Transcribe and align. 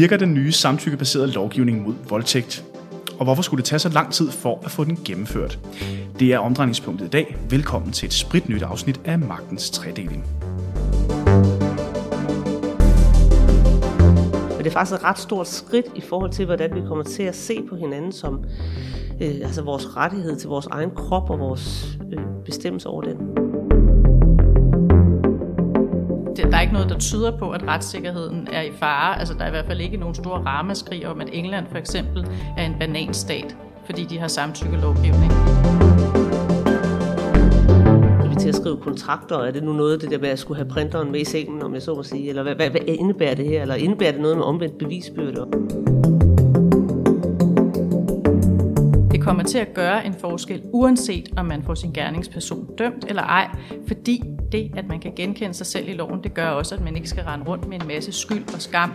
virker 0.00 0.16
den 0.16 0.34
nye 0.34 0.52
samtykkebaserede 0.52 1.32
lovgivning 1.32 1.82
mod 1.82 1.94
voldtægt? 2.08 2.64
Og 3.18 3.24
hvorfor 3.24 3.42
skulle 3.42 3.58
det 3.58 3.64
tage 3.64 3.78
så 3.78 3.88
lang 3.88 4.12
tid 4.12 4.30
for 4.30 4.60
at 4.64 4.70
få 4.70 4.84
den 4.84 4.98
gennemført? 5.04 5.58
Det 6.18 6.32
er 6.32 6.38
omdrejningspunktet 6.38 7.06
i 7.06 7.08
dag. 7.08 7.36
Velkommen 7.50 7.92
til 7.92 8.06
et 8.06 8.12
spritnyt 8.12 8.62
afsnit 8.62 9.00
af 9.04 9.18
Magtens 9.18 9.70
Tredeling. 9.70 10.26
Men 14.48 14.58
det 14.58 14.66
er 14.66 14.70
faktisk 14.70 14.94
et 14.94 15.04
ret 15.04 15.18
stort 15.18 15.48
skridt 15.48 15.86
i 15.94 16.00
forhold 16.00 16.32
til, 16.32 16.46
hvordan 16.46 16.74
vi 16.74 16.80
kommer 16.80 17.04
til 17.04 17.22
at 17.22 17.36
se 17.36 17.62
på 17.68 17.76
hinanden 17.76 18.12
som 18.12 18.44
øh, 19.22 19.34
altså 19.42 19.62
vores 19.62 19.96
rettighed 19.96 20.36
til 20.36 20.48
vores 20.48 20.66
egen 20.66 20.90
krop 20.90 21.30
og 21.30 21.38
vores 21.38 21.98
øh, 22.12 22.22
bestemmelse 22.44 22.88
over 22.88 23.02
den. 23.02 23.45
Der 26.56 26.60
er 26.60 26.62
ikke 26.62 26.74
noget, 26.74 26.88
der 26.88 26.98
tyder 26.98 27.38
på, 27.38 27.50
at 27.50 27.62
retssikkerheden 27.62 28.48
er 28.52 28.62
i 28.62 28.70
fare. 28.72 29.18
Altså, 29.18 29.34
der 29.34 29.40
er 29.40 29.46
i 29.46 29.50
hvert 29.50 29.66
fald 29.66 29.80
ikke 29.80 29.96
nogen 29.96 30.14
store 30.14 30.42
ramaskrig 30.46 31.08
om, 31.08 31.20
at 31.20 31.28
England 31.32 31.66
for 31.70 31.78
eksempel 31.78 32.26
er 32.56 32.66
en 32.66 32.74
bananstat, 32.80 33.56
fordi 33.86 34.04
de 34.04 34.18
har 34.18 34.28
samtykkelovgivning. 34.28 35.32
Skal 38.20 38.30
vi 38.30 38.34
til 38.40 38.48
at 38.48 38.54
skrive 38.54 38.76
kontrakter, 38.76 39.38
er 39.38 39.50
det 39.50 39.62
nu 39.62 39.72
noget 39.72 39.92
af 39.92 39.98
det 39.98 40.10
der 40.10 40.18
med 40.18 40.28
at 40.28 40.38
skulle 40.38 40.56
have 40.58 40.68
printeren 40.68 41.12
med 41.12 41.20
i 41.20 41.24
sengen, 41.24 41.62
om 41.62 41.74
jeg 41.74 41.82
så 41.82 41.94
må 41.94 42.02
sige? 42.02 42.28
Eller 42.28 42.42
hvad, 42.42 42.54
hvad, 42.54 42.70
hvad 42.70 42.80
indebærer 42.86 43.34
det 43.34 43.46
her? 43.46 43.62
Eller 43.62 43.74
indebærer 43.74 44.12
det 44.12 44.20
noget 44.20 44.36
med 44.36 44.44
omvendt 44.44 44.78
bevisbyrde? 44.78 45.46
Det 49.10 49.22
kommer 49.22 49.42
til 49.42 49.58
at 49.58 49.74
gøre 49.74 50.06
en 50.06 50.14
forskel, 50.14 50.62
uanset 50.72 51.28
om 51.36 51.46
man 51.46 51.62
får 51.62 51.74
sin 51.74 51.92
gerningsperson 51.92 52.66
dømt 52.78 53.04
eller 53.08 53.22
ej, 53.22 53.48
fordi 53.88 54.22
det, 54.56 54.70
at 54.76 54.88
man 54.88 55.00
kan 55.00 55.12
genkende 55.16 55.54
sig 55.54 55.66
selv 55.66 55.88
i 55.88 55.92
loven, 55.92 56.22
det 56.22 56.34
gør 56.34 56.48
også, 56.48 56.74
at 56.74 56.80
man 56.80 56.96
ikke 56.96 57.08
skal 57.08 57.24
rende 57.24 57.44
rundt 57.44 57.68
med 57.68 57.80
en 57.80 57.88
masse 57.88 58.12
skyld 58.12 58.54
og 58.54 58.62
skam. 58.62 58.92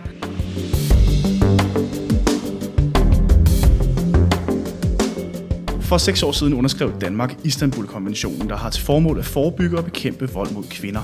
For 5.80 5.98
seks 5.98 6.22
år 6.22 6.32
siden 6.32 6.54
underskrev 6.54 7.00
Danmark 7.00 7.36
Istanbul-konventionen, 7.44 8.48
der 8.48 8.56
har 8.56 8.70
til 8.70 8.84
formål 8.84 9.18
at 9.18 9.24
forebygge 9.24 9.78
og 9.78 9.84
bekæmpe 9.84 10.30
vold 10.32 10.50
mod 10.50 10.64
kvinder. 10.70 11.00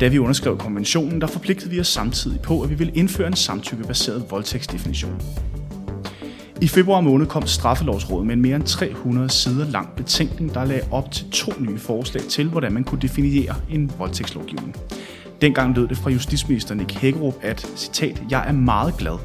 Da 0.00 0.08
vi 0.08 0.18
underskrev 0.18 0.58
konventionen, 0.58 1.20
der 1.20 1.26
forpligtede 1.26 1.70
vi 1.70 1.80
os 1.80 1.88
samtidig 1.88 2.40
på, 2.40 2.62
at 2.62 2.70
vi 2.70 2.74
ville 2.74 2.92
indføre 2.92 3.26
en 3.26 3.36
samtykkebaseret 3.36 4.24
voldtægtsdefinition. 4.30 5.22
I 6.62 6.68
februar 6.68 7.00
måned 7.00 7.26
kom 7.26 7.46
Straffelovsrådet 7.46 8.26
med 8.26 8.34
en 8.34 8.42
mere 8.42 8.56
end 8.56 8.64
300 8.64 9.28
sider 9.28 9.70
lang 9.70 9.88
betænkning, 9.96 10.54
der 10.54 10.64
lagde 10.64 10.82
op 10.90 11.10
til 11.10 11.30
to 11.30 11.52
nye 11.58 11.78
forslag 11.78 12.22
til, 12.22 12.48
hvordan 12.48 12.72
man 12.72 12.84
kunne 12.84 13.00
definere 13.00 13.54
en 13.70 13.90
voldtægtslovgivning. 13.98 14.76
Dengang 15.40 15.74
lød 15.76 15.88
det 15.88 15.96
fra 15.96 16.10
justitsminister 16.10 16.74
Nick 16.74 16.92
Hækkerup, 16.92 17.34
at, 17.42 17.60
citat, 17.76 18.22
jeg 18.30 18.48
er 18.48 18.52
meget 18.52 18.96
glad. 18.96 19.18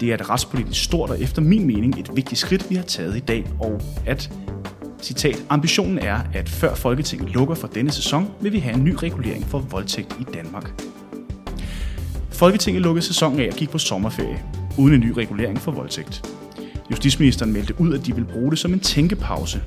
Det 0.00 0.10
er 0.10 0.14
et 0.14 0.30
retspolitisk 0.30 0.84
stort 0.84 1.10
og 1.10 1.20
efter 1.20 1.42
min 1.42 1.66
mening 1.66 1.98
et 1.98 2.10
vigtigt 2.14 2.38
skridt, 2.38 2.70
vi 2.70 2.74
har 2.74 2.82
taget 2.82 3.16
i 3.16 3.20
dag, 3.20 3.46
og 3.60 3.80
at, 4.06 4.32
citat, 5.02 5.44
ambitionen 5.48 5.98
er, 5.98 6.18
at 6.34 6.48
før 6.48 6.74
Folketinget 6.74 7.30
lukker 7.30 7.54
for 7.54 7.66
denne 7.66 7.90
sæson, 7.90 8.30
vil 8.40 8.52
vi 8.52 8.58
have 8.58 8.74
en 8.74 8.84
ny 8.84 8.94
regulering 8.94 9.46
for 9.46 9.58
voldtægt 9.58 10.16
i 10.20 10.24
Danmark. 10.34 10.82
Folketinget 12.30 12.82
lukkede 12.82 13.06
sæsonen 13.06 13.40
af 13.40 13.48
og 13.52 13.56
gik 13.56 13.70
på 13.70 13.78
sommerferie, 13.78 14.42
uden 14.78 14.94
en 14.94 15.00
ny 15.00 15.10
regulering 15.10 15.58
for 15.58 15.72
voldtægt. 15.72 16.39
Justitsministeren 16.90 17.52
meldte 17.52 17.80
ud, 17.80 17.94
at 17.94 18.06
de 18.06 18.14
vil 18.14 18.24
bruge 18.24 18.50
det 18.50 18.58
som 18.58 18.72
en 18.72 18.80
tænkepause. 18.80 19.62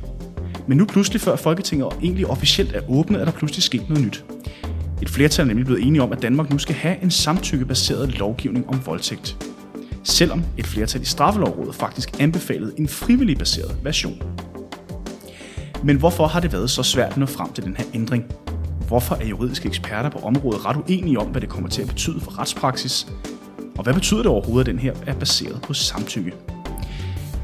Men 0.68 0.78
nu 0.78 0.86
pludselig 0.86 1.22
før 1.22 1.36
Folketinget 1.36 1.88
egentlig 2.02 2.28
officielt 2.28 2.76
er 2.76 2.82
åbnet, 2.90 3.22
er 3.22 3.26
der 3.26 3.32
pludselig 3.32 3.64
sket 3.64 3.90
noget 3.90 4.06
nyt. 4.06 4.26
Et 5.02 5.10
flertal 5.10 5.44
er 5.44 5.48
nemlig 5.48 5.66
blevet 5.66 5.84
enige 5.84 6.02
om, 6.02 6.12
at 6.12 6.22
Danmark 6.22 6.50
nu 6.50 6.58
skal 6.58 6.76
have 6.76 7.04
en 7.04 7.12
samtykkebaseret 7.12 8.20
lovgivning 8.20 8.70
om 8.70 8.86
voldtægt. 8.86 9.38
Selvom 10.04 10.44
et 10.58 10.68
flertal 10.68 11.02
i 11.02 11.06
straffelovrådet 11.06 11.76
faktisk 11.76 12.16
anbefalede 12.20 12.74
en 12.78 12.88
frivillig 12.88 13.38
baseret 13.38 13.78
version. 13.84 14.22
Men 15.84 15.98
hvorfor 15.98 16.28
har 16.28 16.40
det 16.40 16.54
været 16.54 16.70
så 16.70 16.84
svært 16.84 17.12
at 17.12 17.18
nå 17.18 17.26
frem 17.26 17.54
til 17.54 17.64
den 17.64 17.76
her 17.78 17.86
ændring? 17.94 18.26
Hvorfor 18.88 19.16
er 19.16 19.26
juridiske 19.26 19.68
eksperter 19.68 20.10
på 20.10 20.20
området 20.20 20.66
ret 20.66 20.78
uenige 20.78 21.20
om, 21.20 21.28
hvad 21.28 21.42
det 21.42 21.50
kommer 21.50 21.70
til 21.70 21.82
at 21.82 21.88
betyde 21.88 22.20
for 22.20 22.40
retspraksis? 22.40 23.08
Og 23.78 23.84
hvad 23.84 23.94
betyder 23.94 24.22
det 24.22 24.32
overhovedet, 24.32 24.68
at 24.68 24.72
den 24.74 24.80
her 24.80 24.94
er 25.08 25.14
baseret 25.14 25.62
på 25.62 25.74
samtykke? 25.74 26.34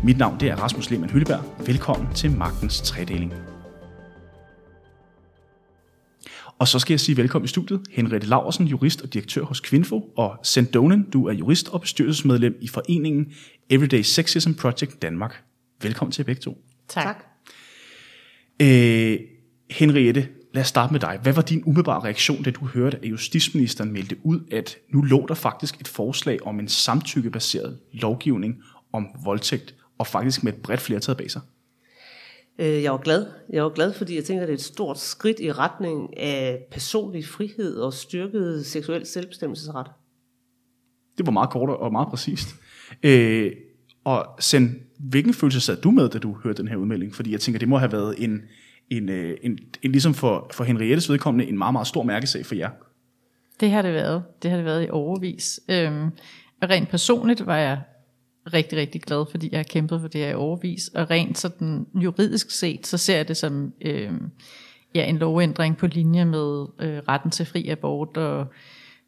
Mit 0.03 0.17
navn 0.17 0.39
det 0.39 0.49
er 0.49 0.55
Rasmus 0.55 0.89
Lehmann 0.89 1.11
Hylleberg. 1.11 1.67
Velkommen 1.67 2.13
til 2.13 2.31
Magtens 2.31 2.81
Tredeling. 2.81 3.33
Og 6.59 6.67
så 6.67 6.79
skal 6.79 6.93
jeg 6.93 6.99
sige 6.99 7.17
velkommen 7.17 7.45
i 7.45 7.47
studiet, 7.47 7.81
Henriette 7.91 8.27
Laversen, 8.27 8.67
jurist 8.67 9.01
og 9.01 9.13
direktør 9.13 9.43
hos 9.43 9.59
Kvinfo, 9.59 10.13
og 10.17 10.37
Send 10.43 10.67
Donen, 10.67 11.09
du 11.13 11.27
er 11.27 11.33
jurist 11.33 11.69
og 11.69 11.81
bestyrelsesmedlem 11.81 12.57
i 12.61 12.67
foreningen 12.67 13.31
Everyday 13.69 14.01
Sexism 14.01 14.53
Project 14.53 15.01
Danmark. 15.01 15.43
Velkommen 15.81 16.11
til 16.11 16.23
begge 16.23 16.41
to. 16.41 16.57
Tak. 16.87 17.03
tak. 17.03 17.23
Øh, 18.61 19.19
Henriette, 19.69 20.27
lad 20.53 20.61
os 20.61 20.67
starte 20.67 20.93
med 20.93 20.99
dig. 20.99 21.19
Hvad 21.21 21.33
var 21.33 21.41
din 21.41 21.63
umiddelbare 21.65 22.03
reaktion, 22.03 22.43
da 22.43 22.51
du 22.51 22.65
hørte, 22.65 22.97
at 22.97 23.05
justitsministeren 23.05 23.91
meldte 23.91 24.15
ud, 24.23 24.39
at 24.51 24.77
nu 24.89 25.01
lå 25.01 25.25
der 25.27 25.35
faktisk 25.35 25.81
et 25.81 25.87
forslag 25.87 26.43
om 26.47 26.59
en 26.59 26.67
samtykkebaseret 26.67 27.79
lovgivning 27.93 28.55
om 28.93 29.07
voldtægt, 29.23 29.75
og 29.99 30.07
faktisk 30.07 30.43
med 30.43 30.53
et 30.53 30.61
bredt 30.61 30.81
flertal 30.81 31.15
bag 31.15 31.31
sig? 31.31 31.41
Øh, 32.59 32.83
Jeg 32.83 32.91
var 32.91 32.97
glad. 32.97 33.25
Jeg 33.53 33.63
var 33.63 33.69
glad, 33.69 33.93
fordi 33.93 34.15
jeg 34.15 34.23
tænker, 34.23 34.43
at 34.43 34.47
det 34.47 34.53
er 34.53 34.57
et 34.57 34.63
stort 34.63 34.99
skridt 34.99 35.39
i 35.39 35.51
retning 35.51 36.17
af 36.19 36.67
personlig 36.71 37.25
frihed 37.25 37.75
og 37.75 37.93
styrket 37.93 38.65
seksuel 38.65 39.05
selvbestemmelsesret. 39.05 39.87
Det 41.17 41.25
var 41.25 41.31
meget 41.31 41.49
kort 41.49 41.69
og 41.69 41.91
meget 41.91 42.07
præcist. 42.07 42.55
Øh, 43.03 43.51
og 44.03 44.25
Sen, 44.39 44.75
hvilken 44.99 45.33
følelse 45.33 45.61
sad 45.61 45.81
du 45.81 45.91
med, 45.91 46.09
da 46.09 46.17
du 46.17 46.37
hørte 46.43 46.61
den 46.61 46.67
her 46.67 46.75
udmelding? 46.75 47.15
Fordi 47.15 47.31
jeg 47.31 47.39
tænker, 47.39 47.59
det 47.59 47.67
må 47.67 47.77
have 47.77 47.91
været 47.91 48.15
en, 48.23 48.41
en, 48.89 49.09
øh, 49.09 49.37
en, 49.41 49.59
en 49.81 49.91
ligesom 49.91 50.13
for, 50.13 50.49
for 50.53 50.63
Henriettes 50.63 51.09
vedkommende, 51.09 51.45
en 51.45 51.57
meget, 51.57 51.73
meget 51.73 51.87
stor 51.87 52.03
mærkesag 52.03 52.45
for 52.45 52.55
jer. 52.55 52.69
Det 53.59 53.71
har 53.71 53.81
det 53.81 53.93
været. 53.93 54.23
Det 54.43 54.51
har 54.51 54.57
det 54.57 54.65
været 54.65 54.85
i 54.85 54.89
overvis. 54.89 55.59
Øhm, 55.69 56.05
og 56.61 56.69
rent 56.69 56.89
personligt 56.89 57.45
var 57.45 57.57
jeg 57.57 57.81
rigtig, 58.53 58.77
rigtig 58.77 59.01
glad, 59.01 59.25
fordi 59.31 59.49
jeg 59.51 59.59
har 59.59 59.63
kæmpet 59.63 60.01
for 60.01 60.07
det 60.07 60.21
her 60.21 60.29
i 60.29 60.33
overvis. 60.33 60.87
Og 60.87 61.09
rent 61.09 61.37
sådan 61.37 61.85
juridisk 61.95 62.51
set, 62.51 62.87
så 62.87 62.97
ser 62.97 63.15
jeg 63.15 63.27
det 63.27 63.37
som 63.37 63.73
øh, 63.81 64.11
ja, 64.95 65.05
en 65.05 65.17
lovændring 65.17 65.77
på 65.77 65.87
linje 65.87 66.25
med 66.25 66.65
øh, 66.79 66.97
retten 67.07 67.31
til 67.31 67.45
fri 67.45 67.69
abort 67.69 68.17
og 68.17 68.47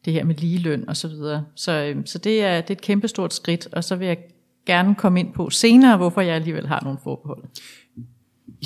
det 0.05 0.13
her 0.13 0.23
med 0.23 0.35
ligeløn 0.35 0.89
og 0.89 0.97
så 0.97 1.07
videre. 1.07 1.45
Så, 1.55 1.71
øh, 1.71 1.95
så 2.05 2.17
det, 2.17 2.43
er, 2.43 2.61
det 2.61 2.69
er 2.69 2.75
et 2.75 2.81
kæmpestort 2.81 3.33
skridt, 3.33 3.67
og 3.71 3.83
så 3.83 3.95
vil 3.95 4.07
jeg 4.07 4.17
gerne 4.65 4.95
komme 4.95 5.19
ind 5.19 5.33
på 5.33 5.49
senere, 5.49 5.97
hvorfor 5.97 6.21
jeg 6.21 6.35
alligevel 6.35 6.67
har 6.67 6.79
nogle 6.83 6.99
forbehold. 7.03 7.43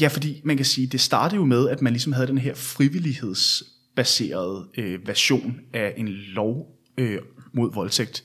Ja, 0.01 0.07
fordi 0.07 0.41
man 0.43 0.57
kan 0.57 0.65
sige, 0.65 0.87
det 0.87 0.99
startede 0.99 1.35
jo 1.35 1.45
med, 1.45 1.69
at 1.69 1.81
man 1.81 1.93
ligesom 1.93 2.13
havde 2.13 2.27
den 2.27 2.37
her 2.37 2.53
frivillighedsbaserede 2.53 4.67
øh, 4.77 5.07
version 5.07 5.59
af 5.73 5.93
en 5.97 6.07
lov 6.07 6.67
øh, 6.97 7.19
mod 7.53 7.73
voldtægt. 7.73 8.23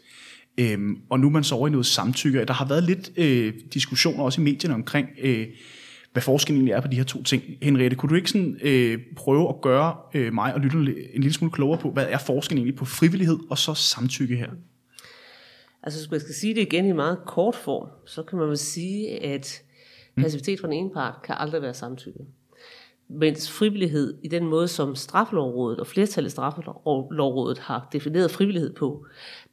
Øhm, 0.59 0.99
og 1.11 1.21
nu 1.21 1.27
er 1.27 1.31
man 1.31 1.45
så 1.45 1.55
over 1.55 1.69
i 1.69 1.71
noget 1.71 1.87
samtykke. 1.87 2.45
Der 2.45 2.53
har 2.53 2.69
været 2.69 2.85
lidt 2.85 3.11
øh, 3.17 3.55
diskussioner 3.75 4.25
også 4.25 4.41
i 4.41 4.45
medierne 4.45 4.75
omkring, 4.75 5.09
øh, 5.23 5.47
hvad 6.13 6.23
forskellen 6.23 6.69
er 6.69 6.81
på 6.81 6.89
de 6.89 6.97
her 6.97 7.05
to 7.05 7.23
ting. 7.23 7.43
Henriette, 7.63 7.97
kunne 7.97 8.11
du 8.11 8.15
ikke 8.15 8.31
sådan, 8.31 8.59
øh, 8.63 8.99
prøve 9.17 9.49
at 9.49 9.61
gøre 9.61 9.97
øh, 10.15 10.35
mig 10.35 10.55
og 10.55 10.61
lytterne 10.61 10.91
en 11.15 11.23
lille 11.23 11.33
smule 11.33 11.53
klogere 11.53 11.79
på, 11.79 11.91
hvad 11.91 12.07
er 12.09 12.19
forskellen 12.19 12.59
egentlig 12.59 12.79
på 12.79 12.85
frivillighed 12.85 13.39
og 13.51 13.59
så 13.59 13.75
samtykke 13.75 14.37
her? 14.37 14.51
Altså, 15.83 16.01
hvis 16.01 16.11
man 16.11 16.21
skal 16.21 16.35
sige 16.35 16.55
det 16.55 16.61
igen 16.61 16.87
i 16.87 16.93
meget 16.93 17.19
kort 17.27 17.55
form, 17.55 17.89
så 18.07 18.23
kan 18.23 18.39
man 18.39 18.49
vel 18.49 18.59
sige, 18.59 19.25
at 19.25 19.63
passivitet 20.17 20.61
fra 20.61 20.67
den 20.67 20.77
ene 20.77 20.91
part 20.91 21.15
kan 21.25 21.37
aldrig 21.39 21.63
være 21.63 21.75
samtykke. 21.75 22.19
Mens 23.09 23.51
frivillighed 23.51 24.19
i 24.23 24.29
den 24.29 24.47
måde, 24.47 24.69
som 24.69 24.97
straffelovrådet 24.97 25.81
og 25.81 25.87
flertallet 25.87 26.31
i 26.31 26.31
straffelovrådet 26.31 27.59
har 27.59 27.89
defineret 27.93 28.31
frivillighed 28.31 28.75
på, 28.75 29.07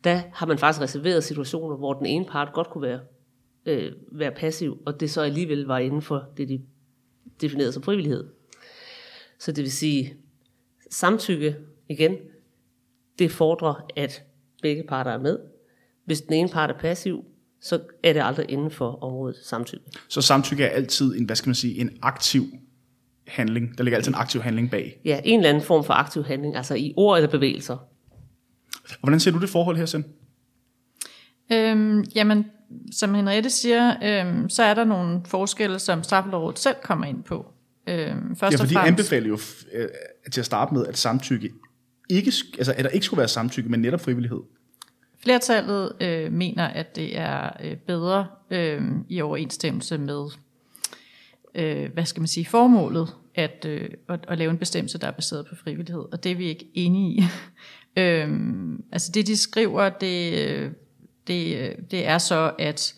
der 0.03 0.21
har 0.33 0.45
man 0.45 0.57
faktisk 0.57 0.81
reserveret 0.81 1.23
situationer, 1.23 1.77
hvor 1.77 1.93
den 1.93 2.05
ene 2.05 2.25
part 2.25 2.53
godt 2.53 2.69
kunne 2.69 2.81
være, 2.81 2.99
øh, 3.65 3.91
være 4.11 4.31
passiv, 4.31 4.77
og 4.85 4.99
det 4.99 5.11
så 5.11 5.21
alligevel 5.21 5.65
var 5.65 5.77
inden 5.77 6.01
for 6.01 6.25
det, 6.37 6.49
de 6.49 6.61
definerede 7.41 7.71
som 7.71 7.83
frivillighed. 7.83 8.27
Så 9.39 9.51
det 9.51 9.63
vil 9.63 9.71
sige, 9.71 10.15
samtykke 10.91 11.55
igen, 11.89 12.15
det 13.19 13.31
fordrer, 13.31 13.87
at 13.95 14.23
begge 14.61 14.83
parter 14.83 15.11
er 15.11 15.19
med. 15.19 15.39
Hvis 16.05 16.21
den 16.21 16.33
ene 16.33 16.49
part 16.49 16.69
er 16.69 16.77
passiv, 16.77 17.25
så 17.61 17.79
er 18.03 18.13
det 18.13 18.21
aldrig 18.23 18.45
inden 18.49 18.71
for 18.71 19.03
området 19.03 19.35
samtykke. 19.43 19.85
Så 20.09 20.21
samtykke 20.21 20.63
er 20.63 20.69
altid 20.69 21.15
en, 21.15 21.25
hvad 21.25 21.35
skal 21.35 21.49
man 21.49 21.55
sige, 21.55 21.81
en 21.81 21.97
aktiv 22.01 22.43
handling. 23.27 23.77
Der 23.77 23.83
ligger 23.83 23.97
altid 23.97 24.11
en 24.11 24.15
aktiv 24.15 24.41
handling 24.41 24.71
bag. 24.71 25.01
Ja, 25.05 25.21
en 25.23 25.39
eller 25.39 25.49
anden 25.49 25.63
form 25.63 25.83
for 25.83 25.93
aktiv 25.93 26.23
handling, 26.23 26.55
altså 26.55 26.75
i 26.75 26.93
ord 26.97 27.17
eller 27.17 27.29
bevægelser. 27.29 27.77
Og 28.89 28.99
hvordan 29.01 29.19
ser 29.19 29.31
du 29.31 29.39
det 29.39 29.49
forhold 29.49 29.77
her, 29.77 29.85
Sen? 29.85 30.05
Øhm, 31.51 32.03
jamen, 32.15 32.45
som 32.91 33.13
Henriette 33.13 33.49
siger, 33.49 33.95
øhm, 34.03 34.49
så 34.49 34.63
er 34.63 34.73
der 34.73 34.83
nogle 34.83 35.21
forskelle, 35.25 35.79
som 35.79 36.03
straffelovrådet 36.03 36.59
selv 36.59 36.75
kommer 36.83 37.05
ind 37.05 37.23
på. 37.23 37.45
Øhm, 37.87 38.35
først 38.35 38.53
Ja, 38.53 38.57
for 38.57 38.63
og 38.63 38.69
de 38.69 38.79
anbefaler 38.79 39.27
jo 39.27 39.39
øh, 39.73 39.87
til 40.31 40.41
at 40.41 40.45
starte 40.45 40.73
med, 40.73 40.85
at 40.85 40.97
samtykke 40.97 41.49
ikke, 42.09 42.31
altså, 42.57 42.73
at 42.77 42.83
der 42.83 42.89
ikke 42.89 43.05
skulle 43.05 43.17
være 43.17 43.27
samtykke, 43.27 43.69
men 43.69 43.81
netop 43.81 44.01
frivillighed. 44.01 44.39
flertallet 45.23 45.91
øh, 46.01 46.31
mener, 46.31 46.65
at 46.67 46.95
det 46.95 47.17
er 47.17 47.49
øh, 47.63 47.77
bedre 47.77 48.27
øh, 48.51 48.81
i 49.09 49.21
overensstemmelse 49.21 49.97
med, 49.97 50.25
øh, 51.55 51.93
hvad 51.93 52.05
skal 52.05 52.21
man 52.21 52.27
sige, 52.27 52.45
formålet 52.45 53.15
at, 53.37 53.65
øh, 53.65 53.89
at, 54.09 54.25
at 54.27 54.37
lave 54.37 54.51
en 54.51 54.57
bestemmelse, 54.57 54.97
der 54.97 55.07
er 55.07 55.11
baseret 55.11 55.45
på 55.45 55.55
frivillighed, 55.55 56.05
og 56.11 56.23
det 56.23 56.31
er 56.31 56.35
vi 56.35 56.45
ikke 56.45 56.71
enige 56.73 57.11
i. 57.11 57.23
øhm, 58.01 58.83
altså 58.91 59.11
det, 59.11 59.27
de 59.27 59.37
skriver, 59.37 59.89
det, 59.89 60.47
øh, 60.47 60.71
det, 61.27 61.57
øh, 61.57 61.75
det 61.91 62.07
er 62.07 62.17
så, 62.17 62.53
at 62.59 62.95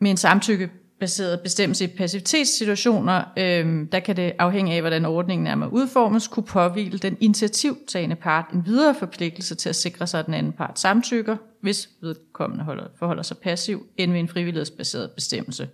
med 0.00 0.10
en 0.10 0.16
samtykke 0.16 0.70
baseret 1.00 1.40
bestemmelse 1.40 1.84
i 1.84 1.86
passivitetssituationer, 1.86 3.24
øhm, 3.38 3.88
der 3.88 4.00
kan 4.00 4.16
det 4.16 4.32
afhænge 4.38 4.74
af, 4.74 4.80
hvordan 4.80 5.04
ordningen 5.04 5.46
er 5.46 5.54
med 5.54 5.68
udformes, 5.70 6.28
kunne 6.28 6.46
påvile 6.46 6.98
den 6.98 7.16
initiativtagende 7.20 8.16
part 8.16 8.44
en 8.52 8.66
videre 8.66 8.94
forpligtelse 8.94 9.54
til 9.54 9.68
at 9.68 9.76
sikre 9.76 10.06
sig, 10.06 10.20
at 10.20 10.26
den 10.26 10.34
anden 10.34 10.52
part 10.52 10.78
samtykker, 10.78 11.36
hvis 11.60 11.88
vedkommende 12.02 12.64
holder, 12.64 12.84
forholder 12.98 13.22
sig 13.22 13.38
passiv, 13.38 13.86
end 13.96 14.12
ved 14.12 14.20
en 14.20 14.28
frivillighedsbaseret 14.28 15.10
bestemmelse. 15.10 15.68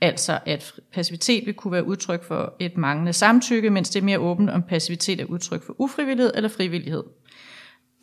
Altså 0.00 0.38
at 0.46 0.74
passivitet 0.92 1.46
vil 1.46 1.54
kunne 1.54 1.72
være 1.72 1.86
udtryk 1.86 2.24
for 2.24 2.54
et 2.58 2.76
manglende 2.76 3.12
samtykke, 3.12 3.70
mens 3.70 3.90
det 3.90 4.00
er 4.00 4.04
mere 4.04 4.18
åbent, 4.18 4.50
om 4.50 4.62
passivitet 4.62 5.20
er 5.20 5.24
udtryk 5.24 5.62
for 5.62 5.74
ufrivillighed 5.78 6.32
eller 6.34 6.48
frivillighed. 6.48 7.02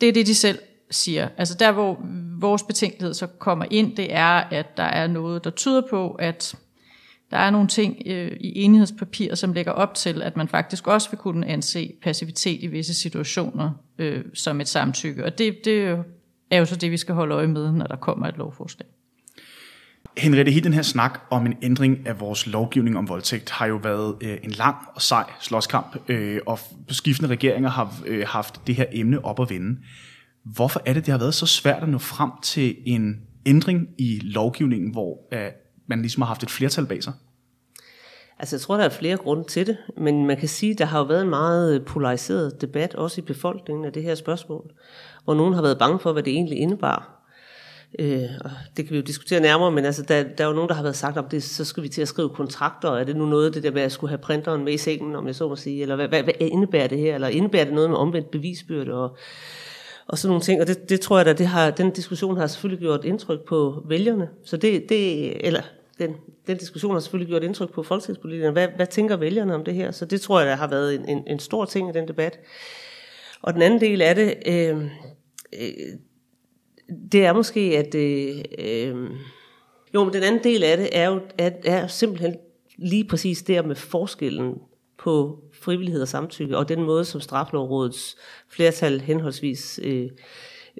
Det 0.00 0.08
er 0.08 0.12
det, 0.12 0.26
de 0.26 0.34
selv 0.34 0.58
siger. 0.90 1.28
Altså 1.36 1.54
der, 1.54 1.72
hvor 1.72 2.06
vores 2.40 2.62
betænkelighed 2.62 3.14
så 3.14 3.26
kommer 3.26 3.64
ind, 3.70 3.96
det 3.96 4.14
er, 4.14 4.28
at 4.30 4.76
der 4.76 4.82
er 4.82 5.06
noget, 5.06 5.44
der 5.44 5.50
tyder 5.50 5.82
på, 5.90 6.10
at 6.10 6.54
der 7.30 7.36
er 7.36 7.50
nogle 7.50 7.68
ting 7.68 8.02
øh, 8.06 8.32
i 8.40 8.62
enighedspapirer, 8.62 9.34
som 9.34 9.52
lægger 9.52 9.72
op 9.72 9.94
til, 9.94 10.22
at 10.22 10.36
man 10.36 10.48
faktisk 10.48 10.86
også 10.86 11.10
vil 11.10 11.18
kunne 11.18 11.46
anse 11.46 11.92
passivitet 12.02 12.62
i 12.62 12.66
visse 12.66 12.94
situationer 12.94 13.70
øh, 13.98 14.24
som 14.34 14.60
et 14.60 14.68
samtykke. 14.68 15.24
Og 15.24 15.38
det, 15.38 15.64
det 15.64 16.04
er 16.50 16.58
jo 16.58 16.64
så 16.64 16.76
det, 16.76 16.90
vi 16.90 16.96
skal 16.96 17.14
holde 17.14 17.34
øje 17.34 17.46
med, 17.46 17.72
når 17.72 17.86
der 17.86 17.96
kommer 17.96 18.26
et 18.26 18.36
lovforslag. 18.36 18.88
Henriette, 20.16 20.52
hele 20.52 20.64
den 20.64 20.72
her 20.72 20.82
snak 20.82 21.20
om 21.30 21.46
en 21.46 21.54
ændring 21.62 22.06
af 22.06 22.20
vores 22.20 22.46
lovgivning 22.46 22.98
om 22.98 23.08
voldtægt 23.08 23.50
har 23.50 23.66
jo 23.66 23.76
været 23.76 24.16
øh, 24.20 24.38
en 24.42 24.50
lang 24.50 24.76
og 24.94 25.02
sej 25.02 25.24
slåskamp, 25.40 25.96
øh, 26.08 26.40
og 26.46 26.58
skiftende 26.88 27.30
regeringer 27.30 27.70
har 27.70 27.94
øh, 28.06 28.26
haft 28.28 28.60
det 28.66 28.74
her 28.74 28.86
emne 28.92 29.24
op 29.24 29.40
at 29.40 29.50
vende. 29.50 29.80
Hvorfor 30.44 30.82
er 30.86 30.92
det, 30.92 31.06
det 31.06 31.12
har 31.12 31.18
været 31.18 31.34
så 31.34 31.46
svært 31.46 31.82
at 31.82 31.88
nå 31.88 31.98
frem 31.98 32.30
til 32.42 32.76
en 32.86 33.20
ændring 33.46 33.88
i 33.98 34.20
lovgivningen, 34.22 34.92
hvor 34.92 35.18
øh, 35.32 35.50
man 35.86 36.00
ligesom 36.00 36.22
har 36.22 36.26
haft 36.26 36.42
et 36.42 36.50
flertal 36.50 36.86
bag 36.86 37.02
sig? 37.02 37.12
Altså 38.38 38.56
jeg 38.56 38.60
tror, 38.60 38.76
der 38.76 38.84
er 38.84 38.88
flere 38.88 39.16
grunde 39.16 39.44
til 39.44 39.66
det, 39.66 39.76
men 39.96 40.26
man 40.26 40.36
kan 40.36 40.48
sige, 40.48 40.72
at 40.72 40.78
der 40.78 40.84
har 40.84 40.98
jo 40.98 41.04
været 41.04 41.22
en 41.22 41.30
meget 41.30 41.84
polariseret 41.84 42.60
debat, 42.60 42.94
også 42.94 43.20
i 43.20 43.24
befolkningen 43.24 43.84
af 43.84 43.92
det 43.92 44.02
her 44.02 44.14
spørgsmål, 44.14 44.70
hvor 45.24 45.34
nogen 45.34 45.54
har 45.54 45.62
været 45.62 45.78
bange 45.78 45.98
for, 45.98 46.12
hvad 46.12 46.22
det 46.22 46.32
egentlig 46.32 46.58
indebar. 46.58 47.13
Øh, 47.98 48.28
og 48.40 48.50
det 48.76 48.84
kan 48.84 48.92
vi 48.92 48.96
jo 48.96 49.02
diskutere 49.02 49.40
nærmere, 49.40 49.70
men 49.70 49.84
altså, 49.84 50.02
der, 50.02 50.22
der 50.22 50.44
er 50.44 50.48
jo 50.48 50.54
nogen, 50.54 50.68
der 50.68 50.74
har 50.74 50.82
været 50.82 50.96
sagt 50.96 51.16
om 51.16 51.28
det, 51.28 51.42
så 51.42 51.64
skal 51.64 51.82
vi 51.82 51.88
til 51.88 52.02
at 52.02 52.08
skrive 52.08 52.28
kontrakter, 52.28 52.88
og 52.88 53.00
er 53.00 53.04
det 53.04 53.16
nu 53.16 53.26
noget 53.26 53.54
det 53.54 53.62
der 53.62 53.70
med 53.70 53.82
at 53.82 53.92
skulle 53.92 54.08
have 54.08 54.18
printeren 54.18 54.64
med 54.64 54.72
i 54.72 54.78
sengen, 54.78 55.16
om 55.16 55.26
jeg 55.26 55.34
så 55.34 55.48
må 55.48 55.56
sige, 55.56 55.82
eller 55.82 55.96
hvad, 55.96 56.08
hvad, 56.08 56.22
hvad 56.22 56.34
indebærer 56.40 56.86
det 56.86 56.98
her, 56.98 57.14
eller 57.14 57.28
indebærer 57.28 57.64
det 57.64 57.74
noget 57.74 57.90
med 57.90 57.98
omvendt 57.98 58.30
bevisbyrde, 58.30 58.92
og, 58.92 59.16
og 60.06 60.18
sådan 60.18 60.28
nogle 60.28 60.42
ting, 60.42 60.60
og 60.60 60.66
det, 60.66 60.88
det 60.88 61.00
tror 61.00 61.16
jeg 61.16 61.26
da, 61.26 61.32
det 61.32 61.46
har, 61.46 61.70
den 61.70 61.90
diskussion 61.90 62.36
har 62.36 62.46
selvfølgelig 62.46 62.80
gjort 62.80 63.04
indtryk 63.04 63.40
på 63.48 63.82
vælgerne, 63.88 64.28
så 64.44 64.56
det, 64.56 64.88
det 64.88 65.46
eller 65.46 65.62
den, 65.98 66.16
den 66.46 66.56
diskussion 66.56 66.92
har 66.92 67.00
selvfølgelig 67.00 67.28
gjort 67.28 67.42
indtryk 67.42 67.72
på 67.72 67.82
folketingspolitikerne. 67.82 68.52
Hvad, 68.52 68.68
hvad 68.76 68.86
tænker 68.86 69.16
vælgerne 69.16 69.54
om 69.54 69.64
det 69.64 69.74
her? 69.74 69.90
Så 69.90 70.04
det 70.04 70.20
tror 70.20 70.40
jeg, 70.40 70.48
der 70.48 70.56
har 70.56 70.68
været 70.68 70.94
en, 70.94 71.08
en, 71.08 71.22
en 71.26 71.38
stor 71.38 71.64
ting 71.64 71.88
i 71.88 71.92
den 71.92 72.08
debat. 72.08 72.38
Og 73.42 73.54
den 73.54 73.62
anden 73.62 73.80
del 73.80 74.02
af 74.02 74.14
det, 74.14 74.34
øh, 74.46 74.84
øh, 75.60 75.70
det 77.12 77.24
er 77.24 77.32
måske, 77.32 77.60
at... 77.60 77.94
Øh, 77.94 78.44
øh, 78.58 79.10
jo, 79.94 80.04
men 80.04 80.12
den 80.12 80.22
anden 80.22 80.44
del 80.44 80.62
af 80.62 80.76
det 80.76 80.88
er 80.92 81.08
jo 81.08 81.20
at, 81.38 81.56
er 81.64 81.86
simpelthen 81.86 82.36
lige 82.78 83.04
præcis 83.04 83.42
der 83.42 83.62
med 83.62 83.76
forskellen 83.76 84.54
på 84.98 85.38
frivillighed 85.62 86.02
og 86.02 86.08
samtykke, 86.08 86.56
og 86.56 86.68
den 86.68 86.82
måde, 86.82 87.04
som 87.04 87.20
Straflovrådets 87.20 88.16
flertal 88.48 89.00
henholdsvis 89.00 89.80
øh, 89.82 90.10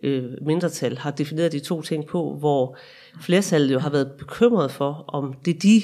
øh, 0.03 0.25
mindretal 0.43 0.99
har 0.99 1.11
defineret 1.11 1.53
de 1.53 1.61
to 1.61 1.83
ting 1.83 2.07
på, 2.07 2.37
hvor 2.39 2.77
flertallet 3.21 3.73
jo 3.73 3.79
har 3.79 3.91
været 3.91 4.13
bekymret 4.19 4.71
for, 4.71 5.05
om 5.09 5.35
det 5.45 5.63
de 5.63 5.83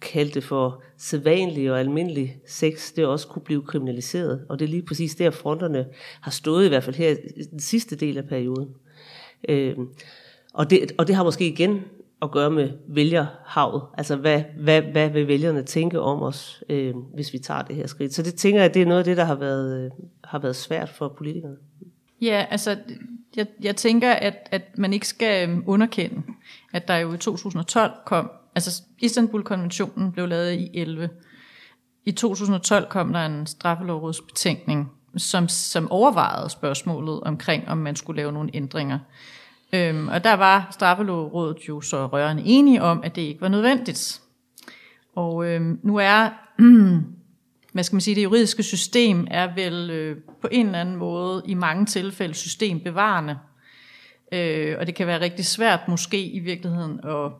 kaldte 0.00 0.40
for 0.40 0.82
sædvanlig 0.98 1.72
og 1.72 1.80
almindelig 1.80 2.36
sex, 2.46 2.92
det 2.94 3.06
også 3.06 3.28
kunne 3.28 3.42
blive 3.44 3.62
kriminaliseret. 3.62 4.46
Og 4.48 4.58
det 4.58 4.64
er 4.64 4.68
lige 4.68 4.86
præcis 4.86 5.14
der 5.14 5.30
fronterne 5.30 5.86
har 6.20 6.30
stået, 6.30 6.64
i 6.64 6.68
hvert 6.68 6.84
fald 6.84 6.96
her 6.96 7.10
i 7.36 7.42
den 7.50 7.60
sidste 7.60 7.96
del 7.96 8.18
af 8.18 8.24
perioden. 8.28 8.68
Øh, 9.48 9.76
og, 10.54 10.70
det, 10.70 10.92
og 10.98 11.06
det 11.06 11.14
har 11.14 11.24
måske 11.24 11.48
igen 11.48 11.84
at 12.22 12.30
gøre 12.30 12.50
med 12.50 12.70
vælgerhavet. 12.88 13.82
Altså, 13.98 14.16
hvad, 14.16 14.42
hvad, 14.58 14.82
hvad 14.82 15.10
vil 15.10 15.28
vælgerne 15.28 15.62
tænke 15.62 16.00
om 16.00 16.22
os, 16.22 16.64
øh, 16.68 16.94
hvis 17.14 17.32
vi 17.32 17.38
tager 17.38 17.62
det 17.62 17.76
her 17.76 17.86
skridt? 17.86 18.14
Så 18.14 18.22
det 18.22 18.34
tænker 18.34 18.60
jeg, 18.60 18.74
det 18.74 18.82
er 18.82 18.86
noget 18.86 18.98
af 18.98 19.04
det, 19.04 19.16
der 19.16 19.24
har 19.24 19.34
været, 19.34 19.84
øh, 19.84 19.90
har 20.24 20.38
været 20.38 20.56
svært 20.56 20.88
for 20.88 21.08
politikerne. 21.08 21.56
Ja, 22.20 22.46
altså, 22.50 22.76
jeg, 23.36 23.46
jeg 23.62 23.76
tænker, 23.76 24.12
at, 24.12 24.48
at 24.50 24.62
man 24.78 24.92
ikke 24.92 25.08
skal 25.08 25.48
øhm, 25.48 25.64
underkende, 25.66 26.22
at 26.72 26.88
der 26.88 26.96
jo 26.96 27.14
i 27.14 27.18
2012 27.18 27.92
kom, 28.06 28.30
altså 28.54 28.82
Istanbul-konventionen 28.98 30.12
blev 30.12 30.28
lavet 30.28 30.52
i 30.52 30.70
11. 30.74 31.08
I 32.04 32.12
2012 32.12 32.88
kom 32.88 33.12
der 33.12 33.26
en 33.26 33.46
straffelovrådsbetænkning, 33.46 34.92
som, 35.18 35.48
som 35.48 35.90
overvejede 35.90 36.50
spørgsmålet 36.50 37.20
omkring, 37.20 37.68
om 37.68 37.78
man 37.78 37.96
skulle 37.96 38.16
lave 38.16 38.32
nogle 38.32 38.50
ændringer. 38.54 38.98
Øhm, 39.72 40.08
og 40.08 40.24
der 40.24 40.34
var 40.34 40.68
straffelovrådet 40.70 41.68
jo 41.68 41.80
så 41.80 42.06
rørende 42.06 42.42
enige 42.46 42.82
om, 42.82 43.00
at 43.04 43.16
det 43.16 43.22
ikke 43.22 43.40
var 43.40 43.48
nødvendigt. 43.48 44.20
Og 45.16 45.46
øhm, 45.46 45.80
nu 45.82 45.96
er, 45.96 46.30
hvad 47.72 47.84
skal 47.84 47.94
man 47.96 48.00
sige, 48.00 48.14
det 48.14 48.24
juridiske 48.24 48.62
system 48.62 49.26
er 49.30 49.54
vel 49.54 49.90
øh, 49.90 50.16
på 50.42 50.48
en 50.52 50.66
eller 50.66 50.80
anden 50.80 50.96
måde 50.96 51.42
i 51.46 51.54
mange 51.54 51.86
tilfælde 51.86 52.34
systembevarende. 52.34 53.38
Øh, 54.32 54.76
og 54.80 54.86
det 54.86 54.94
kan 54.94 55.06
være 55.06 55.20
rigtig 55.20 55.46
svært 55.46 55.80
måske 55.88 56.26
i 56.26 56.38
virkeligheden 56.38 57.00
at 57.04 57.32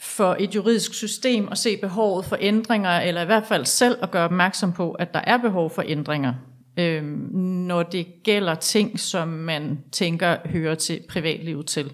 for 0.00 0.36
et 0.38 0.54
juridisk 0.54 0.94
system 0.94 1.48
at 1.50 1.58
se 1.58 1.76
behovet 1.76 2.24
for 2.24 2.36
ændringer, 2.40 2.90
eller 2.90 3.22
i 3.22 3.24
hvert 3.24 3.46
fald 3.46 3.64
selv 3.64 3.98
at 4.02 4.10
gøre 4.10 4.24
opmærksom 4.24 4.72
på, 4.72 4.92
at 4.92 5.14
der 5.14 5.20
er 5.20 5.36
behov 5.36 5.70
for 5.70 5.82
ændringer, 5.86 6.34
øh, 6.78 7.02
når 7.02 7.82
det 7.82 8.06
gælder 8.22 8.54
ting, 8.54 9.00
som 9.00 9.28
man 9.28 9.78
tænker 9.92 10.36
hører 10.44 10.74
til 10.74 11.00
privatlivet 11.08 11.66
til 11.66 11.92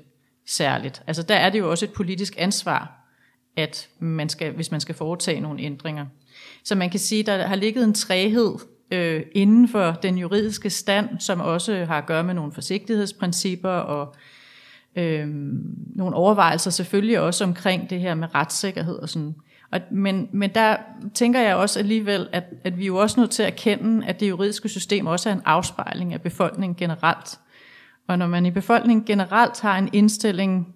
særligt. 0.49 1.03
Altså 1.07 1.23
der 1.23 1.35
er 1.35 1.51
det 1.51 1.59
jo 1.59 1.71
også 1.71 1.85
et 1.85 1.93
politisk 1.93 2.35
ansvar, 2.39 2.99
at 3.57 3.89
man 3.99 4.29
skal, 4.29 4.53
hvis 4.53 4.71
man 4.71 4.81
skal 4.81 4.95
foretage 4.95 5.41
nogle 5.41 5.63
ændringer. 5.63 6.07
Så 6.65 6.75
man 6.75 6.91
kan 6.91 7.01
sige, 7.01 7.23
der 7.23 7.47
har 7.47 7.57
ligget 7.57 7.85
en 7.85 7.95
træhed 7.95 8.55
øh, 8.93 9.23
inden 9.33 9.69
for 9.69 9.99
den 10.03 10.19
juridiske 10.19 10.71
stand, 10.71 11.09
som 11.21 11.41
også 11.41 11.85
har 11.85 11.99
at 11.99 12.07
gøre 12.07 12.25
med 12.25 12.35
nogle 12.35 12.53
forsigtighedsprincipper 12.53 13.71
og 13.71 14.15
øh, 14.97 15.29
nogle 15.97 16.17
overvejelser 16.17 16.71
selvfølgelig 16.71 17.21
også 17.21 17.45
omkring 17.45 17.91
det 17.91 18.01
her 18.01 18.15
med 18.15 18.35
retssikkerhed 18.35 18.95
og 18.95 19.09
sådan. 19.09 19.35
Og, 19.73 19.81
men, 19.91 20.29
men 20.33 20.51
der 20.55 20.77
tænker 21.15 21.41
jeg 21.41 21.57
også 21.57 21.79
alligevel, 21.79 22.29
at, 22.33 22.45
at 22.65 22.79
vi 22.79 22.83
er 22.83 22.87
jo 22.87 22.97
også 22.97 23.21
nødt 23.21 23.31
til 23.31 23.43
at 23.43 23.53
erkende, 23.53 24.07
at 24.07 24.21
det 24.21 24.29
juridiske 24.29 24.69
system 24.69 25.07
også 25.07 25.29
er 25.29 25.33
en 25.33 25.43
afspejling 25.45 26.13
af 26.13 26.23
befolkningen 26.23 26.77
generelt. 26.77 27.39
Og 28.09 28.19
når 28.19 28.27
man 28.27 28.47
i 28.47 28.51
befolkningen 28.51 29.05
generelt 29.05 29.61
har 29.61 29.79
en 29.79 29.89
indstilling, 29.93 30.75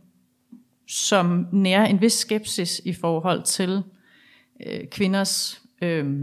som 0.89 1.47
nærer 1.53 1.87
en 1.87 2.01
vis 2.01 2.13
skepsis 2.13 2.81
i 2.85 2.93
forhold 2.93 3.43
til 3.43 3.83
øh, 4.67 4.89
kvinders 4.91 5.63
øh, 5.83 6.15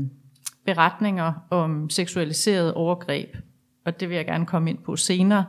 beretninger 0.65 1.33
om 1.49 1.89
seksualiseret 1.89 2.73
overgreb, 2.73 3.37
og 3.85 3.99
det 3.99 4.09
vil 4.09 4.15
jeg 4.15 4.25
gerne 4.25 4.45
komme 4.45 4.69
ind 4.69 4.77
på 4.77 4.95
senere, 4.95 5.45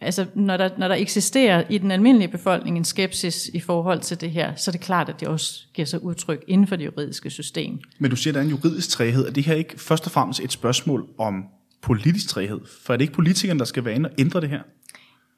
altså 0.00 0.26
når 0.34 0.56
der, 0.56 0.68
når 0.78 0.88
der 0.88 0.94
eksisterer 0.94 1.64
i 1.70 1.78
den 1.78 1.90
almindelige 1.90 2.28
befolkning 2.28 2.76
en 2.76 2.84
skepsis 2.84 3.50
i 3.54 3.60
forhold 3.60 4.00
til 4.00 4.20
det 4.20 4.30
her, 4.30 4.54
så 4.54 4.70
er 4.70 4.72
det 4.72 4.80
klart, 4.80 5.08
at 5.08 5.20
det 5.20 5.28
også 5.28 5.62
giver 5.74 5.86
sig 5.86 6.02
udtryk 6.02 6.44
inden 6.48 6.66
for 6.66 6.76
det 6.76 6.84
juridiske 6.84 7.30
system. 7.30 7.80
Men 7.98 8.10
du 8.10 8.16
siger, 8.16 8.32
at 8.32 8.34
der 8.34 8.40
er 8.40 8.44
en 8.44 8.50
juridisk 8.50 8.88
træhed. 8.88 9.26
Er 9.26 9.30
det 9.30 9.44
her 9.44 9.54
ikke 9.54 9.80
først 9.80 10.06
og 10.06 10.12
fremmest 10.12 10.40
et 10.40 10.52
spørgsmål 10.52 11.08
om 11.18 11.44
politisk 11.82 12.28
træhed? 12.28 12.60
For 12.84 12.92
er 12.92 12.96
det 12.96 13.02
ikke 13.02 13.14
politikerne, 13.14 13.58
der 13.58 13.64
skal 13.64 13.84
være 13.84 13.94
inde 13.94 14.08
og 14.08 14.14
ændre 14.18 14.40
det 14.40 14.48
her? 14.48 14.60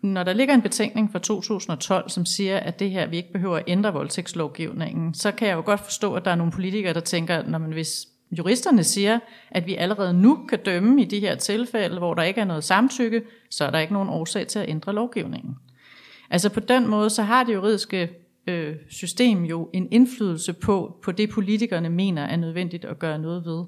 Når 0.02 0.22
der 0.22 0.32
ligger 0.32 0.54
en 0.54 0.62
betænkning 0.62 1.12
fra 1.12 1.18
2012, 1.18 2.10
som 2.10 2.26
siger, 2.26 2.58
at 2.58 2.78
det 2.78 2.90
her, 2.90 3.06
vi 3.06 3.16
ikke 3.16 3.32
behøver 3.32 3.56
at 3.56 3.64
ændre 3.66 3.92
voldtægtslovgivningen, 3.92 5.14
så 5.14 5.32
kan 5.32 5.48
jeg 5.48 5.54
jo 5.54 5.62
godt 5.64 5.80
forstå, 5.80 6.14
at 6.14 6.24
der 6.24 6.30
er 6.30 6.34
nogle 6.34 6.52
politikere, 6.52 6.94
der 6.94 7.00
tænker, 7.00 7.42
når 7.42 7.58
man 7.58 7.72
hvis 7.72 8.06
juristerne 8.38 8.84
siger, 8.84 9.18
at 9.50 9.66
vi 9.66 9.74
allerede 9.74 10.14
nu 10.14 10.46
kan 10.48 10.58
dømme 10.64 11.02
i 11.02 11.04
de 11.04 11.20
her 11.20 11.34
tilfælde, 11.34 11.98
hvor 11.98 12.14
der 12.14 12.22
ikke 12.22 12.40
er 12.40 12.44
noget 12.44 12.64
samtykke, 12.64 13.22
så 13.50 13.64
er 13.64 13.70
der 13.70 13.78
ikke 13.78 13.92
nogen 13.92 14.08
årsag 14.08 14.46
til 14.46 14.58
at 14.58 14.68
ændre 14.68 14.92
lovgivningen. 14.92 15.56
Altså 16.30 16.48
på 16.48 16.60
den 16.60 16.88
måde, 16.88 17.10
så 17.10 17.22
har 17.22 17.44
det 17.44 17.54
juridiske 17.54 18.10
øh, 18.46 18.76
system 18.90 19.44
jo 19.44 19.70
en 19.72 19.88
indflydelse 19.90 20.52
på, 20.52 20.96
på 21.02 21.12
det 21.12 21.30
politikerne 21.30 21.88
mener 21.88 22.22
er 22.22 22.36
nødvendigt 22.36 22.84
at 22.84 22.98
gøre 22.98 23.18
noget 23.18 23.44
ved. 23.44 23.64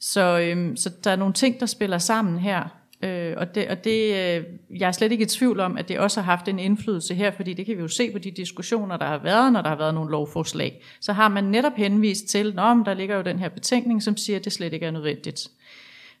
Så, 0.00 0.40
øh, 0.40 0.76
så 0.76 0.90
der 1.04 1.10
er 1.10 1.16
nogle 1.16 1.34
ting, 1.34 1.60
der 1.60 1.66
spiller 1.66 1.98
sammen 1.98 2.38
her, 2.38 2.68
øh, 3.02 3.34
og 3.36 3.54
det, 3.54 3.68
og 3.68 3.84
det, 3.84 4.14
øh, 4.14 4.44
jeg 4.78 4.88
er 4.88 4.92
slet 4.92 5.12
ikke 5.12 5.22
i 5.22 5.26
tvivl 5.26 5.60
om, 5.60 5.78
at 5.78 5.88
det 5.88 5.98
også 5.98 6.20
har 6.20 6.36
haft 6.36 6.48
en 6.48 6.58
indflydelse 6.58 7.14
her, 7.14 7.30
fordi 7.30 7.54
det 7.54 7.66
kan 7.66 7.76
vi 7.76 7.82
jo 7.82 7.88
se 7.88 8.10
på 8.10 8.18
de 8.18 8.30
diskussioner, 8.30 8.96
der 8.96 9.06
har 9.06 9.18
været, 9.18 9.52
når 9.52 9.62
der 9.62 9.68
har 9.68 9.76
været 9.76 9.94
nogle 9.94 10.10
lovforslag. 10.10 10.82
Så 11.00 11.12
har 11.12 11.28
man 11.28 11.44
netop 11.44 11.72
henvist 11.76 12.26
til, 12.26 12.48
at 12.48 12.86
der 12.86 12.94
ligger 12.94 13.16
jo 13.16 13.22
den 13.22 13.38
her 13.38 13.48
betænkning, 13.48 14.02
som 14.02 14.16
siger, 14.16 14.38
at 14.38 14.44
det 14.44 14.52
slet 14.52 14.72
ikke 14.72 14.86
er 14.86 14.90
nødvendigt. 14.90 15.48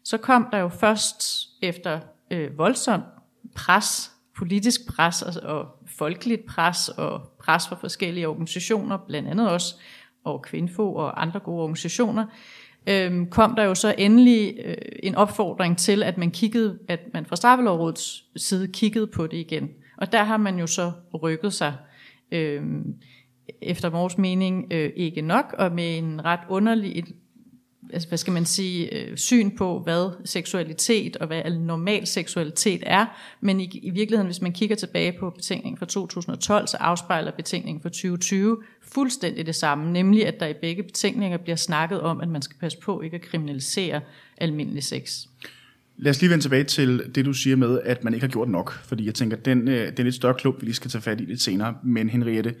Så 0.04 0.18
kom 0.18 0.48
der 0.52 0.58
jo 0.58 0.68
først 0.68 1.48
efter 1.62 2.00
øh, 2.30 2.58
voldsom 2.58 3.02
pres, 3.54 4.10
politisk 4.36 4.80
pres 4.88 5.22
og, 5.22 5.58
og 5.58 5.66
folkeligt 5.98 6.46
pres 6.46 6.88
og 6.88 7.20
pres 7.38 7.68
fra 7.68 7.76
forskellige 7.76 8.28
organisationer, 8.28 8.98
blandt 9.06 9.28
andet 9.28 9.50
også 9.50 9.74
og 10.24 10.42
Kvinfo 10.42 10.94
og 10.94 11.22
andre 11.22 11.40
gode 11.40 11.62
organisationer, 11.62 12.22
øh, 12.22 12.30
Øhm, 12.86 13.30
kom 13.30 13.54
der 13.54 13.64
jo 13.64 13.74
så 13.74 13.94
endelig 13.98 14.54
øh, 14.64 14.74
en 15.02 15.14
opfordring 15.14 15.78
til, 15.78 16.02
at 16.02 16.18
man 16.18 16.30
kiggede, 16.30 16.78
at 16.88 17.00
man 17.14 17.26
fra 17.26 17.36
Straffelovrådets 17.36 18.24
side 18.36 18.68
kiggede 18.68 19.06
på 19.06 19.26
det 19.26 19.36
igen. 19.36 19.68
Og 19.96 20.12
der 20.12 20.22
har 20.22 20.36
man 20.36 20.58
jo 20.58 20.66
så 20.66 20.92
rykket 21.22 21.52
sig, 21.52 21.74
øh, 22.32 22.62
efter 23.62 23.88
vores 23.88 24.18
mening, 24.18 24.66
øh, 24.70 24.92
ikke 24.96 25.22
nok, 25.22 25.54
og 25.58 25.72
med 25.72 25.98
en 25.98 26.24
ret 26.24 26.40
underlig, 26.48 26.98
et 26.98 27.04
altså, 27.92 28.08
hvad 28.08 28.18
skal 28.18 28.32
man 28.32 28.44
sige, 28.44 28.94
øh, 28.94 29.16
syn 29.16 29.56
på, 29.56 29.80
hvad 29.80 30.10
seksualitet 30.24 31.16
og 31.16 31.26
hvad 31.26 31.50
normal 31.50 32.06
seksualitet 32.06 32.82
er. 32.86 33.06
Men 33.40 33.60
i, 33.60 33.80
i 33.82 33.90
virkeligheden, 33.90 34.26
hvis 34.26 34.42
man 34.42 34.52
kigger 34.52 34.76
tilbage 34.76 35.14
på 35.20 35.30
betænkningen 35.30 35.78
fra 35.78 35.86
2012, 35.86 36.66
så 36.66 36.76
afspejler 36.76 37.30
betænkningen 37.30 37.82
fra 37.82 37.88
2020 37.88 38.58
fuldstændig 38.82 39.46
det 39.46 39.54
samme, 39.54 39.92
nemlig 39.92 40.26
at 40.26 40.40
der 40.40 40.46
i 40.46 40.54
begge 40.60 40.82
betænkninger 40.82 41.38
bliver 41.38 41.56
snakket 41.56 42.00
om, 42.00 42.20
at 42.20 42.28
man 42.28 42.42
skal 42.42 42.56
passe 42.60 42.78
på 42.78 43.00
ikke 43.00 43.14
at 43.14 43.22
kriminalisere 43.22 44.00
almindelig 44.36 44.84
sex. 44.84 45.26
Lad 45.98 46.10
os 46.10 46.20
lige 46.20 46.30
vende 46.30 46.44
tilbage 46.44 46.64
til 46.64 47.02
det, 47.14 47.24
du 47.24 47.32
siger 47.32 47.56
med, 47.56 47.80
at 47.84 48.04
man 48.04 48.14
ikke 48.14 48.26
har 48.26 48.30
gjort 48.30 48.48
nok, 48.48 48.72
fordi 48.72 49.06
jeg 49.06 49.14
tænker, 49.14 49.36
den, 49.36 49.68
øh, 49.68 49.86
den 49.86 49.94
er 49.98 50.02
lidt 50.02 50.14
større 50.14 50.34
klub, 50.34 50.60
vi 50.60 50.66
lige 50.66 50.74
skal 50.74 50.90
tage 50.90 51.02
fat 51.02 51.20
i 51.20 51.24
lidt 51.24 51.40
senere. 51.40 51.74
Men 51.84 52.08
Henriette, 52.10 52.54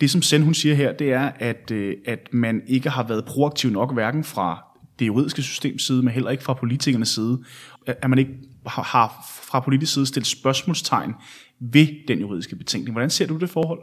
det 0.00 0.10
som 0.10 0.22
Sen 0.22 0.42
hun 0.42 0.54
siger 0.54 0.74
her, 0.74 0.92
det 0.92 1.12
er, 1.12 1.30
at, 1.38 1.70
øh, 1.70 1.96
at 2.06 2.28
man 2.32 2.62
ikke 2.66 2.90
har 2.90 3.08
været 3.08 3.24
proaktiv 3.24 3.70
nok, 3.70 3.92
hverken 3.92 4.24
fra 4.24 4.64
det 4.98 5.06
juridiske 5.06 5.42
systems 5.42 5.86
side, 5.86 6.02
men 6.02 6.14
heller 6.14 6.30
ikke 6.30 6.42
fra 6.42 6.54
politikernes 6.54 7.08
side. 7.08 7.44
At 7.86 8.10
man 8.10 8.18
ikke 8.18 8.32
har 8.66 9.30
fra 9.42 9.60
politisk 9.60 9.92
side 9.92 10.06
stillet 10.06 10.26
spørgsmålstegn 10.26 11.14
ved 11.60 11.86
den 12.08 12.20
juridiske 12.20 12.56
betænkning. 12.56 12.92
Hvordan 12.92 13.10
ser 13.10 13.26
du 13.26 13.36
det 13.36 13.50
forhold? 13.50 13.80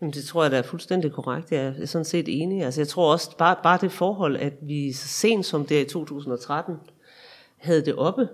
Jamen, 0.00 0.12
det 0.12 0.24
tror 0.24 0.42
jeg, 0.42 0.50
der 0.50 0.58
er 0.58 0.62
fuldstændig 0.62 1.12
korrekt. 1.12 1.52
Jeg 1.52 1.74
er 1.78 1.86
sådan 1.86 2.04
set 2.04 2.42
enig. 2.42 2.64
Altså, 2.64 2.80
jeg 2.80 2.88
tror 2.88 3.12
også, 3.12 3.36
bare, 3.36 3.56
bare 3.62 3.78
det 3.80 3.92
forhold, 3.92 4.36
at 4.36 4.52
vi 4.62 4.92
så 4.92 5.08
sent 5.08 5.46
som 5.46 5.66
det 5.66 5.86
i 5.86 5.88
2013 5.88 6.74
havde 7.66 7.84
det 7.84 7.94
oppe, 7.94 8.28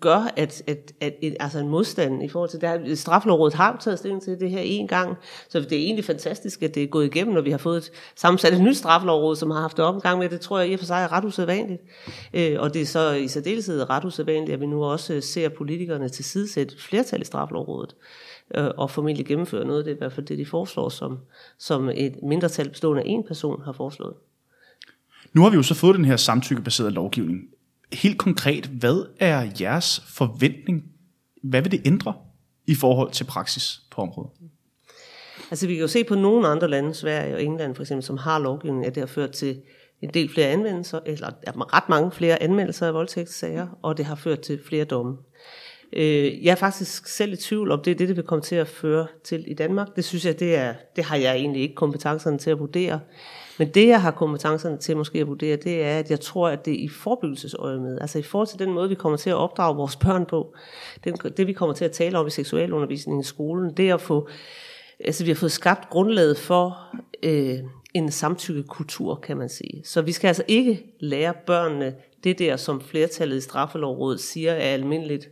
gør, 0.00 0.32
at, 0.36 0.62
at, 0.66 0.92
at 1.00 1.14
at 1.22 1.36
altså 1.40 1.58
en 1.58 1.68
modstand 1.68 2.22
i 2.24 2.28
forhold 2.28 2.50
til 2.50 2.60
det 2.60 2.68
her. 2.68 2.94
Straffelovrådet 2.94 3.54
har 3.54 3.76
taget 3.80 3.98
stilling 3.98 4.22
til 4.22 4.40
det 4.40 4.50
her 4.50 4.60
en 4.60 4.88
gang, 4.88 5.16
så 5.48 5.60
det 5.60 5.72
er 5.72 5.76
egentlig 5.76 6.04
fantastisk, 6.04 6.62
at 6.62 6.74
det 6.74 6.82
er 6.82 6.86
gået 6.86 7.06
igennem, 7.06 7.34
når 7.34 7.40
vi 7.40 7.50
har 7.50 7.58
fået 7.58 7.76
et 7.76 7.90
sammensat 8.16 8.52
et 8.52 8.60
nyt 8.60 8.76
straffelovråd, 8.76 9.36
som 9.36 9.50
har 9.50 9.60
haft 9.60 9.76
det 9.76 9.84
op 9.84 9.94
en 9.94 10.00
gang 10.00 10.18
med. 10.18 10.28
Det 10.28 10.40
tror 10.40 10.58
jeg 10.58 10.68
i 10.68 10.72
og 10.72 10.78
for 10.78 10.86
sig 10.86 11.02
er 11.02 11.12
ret 11.12 11.24
usædvanligt. 11.24 11.82
Øh, 12.34 12.56
og 12.58 12.74
det 12.74 12.82
er 12.82 12.86
så 12.86 13.12
i 13.12 13.28
særdeleshed 13.28 13.90
ret 13.90 14.04
usædvanligt, 14.04 14.52
at 14.54 14.60
vi 14.60 14.66
nu 14.66 14.84
også 14.84 15.14
øh, 15.14 15.22
ser 15.22 15.48
politikerne 15.48 16.08
til 16.08 16.24
sidesætte 16.24 16.82
flertal 16.82 17.20
i 17.20 17.24
straffelovrådet 17.24 17.94
øh, 18.54 18.70
og 18.76 18.90
formentlig 18.90 19.26
gennemføre 19.26 19.64
noget. 19.64 19.84
Det 19.84 19.90
er 19.90 19.94
i 19.94 19.98
hvert 19.98 20.12
fald 20.12 20.26
det, 20.26 20.38
de 20.38 20.46
foreslår, 20.46 20.88
som, 20.88 21.18
som 21.58 21.88
et 21.94 22.14
mindretal 22.22 22.68
bestående 22.68 23.02
af 23.02 23.06
en 23.08 23.24
person 23.28 23.62
har 23.64 23.72
foreslået. 23.72 24.14
Nu 25.32 25.42
har 25.42 25.50
vi 25.50 25.56
jo 25.56 25.62
så 25.62 25.74
fået 25.74 25.96
den 25.96 26.04
her 26.04 26.16
samtykkebaserede 26.16 26.92
lovgivning 26.92 27.40
helt 27.92 28.18
konkret, 28.18 28.66
hvad 28.66 29.06
er 29.20 29.50
jeres 29.60 30.02
forventning? 30.06 30.84
Hvad 31.42 31.62
vil 31.62 31.72
det 31.72 31.82
ændre 31.86 32.14
i 32.66 32.74
forhold 32.74 33.12
til 33.12 33.24
praksis 33.24 33.80
på 33.90 34.02
området? 34.02 34.30
Altså 35.50 35.66
vi 35.66 35.74
kan 35.74 35.80
jo 35.80 35.88
se 35.88 36.04
på 36.04 36.14
nogle 36.14 36.48
andre 36.48 36.68
lande, 36.70 36.94
Sverige 36.94 37.34
og 37.34 37.42
England 37.42 37.74
for 37.74 37.82
eksempel, 37.82 38.02
som 38.02 38.16
har 38.16 38.38
lovgivning, 38.38 38.86
at 38.86 38.94
det 38.94 39.00
har 39.00 39.06
ført 39.06 39.30
til 39.30 39.62
en 40.02 40.10
del 40.14 40.28
flere 40.28 40.48
anvendelser, 40.48 41.00
eller 41.06 41.28
ret 41.76 41.88
mange 41.88 42.12
flere 42.12 42.42
anmeldelser 42.42 42.86
af 42.86 42.94
voldtægtssager, 42.94 43.66
og 43.82 43.96
det 43.96 44.04
har 44.04 44.14
ført 44.14 44.40
til 44.40 44.60
flere 44.68 44.84
domme. 44.84 45.16
Øh, 45.92 46.44
jeg 46.44 46.50
er 46.50 46.54
faktisk 46.54 47.06
selv 47.06 47.32
i 47.32 47.36
tvivl 47.36 47.70
om, 47.70 47.82
det 47.82 47.90
er 47.90 47.94
det, 47.94 48.08
det 48.08 48.16
vil 48.16 48.24
komme 48.24 48.42
til 48.42 48.56
at 48.56 48.68
føre 48.68 49.06
til 49.24 49.44
i 49.46 49.54
Danmark. 49.54 49.96
Det 49.96 50.04
synes 50.04 50.26
jeg, 50.26 50.40
det, 50.40 50.56
er, 50.56 50.74
det 50.96 51.04
har 51.04 51.16
jeg 51.16 51.34
egentlig 51.36 51.62
ikke 51.62 51.74
kompetencerne 51.74 52.38
til 52.38 52.50
at 52.50 52.58
vurdere. 52.58 53.00
Men 53.58 53.68
det, 53.68 53.88
jeg 53.88 54.02
har 54.02 54.10
kompetencerne 54.10 54.78
til 54.78 54.96
måske 54.96 55.20
at 55.20 55.26
vurdere, 55.26 55.56
det 55.56 55.82
er, 55.82 55.98
at 55.98 56.10
jeg 56.10 56.20
tror, 56.20 56.48
at 56.48 56.64
det 56.64 56.74
er 56.74 56.84
i 56.84 56.88
forebyggelsesøje 56.88 57.78
med, 57.78 57.98
altså 58.00 58.18
i 58.18 58.22
forhold 58.22 58.48
til 58.48 58.58
den 58.58 58.72
måde, 58.72 58.88
vi 58.88 58.94
kommer 58.94 59.16
til 59.16 59.30
at 59.30 59.36
opdrage 59.36 59.76
vores 59.76 59.96
børn 59.96 60.26
på, 60.26 60.54
det, 61.04 61.36
det 61.36 61.46
vi 61.46 61.52
kommer 61.52 61.74
til 61.74 61.84
at 61.84 61.92
tale 61.92 62.18
om 62.18 62.26
i 62.26 62.30
seksualundervisningen 62.30 63.20
i 63.20 63.24
skolen, 63.24 63.76
det 63.76 63.88
er 63.88 63.94
at 63.94 64.00
få, 64.00 64.28
altså 65.00 65.24
vi 65.24 65.30
har 65.30 65.36
fået 65.36 65.52
skabt 65.52 65.90
grundlaget 65.90 66.38
for 66.38 66.78
øh, 67.22 67.58
en 67.94 68.10
samtykkekultur, 68.10 69.14
kan 69.14 69.36
man 69.36 69.48
sige. 69.48 69.82
Så 69.84 70.02
vi 70.02 70.12
skal 70.12 70.28
altså 70.28 70.44
ikke 70.48 70.84
lære 71.00 71.34
børnene 71.46 71.94
det 72.24 72.38
der, 72.38 72.56
som 72.56 72.80
flertallet 72.80 73.36
i 73.36 73.40
straffelovrådet 73.40 74.20
siger 74.20 74.52
er 74.52 74.74
almindeligt 74.74 75.28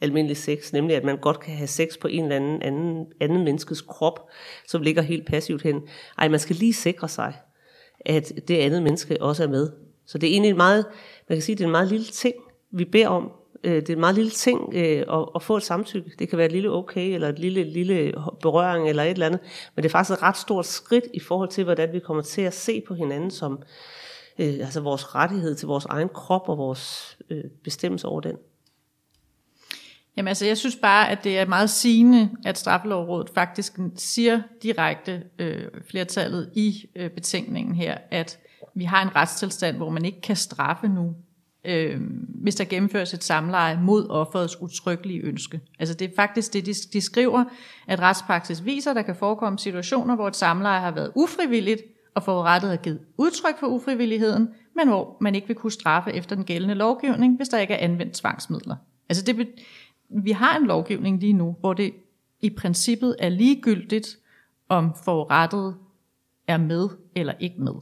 almindelig 0.00 0.36
sex, 0.36 0.72
nemlig 0.72 0.96
at 0.96 1.04
man 1.04 1.16
godt 1.16 1.40
kan 1.40 1.54
have 1.54 1.66
sex 1.66 1.98
på 2.00 2.08
en 2.08 2.22
eller 2.22 2.36
anden 2.36 2.62
anden, 2.62 3.06
anden 3.20 3.44
menneskes 3.44 3.80
krop, 3.80 4.28
som 4.68 4.82
ligger 4.82 5.02
helt 5.02 5.26
passivt 5.26 5.62
hen. 5.62 5.82
Ej, 6.18 6.28
man 6.28 6.40
skal 6.40 6.56
lige 6.56 6.72
sikre 6.72 7.08
sig, 7.08 7.34
at 8.06 8.32
det 8.48 8.56
andet 8.56 8.82
menneske 8.82 9.22
også 9.22 9.42
er 9.42 9.48
med. 9.48 9.70
Så 10.06 10.18
det 10.18 10.28
er 10.28 10.32
egentlig 10.32 10.50
en 10.50 10.56
meget, 10.56 10.86
man 11.28 11.36
kan 11.36 11.42
sige, 11.42 11.56
det 11.56 11.62
er 11.62 11.68
en 11.68 11.72
meget 11.72 11.88
lille 11.88 12.06
ting, 12.06 12.34
vi 12.70 12.84
beder 12.84 13.08
om. 13.08 13.30
Øh, 13.64 13.74
det 13.74 13.90
er 13.90 13.94
en 13.94 14.00
meget 14.00 14.14
lille 14.14 14.30
ting 14.30 14.74
øh, 14.74 15.04
at, 15.12 15.28
at 15.34 15.42
få 15.42 15.56
et 15.56 15.62
samtykke. 15.62 16.10
Det 16.18 16.28
kan 16.28 16.38
være 16.38 16.46
et 16.46 16.52
lille 16.52 16.70
okay, 16.70 17.14
eller 17.14 17.28
et 17.28 17.38
lille, 17.38 17.64
lille 17.64 18.14
berøring, 18.40 18.88
eller 18.88 19.02
et 19.02 19.10
eller 19.10 19.26
andet. 19.26 19.40
Men 19.74 19.82
det 19.82 19.88
er 19.88 19.92
faktisk 19.92 20.18
et 20.18 20.22
ret 20.22 20.36
stort 20.36 20.66
skridt 20.66 21.04
i 21.14 21.20
forhold 21.20 21.48
til, 21.48 21.64
hvordan 21.64 21.92
vi 21.92 21.98
kommer 21.98 22.22
til 22.22 22.42
at 22.42 22.54
se 22.54 22.82
på 22.88 22.94
hinanden 22.94 23.30
som 23.30 23.62
øh, 24.38 24.54
altså 24.60 24.80
vores 24.80 25.14
rettighed 25.14 25.54
til 25.54 25.68
vores 25.68 25.84
egen 25.84 26.08
krop 26.08 26.48
og 26.48 26.58
vores 26.58 27.16
øh, 27.30 27.44
bestemmelse 27.64 28.08
over 28.08 28.20
den. 28.20 28.36
Jamen 30.16 30.28
altså, 30.28 30.46
jeg 30.46 30.58
synes 30.58 30.76
bare, 30.76 31.10
at 31.10 31.24
det 31.24 31.38
er 31.38 31.46
meget 31.46 31.70
sigende, 31.70 32.30
at 32.44 32.58
straffelovrådet 32.58 33.30
faktisk 33.34 33.78
siger 33.96 34.42
direkte 34.62 35.22
øh, 35.38 35.64
flertallet 35.90 36.50
i 36.54 36.86
øh, 36.96 37.10
betænkningen 37.10 37.74
her, 37.74 37.98
at 38.10 38.38
vi 38.74 38.84
har 38.84 39.02
en 39.02 39.16
retstilstand, 39.16 39.76
hvor 39.76 39.90
man 39.90 40.04
ikke 40.04 40.20
kan 40.20 40.36
straffe 40.36 40.88
nu, 40.88 41.14
øh, 41.64 42.00
hvis 42.42 42.54
der 42.54 42.64
gennemføres 42.64 43.14
et 43.14 43.24
samleje 43.24 43.80
mod 43.82 44.08
offerets 44.08 44.60
utryggelige 44.60 45.20
ønske. 45.20 45.60
Altså 45.78 45.94
det 45.94 46.10
er 46.10 46.14
faktisk 46.16 46.52
det, 46.52 46.66
de, 46.66 46.74
de 46.92 47.00
skriver, 47.00 47.44
at 47.88 48.00
retspraksis 48.00 48.64
viser, 48.64 48.90
at 48.90 48.96
der 48.96 49.02
kan 49.02 49.16
forekomme 49.16 49.58
situationer, 49.58 50.14
hvor 50.14 50.28
et 50.28 50.36
samleje 50.36 50.80
har 50.80 50.90
været 50.90 51.12
ufrivilligt, 51.14 51.82
og 52.14 52.22
forurettet 52.22 52.70
har 52.70 52.76
givet 52.76 53.00
udtryk 53.18 53.60
for 53.60 53.66
ufrivilligheden, 53.66 54.48
men 54.76 54.88
hvor 54.88 55.16
man 55.20 55.34
ikke 55.34 55.46
vil 55.46 55.56
kunne 55.56 55.72
straffe 55.72 56.12
efter 56.12 56.36
den 56.36 56.44
gældende 56.44 56.74
lovgivning, 56.74 57.36
hvis 57.36 57.48
der 57.48 57.58
ikke 57.58 57.74
er 57.74 57.84
anvendt 57.84 58.14
tvangsmidler. 58.14 58.76
Altså 59.08 59.24
det, 59.24 59.48
vi 60.10 60.30
har 60.30 60.56
en 60.58 60.66
lovgivning 60.66 61.20
lige 61.20 61.32
nu, 61.32 61.56
hvor 61.60 61.72
det 61.72 61.92
i 62.40 62.50
princippet 62.50 63.16
er 63.18 63.28
ligegyldigt, 63.28 64.18
om 64.68 64.94
forurettet 65.04 65.76
er 66.48 66.56
med 66.56 66.88
eller 67.16 67.32
ikke 67.40 67.60
med, 67.62 67.74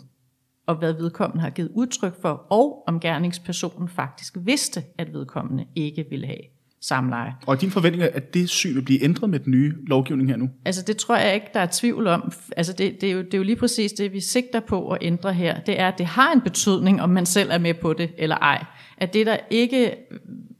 og 0.67 0.75
hvad 0.75 0.93
vedkommende 0.93 1.43
har 1.43 1.50
givet 1.50 1.71
udtryk 1.75 2.21
for, 2.23 2.47
og 2.50 2.85
om 2.87 3.00
gerningspersonen 3.00 3.88
faktisk 3.88 4.37
vidste, 4.41 4.83
at 4.99 5.12
vedkommende 5.12 5.67
ikke 5.75 6.07
ville 6.11 6.26
have 6.26 6.41
samleje. 6.81 7.35
Og 7.47 7.61
din 7.61 7.71
forventning 7.71 8.02
er, 8.02 8.09
at 8.12 8.35
det 8.35 8.49
syn 8.49 8.75
vil 8.75 8.83
blive 8.83 9.05
ændret 9.05 9.31
med 9.31 9.38
den 9.38 9.50
nye 9.50 9.75
lovgivning 9.87 10.29
her 10.29 10.37
nu? 10.37 10.50
Altså 10.64 10.83
det 10.83 10.97
tror 10.97 11.17
jeg 11.17 11.35
ikke, 11.35 11.47
der 11.55 11.61
er 11.61 11.69
tvivl 11.73 12.07
om. 12.07 12.33
Altså 12.57 12.73
det, 12.73 13.00
det, 13.00 13.09
er 13.09 13.12
jo, 13.12 13.23
det 13.23 13.35
er 13.35 13.38
jo 13.38 13.45
lige 13.45 13.57
præcis 13.57 13.93
det, 13.93 14.12
vi 14.12 14.21
sigter 14.21 14.61
på 14.61 14.91
at 14.91 14.99
ændre 15.02 15.33
her. 15.33 15.61
Det 15.61 15.81
er, 15.81 15.88
at 15.88 15.99
det 15.99 16.07
har 16.07 16.33
en 16.33 16.41
betydning, 16.41 17.02
om 17.02 17.11
man 17.11 17.26
selv 17.26 17.50
er 17.50 17.59
med 17.59 17.75
på 17.75 17.93
det 17.93 18.11
eller 18.19 18.37
ej. 18.37 18.64
At 18.99 19.14
det, 19.14 19.26
der 19.26 19.37
ikke 19.50 19.95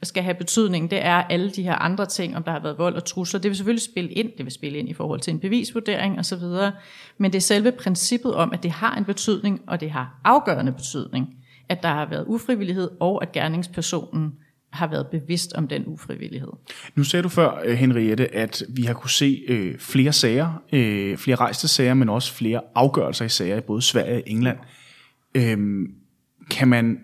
skal 0.02 0.23
have 0.23 0.35
betydning, 0.35 0.90
det 0.90 1.04
er 1.04 1.14
alle 1.14 1.50
de 1.50 1.62
her 1.62 1.75
andre 1.75 2.06
ting, 2.06 2.37
om 2.37 2.42
der 2.42 2.52
har 2.52 2.61
været 2.61 2.78
vold 2.78 2.94
og 2.94 3.04
trusler. 3.04 3.40
Det 3.40 3.49
vil 3.49 3.56
selvfølgelig 3.56 3.82
spille 3.82 4.11
ind, 4.11 4.30
det 4.37 4.44
vil 4.44 4.52
spille 4.52 4.78
ind 4.78 4.88
i 4.88 4.92
forhold 4.92 5.21
til 5.21 5.32
en 5.32 5.40
bevisvurdering 5.40 6.18
osv., 6.18 6.42
men 7.18 7.32
det 7.32 7.35
er 7.35 7.40
selve 7.40 7.73
princippet 7.73 8.35
om, 8.35 8.52
at 8.52 8.62
det 8.62 8.71
har 8.71 8.97
en 8.97 9.04
betydning, 9.04 9.61
og 9.66 9.80
det 9.80 9.90
har 9.90 10.21
afgørende 10.25 10.73
betydning, 10.73 11.37
at 11.68 11.82
der 11.82 11.88
har 11.88 12.09
været 12.11 12.25
ufrivillighed, 12.28 12.90
og 13.00 13.23
at 13.23 13.32
gerningspersonen 13.32 14.32
har 14.71 14.87
været 14.87 15.06
bevidst 15.06 15.52
om 15.52 15.68
den 15.68 15.85
ufrivillighed. 15.87 16.49
Nu 16.94 17.04
sagde 17.04 17.23
du 17.23 17.28
før, 17.28 17.62
øh, 17.64 17.75
Henriette, 17.75 18.35
at 18.35 18.62
vi 18.68 18.82
har 18.82 18.94
kunne 18.94 19.11
se 19.11 19.44
øh, 19.49 19.78
flere 19.78 20.12
sager, 20.12 20.62
øh, 20.73 21.16
flere 21.16 21.37
rejste 21.37 21.68
sager, 21.68 21.94
men 21.94 22.09
også 22.09 22.32
flere 22.32 22.61
afgørelser 22.75 23.25
i 23.25 23.28
sager 23.28 23.56
i 23.56 23.61
både 23.61 23.82
Sverige 23.82 24.16
og 24.16 24.23
England. 24.26 24.59
Øh, 25.35 25.59
kan 26.50 26.68
man 26.68 27.00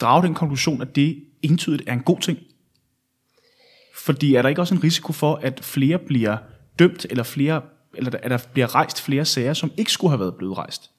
drage 0.00 0.22
den 0.22 0.34
konklusion, 0.34 0.82
at 0.82 0.96
det 0.96 1.22
entydigt 1.42 1.88
er 1.88 1.92
en 1.92 2.02
god 2.02 2.20
ting? 2.20 2.38
Fordi 3.94 4.34
er 4.34 4.42
der 4.42 4.48
ikke 4.48 4.60
også 4.60 4.74
en 4.74 4.84
risiko 4.84 5.12
for, 5.12 5.34
at 5.34 5.64
flere 5.64 5.98
bliver 5.98 6.36
dømt, 6.78 7.06
eller, 7.10 7.22
flere, 7.22 7.62
eller 7.94 8.18
at 8.22 8.30
der 8.30 8.38
bliver 8.52 8.74
rejst 8.74 9.02
flere 9.02 9.24
sager, 9.24 9.54
som 9.54 9.72
ikke 9.76 9.92
skulle 9.92 10.10
have 10.10 10.20
været 10.20 10.36
blevet 10.36 10.58
rejst? 10.58 10.90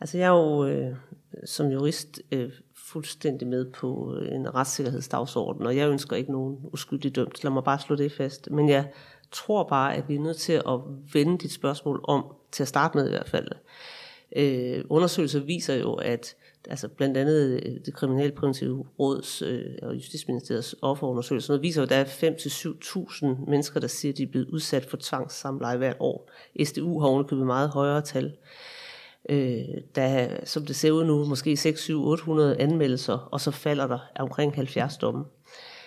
Altså 0.00 0.18
jeg 0.18 0.24
er 0.24 0.30
jo 0.30 0.66
øh, 0.66 0.96
som 1.44 1.66
jurist 1.66 2.20
øh, 2.32 2.50
fuldstændig 2.76 3.48
med 3.48 3.72
på 3.72 4.14
øh, 4.20 4.34
en 4.34 4.54
retssikkerhedsdagsorden, 4.54 5.66
og 5.66 5.76
jeg 5.76 5.88
ønsker 5.88 6.16
ikke 6.16 6.32
nogen 6.32 6.58
uskyldig 6.62 7.16
dømt. 7.16 7.44
Lad 7.44 7.52
mig 7.52 7.64
bare 7.64 7.78
slå 7.78 7.96
det 7.96 8.12
fast. 8.12 8.50
Men 8.50 8.68
jeg 8.68 8.88
tror 9.32 9.64
bare, 9.68 9.94
at 9.94 10.08
vi 10.08 10.14
er 10.14 10.20
nødt 10.20 10.36
til 10.36 10.52
at 10.52 10.80
vende 11.12 11.38
dit 11.38 11.52
spørgsmål 11.52 12.00
om, 12.04 12.24
til 12.52 12.62
at 12.62 12.68
starte 12.68 12.98
med 12.98 13.06
i 13.06 13.10
hvert 13.10 13.28
fald. 13.28 13.48
Øh, 14.36 14.84
undersøgelser 14.88 15.40
viser 15.40 15.74
jo, 15.74 15.94
at 15.94 16.34
altså 16.68 16.88
blandt 16.88 17.16
andet 17.16 17.62
øh, 17.66 17.72
det 17.86 17.94
kriminalpræventive 17.94 18.86
råds 18.98 19.42
øh, 19.42 19.64
og 19.82 19.94
Justitsministeriets 19.94 20.76
offerundersøgelse, 20.82 21.50
noget 21.50 21.62
viser 21.62 21.82
at 21.82 21.88
der 21.88 21.96
er 21.96 22.04
5-7.000 22.04 23.50
mennesker, 23.50 23.80
der 23.80 23.86
siger, 23.86 24.12
at 24.12 24.18
de 24.18 24.22
er 24.22 24.26
blevet 24.26 24.48
udsat 24.48 24.84
for 24.84 24.96
tvangssamleje 25.00 25.76
hvert 25.76 25.96
år. 26.00 26.30
SDU 26.64 27.00
har 27.00 27.08
underkøbet 27.08 27.46
meget 27.46 27.70
højere 27.70 28.00
tal. 28.00 28.36
Øh, 29.28 29.64
der 29.94 30.02
er, 30.02 30.44
som 30.44 30.66
det 30.66 30.76
ser 30.76 30.90
ud 30.90 31.04
nu, 31.04 31.24
måske 31.24 31.52
6-7-800 31.52 32.62
anmeldelser, 32.62 33.28
og 33.32 33.40
så 33.40 33.50
falder 33.50 33.86
der 33.86 33.98
omkring 34.18 34.54
70 34.54 34.96
domme. 34.96 35.24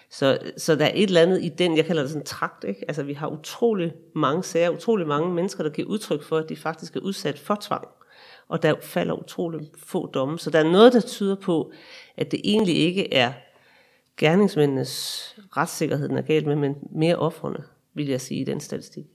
Så, 0.09 0.39
så 0.57 0.75
der 0.75 0.85
er 0.85 0.91
et 0.95 1.03
eller 1.03 1.21
andet 1.21 1.43
i 1.43 1.49
den, 1.49 1.77
jeg 1.77 1.85
kalder 1.85 2.01
det 2.01 2.11
sådan 2.11 2.25
trakt, 2.25 2.63
ikke? 2.63 2.85
Altså 2.87 3.03
vi 3.03 3.13
har 3.13 3.27
utrolig 3.27 3.93
mange 4.15 4.43
sager, 4.43 4.69
utrolig 4.69 5.07
mange 5.07 5.33
mennesker, 5.33 5.63
der 5.63 5.69
giver 5.69 5.87
udtryk 5.87 6.23
for, 6.23 6.37
at 6.37 6.49
de 6.49 6.55
faktisk 6.55 6.95
er 6.95 6.99
udsat 6.99 7.39
for 7.39 7.57
tvang 7.61 7.87
og 8.51 8.63
der 8.63 8.75
falder 8.81 9.13
utrolig 9.13 9.71
få 9.77 10.07
domme. 10.07 10.39
Så 10.39 10.49
der 10.49 10.59
er 10.59 10.71
noget, 10.71 10.93
der 10.93 10.99
tyder 10.99 11.35
på, 11.35 11.71
at 12.17 12.31
det 12.31 12.41
egentlig 12.43 12.75
ikke 12.75 13.13
er 13.13 13.33
gerningsmændenes 14.17 15.35
retssikkerhed, 15.57 16.09
den 16.09 16.17
er 16.17 16.21
galt 16.21 16.47
med, 16.47 16.55
men 16.55 16.75
mere 16.91 17.15
offrene, 17.15 17.63
vil 17.93 18.07
jeg 18.07 18.21
sige, 18.21 18.41
i 18.41 18.43
den 18.43 18.59
statistik. 18.59 19.05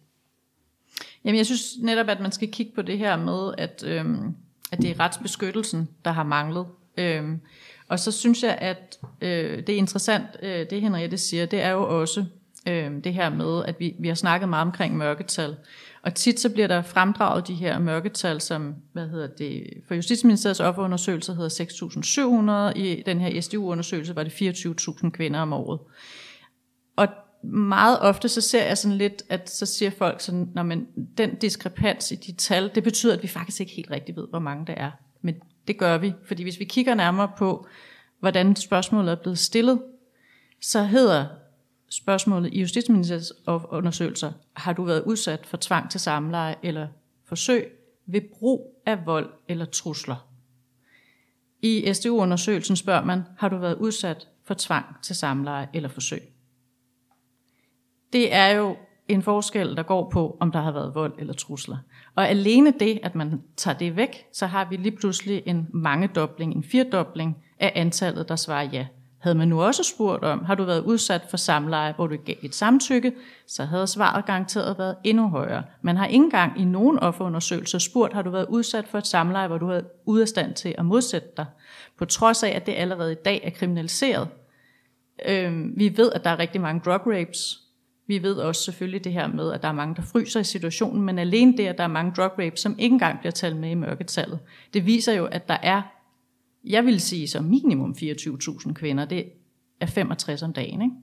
Jamen 1.25 1.38
jeg 1.38 1.47
synes 1.47 1.62
netop, 1.83 2.09
at 2.09 2.21
man 2.21 2.33
skal 2.33 2.52
kigge 2.52 2.73
på 2.75 2.83
det 2.83 2.99
her 2.99 3.16
med, 3.16 3.55
at, 3.59 3.85
øhm, 3.87 4.35
at 4.73 4.83
det 4.83 4.90
er 4.90 5.00
retsbeskyttelsen, 5.00 5.88
der 6.05 6.11
har 6.11 6.25
manglet. 6.25 6.66
Øhm, 6.97 7.40
og 7.88 7.99
så 7.99 8.12
synes 8.12 8.43
jeg, 8.43 8.59
at 8.61 8.99
øh, 9.21 9.57
det 9.57 9.69
er 9.69 9.76
interessant, 9.76 10.26
øh, 10.43 10.71
det 10.71 10.81
Henriette 10.81 11.19
siger, 11.19 11.47
det 11.47 11.62
er 11.62 11.71
jo 11.71 12.00
også 12.00 12.25
øh, 12.69 13.05
det 13.05 13.14
her 13.14 13.31
med, 13.31 13.64
at 13.64 13.81
vi, 13.81 13.95
vi 13.99 14.09
har 14.09 14.14
snakket 14.14 14.49
meget 14.49 14.66
omkring 14.66 14.97
mørketal. 14.97 15.57
Og 16.07 16.15
tit 16.15 16.41
så 16.41 16.51
bliver 16.51 16.67
der 16.67 16.83
fremdraget 16.83 17.49
de 17.49 17.55
her 17.55 17.79
mørketal, 17.79 18.41
som 18.41 18.75
hvad 18.93 19.09
hedder 19.09 19.27
det, 19.27 19.67
for 19.89 19.95
Justitsministeriets 19.95 20.61
offerundersøgelse 20.61 21.35
hedder 21.35 22.71
6.700. 22.75 22.79
I 22.79 23.03
den 23.07 23.21
her 23.21 23.41
SDU-undersøgelse 23.41 24.17
var 24.17 24.23
det 24.23 24.31
24.000 24.31 25.11
kvinder 25.11 25.41
om 25.41 25.53
året. 25.53 25.81
Og 26.97 27.09
meget 27.43 27.99
ofte 28.01 28.29
så 28.29 28.41
ser 28.41 28.67
jeg 28.67 28.79
sådan 28.79 28.99
lidt, 28.99 29.23
at 29.29 29.51
så 29.51 29.67
siger 29.67 29.91
folk 29.91 30.21
sådan, 30.21 30.51
når 30.55 30.63
man, 30.63 30.87
den 31.19 31.35
diskrepans 31.35 32.13
i 32.13 32.15
de 32.15 32.33
tal, 32.33 32.71
det 32.75 32.83
betyder, 32.83 33.17
at 33.17 33.23
vi 33.23 33.29
faktisk 33.29 33.61
ikke 33.61 33.73
helt 33.73 33.91
rigtig 33.91 34.17
ved, 34.17 34.27
hvor 34.31 34.39
mange 34.39 34.67
der 34.67 34.75
er. 34.75 34.91
Men 35.23 35.35
det 35.69 35.79
gør 35.79 35.99
vi, 35.99 36.15
fordi 36.27 36.43
hvis 36.43 36.59
vi 36.59 36.65
kigger 36.65 36.95
nærmere 36.95 37.31
på, 37.39 37.67
hvordan 38.21 38.57
spørgsmålet 38.57 39.13
er 39.13 39.17
blevet 39.23 39.39
stillet, 39.39 39.83
så 40.63 40.83
hedder 40.83 41.27
spørgsmålet 41.90 42.52
i 42.52 42.61
Justitsministeriets 42.61 43.33
undersøgelser, 43.47 44.33
har 44.57 44.73
du 44.73 44.85
været 44.85 45.02
udsat 45.02 45.47
for 45.47 45.57
tvang 45.61 45.90
til 45.90 46.00
samleje 46.00 46.57
eller 46.62 46.88
forsøg 47.25 47.73
ved 48.07 48.21
brug 48.38 48.83
af 48.87 49.07
vold 49.07 49.31
eller 49.49 49.64
trusler? 49.64 50.28
I 51.62 51.93
SDU-undersøgelsen 51.93 52.76
spørger 52.76 53.05
man, 53.05 53.23
har 53.38 53.49
du 53.49 53.57
været 53.57 53.75
udsat 53.75 54.28
for 54.45 54.55
tvang 54.59 54.87
til 55.02 55.16
samleje 55.16 55.69
eller 55.75 55.88
forsøg? 55.88 56.23
Det 58.12 58.35
er 58.35 58.49
jo 58.49 58.76
en 59.09 59.23
forskel, 59.23 59.76
der 59.76 59.83
går 59.83 60.11
på, 60.11 60.37
om 60.40 60.52
der 60.52 60.61
har 60.61 60.73
været 60.73 60.95
vold 60.95 61.12
eller 61.19 61.33
trusler. 61.33 61.76
Og 62.14 62.28
alene 62.28 62.75
det, 62.81 63.00
at 63.02 63.14
man 63.14 63.43
tager 63.57 63.78
det 63.78 63.97
væk, 63.97 64.26
så 64.33 64.47
har 64.47 64.69
vi 64.71 64.76
lige 64.76 64.97
pludselig 64.97 65.43
en 65.47 65.69
mangedobling, 65.73 66.55
en 66.55 66.64
firdobling 66.64 67.37
af 67.59 67.73
antallet, 67.75 68.28
der 68.28 68.37
svarer 68.37 68.69
ja. 68.73 68.87
Havde 69.26 69.38
man 69.38 69.49
nu 69.49 69.62
også 69.62 69.83
spurgt 69.83 70.25
om, 70.25 70.45
har 70.45 70.54
du 70.54 70.64
været 70.64 70.85
udsat 70.85 71.23
for 71.30 71.37
samleje, 71.37 71.92
hvor 71.92 72.06
du 72.06 72.16
gav 72.25 72.37
et 72.42 72.54
samtykke, 72.54 73.12
så 73.47 73.65
havde 73.65 73.86
svaret 73.86 74.26
garanteret 74.26 74.78
været 74.78 74.97
endnu 75.04 75.28
højere. 75.28 75.62
Man 75.82 75.97
har 75.97 76.06
ikke 76.06 76.25
engang 76.25 76.60
i 76.60 76.65
nogen 76.65 76.99
offerundersøgelser 76.99 77.78
spurgt, 77.78 78.12
har 78.12 78.23
du 78.23 78.30
været 78.30 78.47
udsat 78.49 78.89
for 78.89 78.99
et 78.99 79.06
samleje, 79.06 79.49
hvor 79.49 79.58
du 79.58 79.67
havde 79.67 79.84
ude 80.04 80.23
af 80.23 80.28
stand 80.28 80.54
til 80.54 80.75
at 80.78 80.84
modsætte 80.84 81.28
dig, 81.36 81.47
på 81.99 82.04
trods 82.04 82.43
af, 82.43 82.49
at 82.49 82.67
det 82.67 82.75
allerede 82.76 83.12
i 83.12 83.17
dag 83.25 83.41
er 83.45 83.50
kriminaliseret. 83.50 84.28
Øhm, 85.28 85.73
vi 85.76 85.97
ved, 85.97 86.12
at 86.12 86.25
der 86.25 86.30
er 86.30 86.39
rigtig 86.39 86.60
mange 86.60 86.80
drug 86.84 87.00
rapes. 87.06 87.58
Vi 88.08 88.23
ved 88.23 88.34
også 88.34 88.62
selvfølgelig 88.62 89.04
det 89.04 89.12
her 89.12 89.26
med, 89.26 89.52
at 89.52 89.62
der 89.62 89.69
er 89.69 89.73
mange, 89.73 89.95
der 89.95 90.02
fryser 90.02 90.41
i 90.41 90.45
situationen, 90.45 91.02
men 91.02 91.19
alene 91.19 91.56
det, 91.56 91.67
at 91.67 91.78
der 91.78 91.84
er 91.84 91.89
mange 91.89 92.12
drug 92.17 92.32
rapes, 92.39 92.60
som 92.60 92.76
ikke 92.78 92.93
engang 92.93 93.19
bliver 93.19 93.32
talt 93.32 93.56
med 93.56 93.71
i 93.71 93.75
mørketallet, 93.75 94.39
det 94.75 94.86
viser 94.86 95.12
jo, 95.12 95.25
at 95.25 95.49
der 95.49 95.56
er 95.62 95.82
jeg 96.67 96.85
vil 96.85 97.00
sige 97.00 97.29
så 97.29 97.41
minimum 97.41 97.95
24.000 97.99 98.73
kvinder. 98.73 99.05
Det 99.05 99.25
er 99.81 99.87
65 99.87 100.43
om 100.43 100.52
dagen, 100.52 100.83
ikke? 100.83 100.95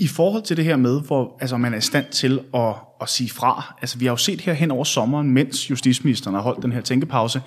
I 0.00 0.06
forhold 0.06 0.42
til 0.42 0.56
det 0.56 0.64
her 0.64 0.76
med, 0.76 1.00
hvor 1.00 1.38
altså, 1.40 1.56
man 1.56 1.72
er 1.74 1.78
i 1.78 1.80
stand 1.80 2.06
til 2.10 2.40
at, 2.54 2.74
at 3.00 3.08
sige 3.08 3.30
fra, 3.30 3.74
altså 3.80 3.98
vi 3.98 4.04
har 4.04 4.12
jo 4.12 4.16
set 4.16 4.40
her 4.40 4.52
hen 4.52 4.70
over 4.70 4.84
sommeren, 4.84 5.30
mens 5.30 5.70
justitsministeren 5.70 6.34
har 6.34 6.42
holdt 6.42 6.62
den 6.62 6.72
her 6.72 6.80
tænkepause, 6.80 7.42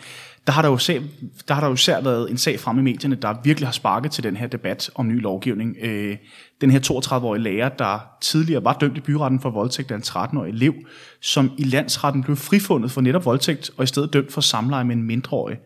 der 0.48 0.54
har 0.54 0.62
der 0.62 0.70
jo, 0.70 0.78
sag, 0.78 1.02
der 1.48 1.54
har 1.54 1.62
der 1.62 1.68
jo 1.68 1.74
især 1.74 2.02
været 2.02 2.32
en 2.32 2.38
sag 2.38 2.60
frem 2.60 2.80
i 2.80 2.82
medierne, 2.82 3.16
der 3.16 3.36
virkelig 3.44 3.68
har 3.68 3.72
sparket 3.72 4.12
til 4.12 4.24
den 4.24 4.38
her 4.38 4.48
debat 4.48 4.90
om 4.96 5.08
ny 5.08 5.22
lovgivning. 5.22 5.78
Øh, 5.82 6.18
den 6.62 6.72
her 6.72 6.80
32-årige 6.80 7.44
lærer, 7.44 7.70
der 7.70 8.00
tidligere 8.22 8.64
var 8.64 8.78
dømt 8.82 8.98
i 8.98 9.02
byretten 9.02 9.40
for 9.40 9.50
voldtægt 9.50 9.92
af 9.92 9.96
en 9.96 10.02
13-årig 10.02 10.50
elev, 10.50 10.74
som 11.22 11.52
i 11.58 11.64
landsretten 11.64 12.24
blev 12.24 12.36
frifundet 12.36 12.92
for 12.92 13.02
netop 13.02 13.26
voldtægt, 13.26 13.72
og 13.78 13.84
i 13.84 13.88
stedet 13.88 14.14
dømt 14.14 14.32
for 14.32 14.42
samleje 14.42 14.84
med 14.84 14.96
en 14.96 15.04
mindreårig. 15.04 15.58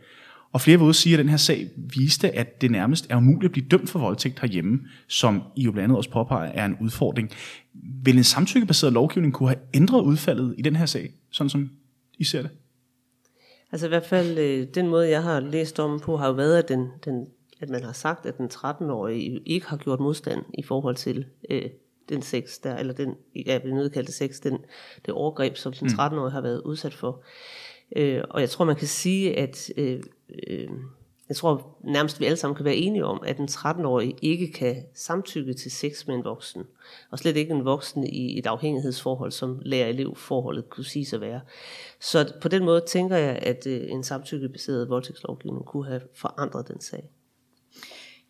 Og 0.56 0.62
flere 0.62 0.80
vil 0.80 0.94
sige, 0.94 1.14
at 1.14 1.20
den 1.20 1.30
her 1.30 1.38
sag 1.38 1.70
viste, 1.76 2.36
at 2.36 2.62
det 2.62 2.72
nærmest 2.72 3.08
er 3.10 3.16
umuligt 3.16 3.46
at 3.46 3.52
blive 3.52 3.68
dømt 3.72 3.90
for 3.90 4.00
voldtægt 4.00 4.40
herhjemme, 4.40 4.80
som 5.08 5.44
I 5.56 5.64
jo 5.64 5.72
blandt 5.72 5.84
andet 5.84 5.98
også 5.98 6.10
påpeger 6.10 6.52
er 6.52 6.66
en 6.66 6.78
udfordring. 6.82 7.32
Vil 8.04 8.18
en 8.18 8.24
samtykkebaseret 8.24 8.94
lovgivning 8.94 9.34
kunne 9.34 9.50
have 9.50 9.60
ændret 9.74 10.02
udfaldet 10.02 10.56
i 10.58 10.62
den 10.62 10.76
her 10.76 10.86
sag, 10.86 11.12
sådan 11.32 11.50
som 11.50 11.70
I 12.18 12.24
ser 12.24 12.42
det? 12.42 12.52
Altså 13.72 13.88
i 13.88 13.90
hvert 13.90 14.06
fald, 14.06 14.38
øh, 14.38 14.68
den 14.76 14.88
måde 14.88 15.10
jeg 15.10 15.24
har 15.24 15.40
læst 15.40 15.80
om 15.80 16.00
på, 16.00 16.18
har 16.18 16.28
jo 16.28 16.34
været, 16.34 16.58
at, 16.58 16.70
den, 16.70 16.88
den, 17.06 17.28
at 17.62 17.70
man 17.70 17.84
har 17.84 17.94
sagt, 17.94 18.26
at 18.26 18.38
den 18.38 18.50
13-årige 18.54 19.40
ikke 19.46 19.68
har 19.68 19.78
gjort 19.78 20.00
modstand 20.00 20.42
i 20.58 20.64
forhold 20.64 20.96
til 20.96 21.26
øh, 21.50 21.70
den 22.10 22.22
sex 22.22 22.50
der, 22.64 22.76
eller 22.76 22.94
den, 22.94 23.14
jeg 23.46 23.62
vil 23.64 23.74
nødt 23.74 24.14
sex, 24.14 24.40
den, 24.40 24.58
det 25.06 25.14
overgreb, 25.14 25.58
som 25.58 25.74
den 25.74 25.88
13-årige 25.88 26.30
mm. 26.30 26.34
har 26.34 26.42
været 26.42 26.62
udsat 26.66 26.94
for. 26.94 27.24
Øh, 27.96 28.24
og 28.30 28.42
jeg 28.42 28.50
tror, 28.50 28.66
man 28.66 28.76
kan 28.76 28.88
sige, 28.88 29.40
at 29.40 29.70
øh, 29.78 30.04
øh, 30.48 30.70
jeg 31.30 31.38
tror 31.38 31.78
nærmest 31.84 32.20
vi 32.20 32.26
alle 32.26 32.38
sammen 32.38 32.56
kan 32.56 32.66
være 32.66 32.76
enige 32.76 33.06
om, 33.06 33.24
at 33.26 33.38
en 33.38 33.48
13-årig 33.52 34.16
ikke 34.22 34.52
kan 34.52 34.84
samtykke 34.94 35.54
til 35.54 35.72
sex 35.72 36.08
med 36.08 36.16
en 36.16 36.24
voksen. 36.24 36.64
Og 37.12 37.20
slet 37.20 37.38
ikke 37.38 37.54
en 37.54 37.66
voksen 37.66 38.04
i 38.04 38.40
et 38.40 38.48
afhængighedsforhold, 38.48 39.32
som 39.32 39.60
lærer-elev-forholdet 39.66 40.70
kunne 40.70 40.84
sige 40.84 41.16
at 41.16 41.22
være. 41.22 41.42
Så 42.00 42.34
på 42.42 42.48
den 42.48 42.66
måde 42.66 42.84
tænker 42.88 43.16
jeg, 43.18 43.40
at 43.42 43.68
øh, 43.68 43.92
en 43.92 44.04
samtykkebaseret 44.04 44.90
voldtægtslovgivning 44.90 45.66
kunne 45.66 45.86
have 45.86 46.02
forandret 46.16 46.68
den 46.68 46.82
sag. 46.82 47.10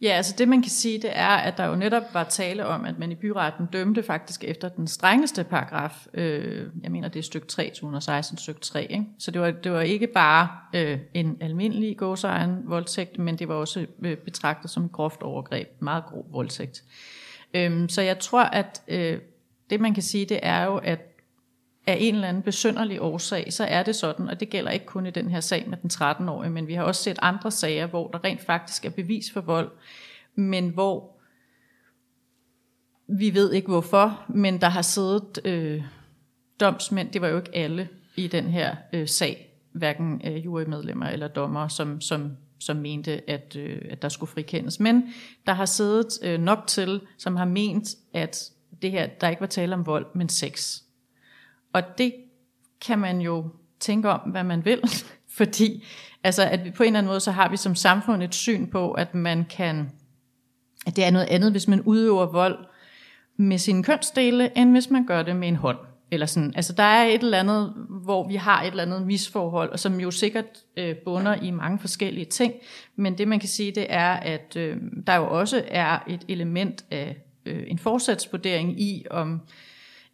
Ja, 0.01 0.09
altså 0.09 0.35
det 0.37 0.47
man 0.47 0.61
kan 0.61 0.71
sige, 0.71 1.01
det 1.01 1.09
er, 1.13 1.27
at 1.27 1.57
der 1.57 1.65
jo 1.65 1.75
netop 1.75 2.03
var 2.13 2.23
tale 2.23 2.65
om, 2.65 2.85
at 2.85 2.99
man 2.99 3.11
i 3.11 3.15
byretten 3.15 3.65
dømte 3.73 4.03
faktisk 4.03 4.43
efter 4.43 4.69
den 4.69 4.87
strengeste 4.87 5.43
paragraf, 5.43 6.07
øh, 6.13 6.67
jeg 6.83 6.91
mener 6.91 7.07
det 7.07 7.19
er 7.19 7.23
stykke 7.23 7.47
3, 7.47 7.71
216 7.75 8.37
stykke 8.37 8.61
3, 8.61 8.91
ikke? 8.91 9.05
så 9.19 9.31
det 9.31 9.41
var, 9.41 9.51
det 9.51 9.71
var 9.71 9.81
ikke 9.81 10.07
bare 10.07 10.49
øh, 10.75 10.99
en 11.13 11.37
almindelig 11.41 11.97
gåsejren 11.97 12.61
voldtægt, 12.63 13.19
men 13.19 13.39
det 13.39 13.47
var 13.47 13.55
også 13.55 13.85
øh, 14.01 14.17
betragtet 14.17 14.71
som 14.71 14.89
groft 14.89 15.21
overgreb, 15.21 15.67
meget 15.79 16.05
grov 16.05 16.25
voldtægt. 16.31 16.83
Øh, 17.53 17.89
så 17.89 18.01
jeg 18.01 18.19
tror, 18.19 18.43
at 18.43 18.81
øh, 18.87 19.19
det 19.69 19.81
man 19.81 19.93
kan 19.93 20.03
sige, 20.03 20.25
det 20.25 20.39
er 20.43 20.63
jo, 20.65 20.77
at 20.77 21.14
af 21.87 21.97
en 21.99 22.15
eller 22.15 22.27
anden 22.27 22.43
besynderlig 22.43 23.01
årsag, 23.01 23.53
så 23.53 23.63
er 23.63 23.83
det 23.83 23.95
sådan, 23.95 24.29
og 24.29 24.39
det 24.39 24.49
gælder 24.49 24.71
ikke 24.71 24.85
kun 24.85 25.05
i 25.05 25.11
den 25.11 25.31
her 25.31 25.39
sag 25.39 25.69
med 25.69 25.77
den 25.77 25.89
13-årige, 25.93 26.49
men 26.51 26.67
vi 26.67 26.73
har 26.73 26.83
også 26.83 27.03
set 27.03 27.19
andre 27.21 27.51
sager, 27.51 27.87
hvor 27.87 28.07
der 28.07 28.23
rent 28.23 28.41
faktisk 28.41 28.85
er 28.85 28.89
bevis 28.89 29.31
for 29.31 29.41
vold, 29.41 29.71
men 30.35 30.69
hvor 30.69 31.15
vi 33.07 33.33
ved 33.33 33.53
ikke 33.53 33.67
hvorfor, 33.67 34.25
men 34.29 34.61
der 34.61 34.69
har 34.69 34.81
siddet 34.81 35.45
øh, 35.45 35.83
domsmænd, 36.59 37.11
det 37.11 37.21
var 37.21 37.27
jo 37.27 37.37
ikke 37.37 37.55
alle 37.55 37.89
i 38.15 38.27
den 38.27 38.45
her 38.45 38.75
øh, 38.93 39.07
sag, 39.07 39.51
hverken 39.71 40.21
øh, 40.25 40.45
jurymedlemmer 40.45 41.07
eller 41.07 41.27
dommer, 41.27 41.67
som, 41.67 42.01
som, 42.01 42.31
som 42.59 42.77
mente, 42.77 43.29
at, 43.29 43.55
øh, 43.55 43.81
at 43.89 44.01
der 44.01 44.09
skulle 44.09 44.29
frikendes. 44.29 44.79
Men 44.79 45.03
der 45.45 45.53
har 45.53 45.65
siddet 45.65 46.07
øh, 46.23 46.39
nok 46.39 46.59
til, 46.67 47.01
som 47.17 47.35
har 47.35 47.45
ment, 47.45 47.87
at 48.13 48.43
det 48.81 48.91
her, 48.91 49.07
der 49.21 49.29
ikke 49.29 49.41
var 49.41 49.47
tale 49.47 49.75
om 49.75 49.85
vold, 49.85 50.05
men 50.15 50.29
sex. 50.29 50.81
Og 51.75 51.97
det 51.97 52.13
kan 52.85 52.99
man 52.99 53.21
jo 53.21 53.49
tænke 53.79 54.09
om, 54.09 54.19
hvad 54.19 54.43
man 54.43 54.65
vil, 54.65 54.81
fordi 55.37 55.85
altså, 56.23 56.43
at 56.43 56.65
vi 56.65 56.71
på 56.71 56.83
en 56.83 56.87
eller 56.87 56.99
anden 56.99 57.09
måde, 57.09 57.19
så 57.19 57.31
har 57.31 57.49
vi 57.49 57.57
som 57.57 57.75
samfund 57.75 58.23
et 58.23 58.35
syn 58.35 58.67
på, 58.67 58.91
at 58.91 59.15
man 59.15 59.45
kan, 59.49 59.91
at 60.87 60.95
det 60.95 61.03
er 61.03 61.11
noget 61.11 61.27
andet, 61.29 61.51
hvis 61.51 61.67
man 61.67 61.81
udøver 61.81 62.25
vold 62.25 62.65
med 63.37 63.57
sine 63.57 63.83
kønsdele, 63.83 64.57
end 64.57 64.71
hvis 64.71 64.89
man 64.89 65.05
gør 65.05 65.23
det 65.23 65.35
med 65.35 65.47
en 65.47 65.55
hånd, 65.55 65.77
Eller 66.11 66.25
sådan. 66.25 66.53
Altså 66.55 66.73
der 66.73 66.83
er 66.83 67.05
et 67.05 67.23
eller 67.23 67.39
andet, 67.39 67.73
hvor 67.89 68.27
vi 68.27 68.35
har 68.35 68.61
et 68.61 68.67
eller 68.67 68.83
andet 68.83 69.07
misforhold, 69.07 69.69
og 69.69 69.79
som 69.79 69.99
jo 69.99 70.11
sikkert 70.11 70.45
øh, 70.77 70.95
bunder 71.05 71.35
i 71.35 71.51
mange 71.51 71.79
forskellige 71.79 72.25
ting. 72.25 72.53
Men 72.95 73.17
det 73.17 73.27
man 73.27 73.39
kan 73.39 73.49
sige, 73.49 73.71
det 73.71 73.85
er, 73.89 74.13
at 74.13 74.55
øh, 74.55 74.77
der 75.07 75.15
jo 75.15 75.39
også 75.39 75.63
er 75.67 75.99
et 76.07 76.25
element 76.27 76.85
af 76.91 77.17
øh, 77.45 77.63
en 77.67 77.79
forsatsvurdering 77.79 78.81
i, 78.81 79.05
om 79.11 79.41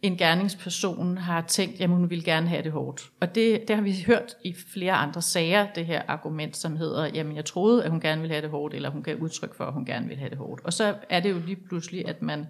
en 0.02 0.16
gerningsperson 0.16 1.18
har 1.18 1.40
tænkt, 1.40 1.80
at 1.80 1.88
hun 1.88 2.10
vil 2.10 2.24
gerne 2.24 2.48
have 2.48 2.62
det 2.62 2.72
hårdt. 2.72 3.10
Og 3.20 3.34
det, 3.34 3.68
det 3.68 3.76
har 3.76 3.82
vi 3.82 4.04
hørt 4.06 4.36
i 4.44 4.54
flere 4.72 4.92
andre 4.92 5.22
sager, 5.22 5.66
det 5.74 5.86
her 5.86 6.02
argument, 6.08 6.56
som 6.56 6.76
hedder, 6.76 7.06
jamen 7.06 7.36
jeg 7.36 7.44
troede, 7.44 7.84
at 7.84 7.90
hun 7.90 8.00
gerne 8.00 8.20
ville 8.20 8.34
have 8.34 8.42
det 8.42 8.50
hårdt, 8.50 8.74
eller 8.74 8.90
hun 8.90 9.02
gav 9.02 9.16
udtryk 9.16 9.54
for, 9.54 9.64
at 9.64 9.72
hun 9.72 9.84
gerne 9.84 10.08
vil 10.08 10.16
have 10.16 10.30
det 10.30 10.38
hårdt. 10.38 10.60
Og 10.64 10.72
så 10.72 10.94
er 11.10 11.20
det 11.20 11.30
jo 11.30 11.38
lige 11.46 11.56
pludselig, 11.68 12.08
at 12.08 12.22
man 12.22 12.46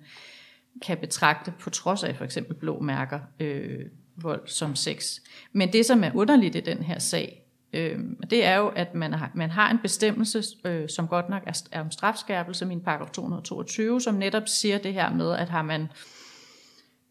kan 0.82 0.98
betragte, 0.98 1.52
på 1.60 1.70
trods 1.70 2.04
af 2.04 2.16
for 2.16 2.24
eksempel 2.24 2.54
blå 2.54 2.80
mærker, 2.80 3.20
øh, 3.40 3.80
vold 4.16 4.42
som 4.46 4.74
sex. 4.74 5.18
Men 5.52 5.72
det, 5.72 5.86
som 5.86 6.04
er 6.04 6.10
underligt 6.14 6.56
i 6.56 6.60
den 6.60 6.82
her 6.82 6.98
sag, 6.98 7.42
øh, 7.72 7.98
det 8.30 8.44
er 8.44 8.56
jo, 8.56 8.68
at 8.68 8.94
man 8.94 9.12
har, 9.12 9.30
man 9.34 9.50
har 9.50 9.70
en 9.70 9.78
bestemmelse, 9.82 10.42
øh, 10.64 10.88
som 10.88 11.08
godt 11.08 11.28
nok 11.28 11.42
er, 11.46 11.62
er 11.72 11.80
om 11.80 11.90
strafskærpelse, 11.90 12.66
min 12.66 12.80
paragraf 12.80 13.10
222, 13.10 14.00
som 14.00 14.14
netop 14.14 14.48
siger 14.48 14.78
det 14.78 14.94
her 14.94 15.14
med, 15.14 15.32
at 15.32 15.48
har 15.48 15.62
man 15.62 15.88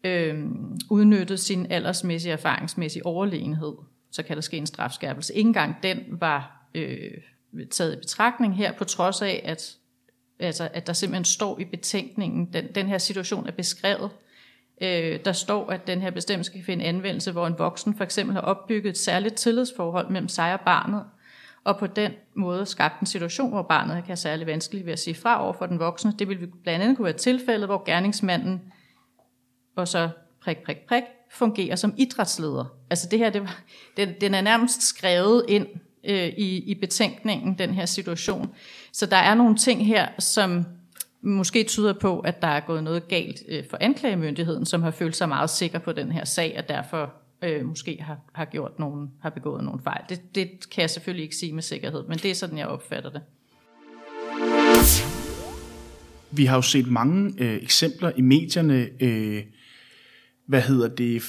øh, 0.04 0.44
udnyttet 0.90 1.40
sin 1.40 1.66
aldersmæssige 1.70 2.32
erfaringsmæssige 2.32 3.06
overlegenhed, 3.06 3.72
så 4.10 4.22
kan 4.22 4.36
der 4.36 4.42
ske 4.42 4.56
en 4.56 4.66
strafskærpelse. 4.66 5.34
Ingen 5.34 5.52
gang 5.54 5.76
den 5.82 5.98
var 6.08 6.68
øh, 6.74 7.10
taget 7.70 7.92
i 7.92 7.96
betragtning 7.96 8.56
her, 8.56 8.72
på 8.72 8.84
trods 8.84 9.22
af, 9.22 9.42
at, 9.44 9.76
altså, 10.38 10.68
at 10.74 10.86
der 10.86 10.92
simpelthen 10.92 11.24
står 11.24 11.58
i 11.58 11.64
betænkningen, 11.64 12.52
den, 12.52 12.66
den 12.74 12.86
her 12.86 12.98
situation 12.98 13.46
er 13.46 13.52
beskrevet. 13.52 14.10
Øh, 14.82 15.20
der 15.24 15.32
står, 15.32 15.70
at 15.70 15.86
den 15.86 16.00
her 16.00 16.10
bestemmelse 16.10 16.52
kan 16.52 16.64
finde 16.64 16.84
anvendelse, 16.84 17.32
hvor 17.32 17.46
en 17.46 17.58
voksen 17.58 17.94
for 17.94 18.04
eksempel 18.04 18.34
har 18.34 18.42
opbygget 18.42 18.90
et 18.90 18.98
særligt 18.98 19.34
tillidsforhold 19.34 20.10
mellem 20.10 20.28
sig 20.28 20.52
og 20.52 20.60
barnet, 20.60 21.04
og 21.64 21.78
på 21.78 21.86
den 21.86 22.12
måde 22.34 22.66
skabt 22.66 23.00
en 23.00 23.06
situation, 23.06 23.50
hvor 23.50 23.62
barnet 23.62 23.94
kan 23.94 24.06
have 24.06 24.16
særlig 24.16 24.46
vanskeligt 24.46 24.86
ved 24.86 24.92
at 24.92 24.98
sige 24.98 25.14
fra 25.14 25.44
over 25.44 25.52
for 25.52 25.66
den 25.66 25.78
voksne. 25.78 26.14
Det 26.18 26.28
vil 26.28 26.46
blandt 26.62 26.82
andet 26.82 26.96
kunne 26.96 27.04
være 27.04 27.16
tilfældet, 27.16 27.68
hvor 27.68 27.82
gerningsmanden 27.86 28.72
og 29.76 29.88
så 29.88 30.08
prik, 30.44 30.56
prik, 30.58 30.76
prik, 30.88 31.02
fungerer 31.30 31.76
som 31.76 31.94
idrætsleder. 31.96 32.64
Altså 32.90 33.08
det 33.10 33.18
her, 33.18 33.30
det 33.30 33.40
var, 33.40 33.60
den, 33.96 34.08
den 34.20 34.34
er 34.34 34.40
nærmest 34.40 34.82
skrevet 34.82 35.44
ind 35.48 35.66
øh, 36.04 36.28
i, 36.28 36.58
i 36.58 36.74
betænkningen, 36.74 37.58
den 37.58 37.74
her 37.74 37.86
situation. 37.86 38.54
Så 38.92 39.06
der 39.06 39.16
er 39.16 39.34
nogle 39.34 39.56
ting 39.56 39.86
her, 39.86 40.08
som 40.18 40.64
måske 41.22 41.64
tyder 41.64 41.92
på, 41.92 42.20
at 42.20 42.42
der 42.42 42.48
er 42.48 42.60
gået 42.60 42.84
noget 42.84 43.08
galt 43.08 43.42
øh, 43.48 43.64
for 43.70 43.78
anklagemyndigheden, 43.80 44.66
som 44.66 44.82
har 44.82 44.90
følt 44.90 45.16
sig 45.16 45.28
meget 45.28 45.50
sikker 45.50 45.78
på 45.78 45.92
den 45.92 46.12
her 46.12 46.24
sag, 46.24 46.54
og 46.58 46.68
derfor 46.68 47.12
øh, 47.42 47.64
måske 47.64 47.98
har, 48.00 48.18
har, 48.32 48.44
gjort 48.44 48.78
nogen, 48.78 49.10
har 49.22 49.30
begået 49.30 49.64
nogle 49.64 49.80
fejl. 49.84 50.02
Det, 50.08 50.34
det 50.34 50.70
kan 50.70 50.80
jeg 50.80 50.90
selvfølgelig 50.90 51.22
ikke 51.22 51.36
sige 51.36 51.52
med 51.52 51.62
sikkerhed, 51.62 52.04
men 52.08 52.18
det 52.18 52.30
er 52.30 52.34
sådan, 52.34 52.58
jeg 52.58 52.66
opfatter 52.66 53.10
det. 53.10 53.20
Vi 56.30 56.44
har 56.44 56.56
jo 56.56 56.62
set 56.62 56.86
mange 56.86 57.34
øh, 57.38 57.62
eksempler 57.62 58.12
i 58.16 58.20
medierne, 58.20 58.88
øh, 59.00 59.42
hvad 60.48 60.60
hedder 60.60 60.88
det, 60.88 61.22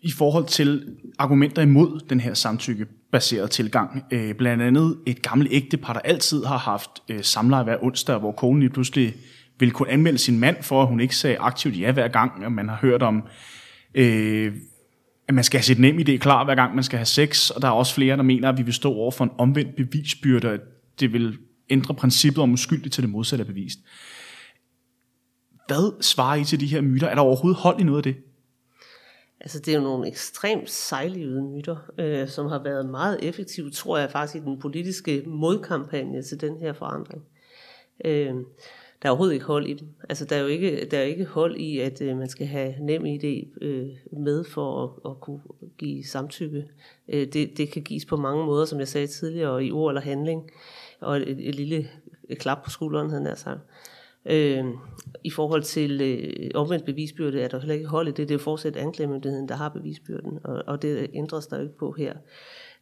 i 0.00 0.10
forhold 0.10 0.46
til 0.46 0.96
argumenter 1.18 1.62
imod 1.62 2.00
den 2.10 2.20
her 2.20 2.34
samtykkebaserede 2.34 3.48
tilgang. 3.48 4.04
Øh, 4.10 4.34
blandt 4.34 4.62
andet 4.62 4.98
et 5.06 5.22
gammelt 5.22 5.52
ægtepar, 5.52 5.92
der 5.92 6.00
altid 6.00 6.44
har 6.44 6.58
haft 6.58 6.90
øh, 7.08 7.22
samleje 7.22 7.64
hver 7.64 7.76
onsdag, 7.82 8.18
hvor 8.18 8.32
konen 8.32 8.60
lige 8.60 8.70
pludselig 8.70 9.14
ville 9.58 9.72
kunne 9.72 9.90
anmelde 9.90 10.18
sin 10.18 10.38
mand 10.38 10.62
for, 10.62 10.82
at 10.82 10.88
hun 10.88 11.00
ikke 11.00 11.16
sagde 11.16 11.38
aktivt 11.38 11.80
ja 11.80 11.92
hver 11.92 12.08
gang, 12.08 12.44
og 12.44 12.52
man 12.52 12.68
har 12.68 12.76
hørt 12.76 13.02
om, 13.02 13.22
øh, 13.94 14.52
at 15.28 15.34
man 15.34 15.44
skal 15.44 15.58
have 15.58 15.64
sit 15.64 15.78
nem 15.78 15.98
idé 15.98 16.16
klar, 16.16 16.44
hver 16.44 16.54
gang 16.54 16.74
man 16.74 16.84
skal 16.84 16.96
have 16.96 17.06
sex, 17.06 17.50
og 17.50 17.62
der 17.62 17.68
er 17.68 17.72
også 17.72 17.94
flere, 17.94 18.16
der 18.16 18.22
mener, 18.22 18.48
at 18.48 18.58
vi 18.58 18.62
vil 18.62 18.74
stå 18.74 18.92
over 18.92 19.10
for 19.10 19.24
en 19.24 19.30
omvendt 19.38 19.76
bevisbyrde, 19.76 20.48
at 20.48 20.60
det 21.00 21.12
vil 21.12 21.38
ændre 21.70 21.94
princippet 21.94 22.42
om 22.42 22.52
uskyldig 22.52 22.92
til 22.92 23.02
det 23.02 23.10
modsatte 23.10 23.42
er 23.42 23.46
bevist. 23.46 23.78
Hvad 25.66 26.02
svarer 26.02 26.36
I 26.36 26.44
til 26.44 26.60
de 26.60 26.66
her 26.66 26.80
myter? 26.80 27.08
Er 27.08 27.14
der 27.14 27.22
overhovedet 27.22 27.60
hold 27.60 27.80
i 27.80 27.84
noget 27.84 27.98
af 27.98 28.02
det? 28.02 28.16
Altså 29.40 29.58
det 29.58 29.74
er 29.74 29.78
jo 29.78 29.84
nogle 29.84 30.08
ekstremt 30.08 30.70
sejlivede 30.70 31.42
myter, 31.42 31.76
øh, 31.98 32.28
som 32.28 32.46
har 32.46 32.62
været 32.62 32.86
meget 32.86 33.18
effektive, 33.22 33.70
tror 33.70 33.98
jeg 33.98 34.10
faktisk, 34.10 34.36
i 34.36 34.44
den 34.44 34.60
politiske 34.60 35.22
modkampagne 35.26 36.22
til 36.22 36.40
den 36.40 36.56
her 36.56 36.72
forandring. 36.72 37.22
Øh, 38.04 38.34
der 39.02 39.08
er 39.08 39.10
overhovedet 39.10 39.34
ikke 39.34 39.46
hold 39.46 39.66
i 39.66 39.72
dem. 39.72 39.88
Altså 40.08 40.24
der 40.24 40.36
er 40.36 40.40
jo 40.40 40.46
ikke, 40.46 40.88
der 40.90 40.98
er 40.98 41.02
ikke 41.02 41.24
hold 41.24 41.56
i, 41.56 41.78
at 41.78 42.00
øh, 42.00 42.16
man 42.16 42.28
skal 42.28 42.46
have 42.46 42.74
nem 42.80 43.04
idé 43.04 43.64
øh, 43.64 43.88
med 44.12 44.44
for 44.44 44.84
at, 44.84 45.10
at 45.10 45.20
kunne 45.20 45.40
give 45.78 46.04
samtykke. 46.04 46.64
Øh, 47.08 47.26
det, 47.32 47.56
det 47.56 47.72
kan 47.72 47.82
gives 47.82 48.04
på 48.04 48.16
mange 48.16 48.46
måder, 48.46 48.64
som 48.64 48.78
jeg 48.78 48.88
sagde 48.88 49.06
tidligere, 49.06 49.64
i 49.64 49.72
ord 49.72 49.90
eller 49.90 50.00
handling, 50.00 50.50
og 51.00 51.16
et, 51.16 51.48
et 51.48 51.54
lille 51.54 51.88
et 52.28 52.38
klap 52.38 52.64
på 52.64 52.70
skulderen, 52.70 53.10
havde 53.10 53.28
jeg 53.28 53.38
sagt. 53.38 53.60
Øh, 54.26 54.64
I 55.24 55.30
forhold 55.30 55.62
til 55.62 56.00
øh, 56.00 56.50
omvendt 56.54 56.84
bevisbyrde 56.84 57.40
er 57.40 57.48
der 57.48 57.58
heller 57.58 57.74
ikke 57.74 57.86
hold 57.86 58.08
i 58.08 58.10
det. 58.10 58.18
Det 58.18 58.30
er 58.30 58.34
jo 58.34 58.38
fortsat 58.38 58.76
anklagemyndigheden, 58.76 59.48
der 59.48 59.54
har 59.54 59.68
bevisbyrden, 59.68 60.38
og, 60.44 60.62
og 60.66 60.82
det 60.82 61.10
ændres 61.14 61.46
der 61.46 61.60
ikke 61.60 61.78
på 61.78 61.92
her. 61.92 62.14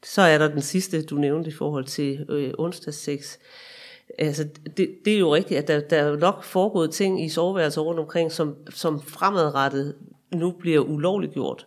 Så 0.03 0.23
er 0.23 0.39
der 0.39 0.49
den 0.49 0.63
sidste, 0.63 1.03
du 1.03 1.17
nævnte 1.17 1.51
i 1.51 1.53
forhold 1.53 1.85
til 1.85 2.27
øh, 2.29 2.53
onsdags 2.59 2.97
6. 2.97 3.39
Altså, 4.19 4.49
det, 4.77 4.91
det 5.05 5.15
er 5.15 5.19
jo 5.19 5.35
rigtigt, 5.35 5.61
at 5.61 5.69
der, 5.69 5.81
der 5.81 5.97
er 5.97 6.17
nok 6.17 6.45
foregået 6.45 6.91
ting 6.91 7.25
i 7.25 7.29
soveværelser 7.29 7.81
rundt 7.81 8.01
omkring, 8.01 8.33
som, 8.33 8.57
som 8.71 9.01
fremadrettet 9.01 9.95
nu 10.35 10.51
bliver 10.51 10.81
ulovligt 10.81 11.33
gjort. 11.33 11.67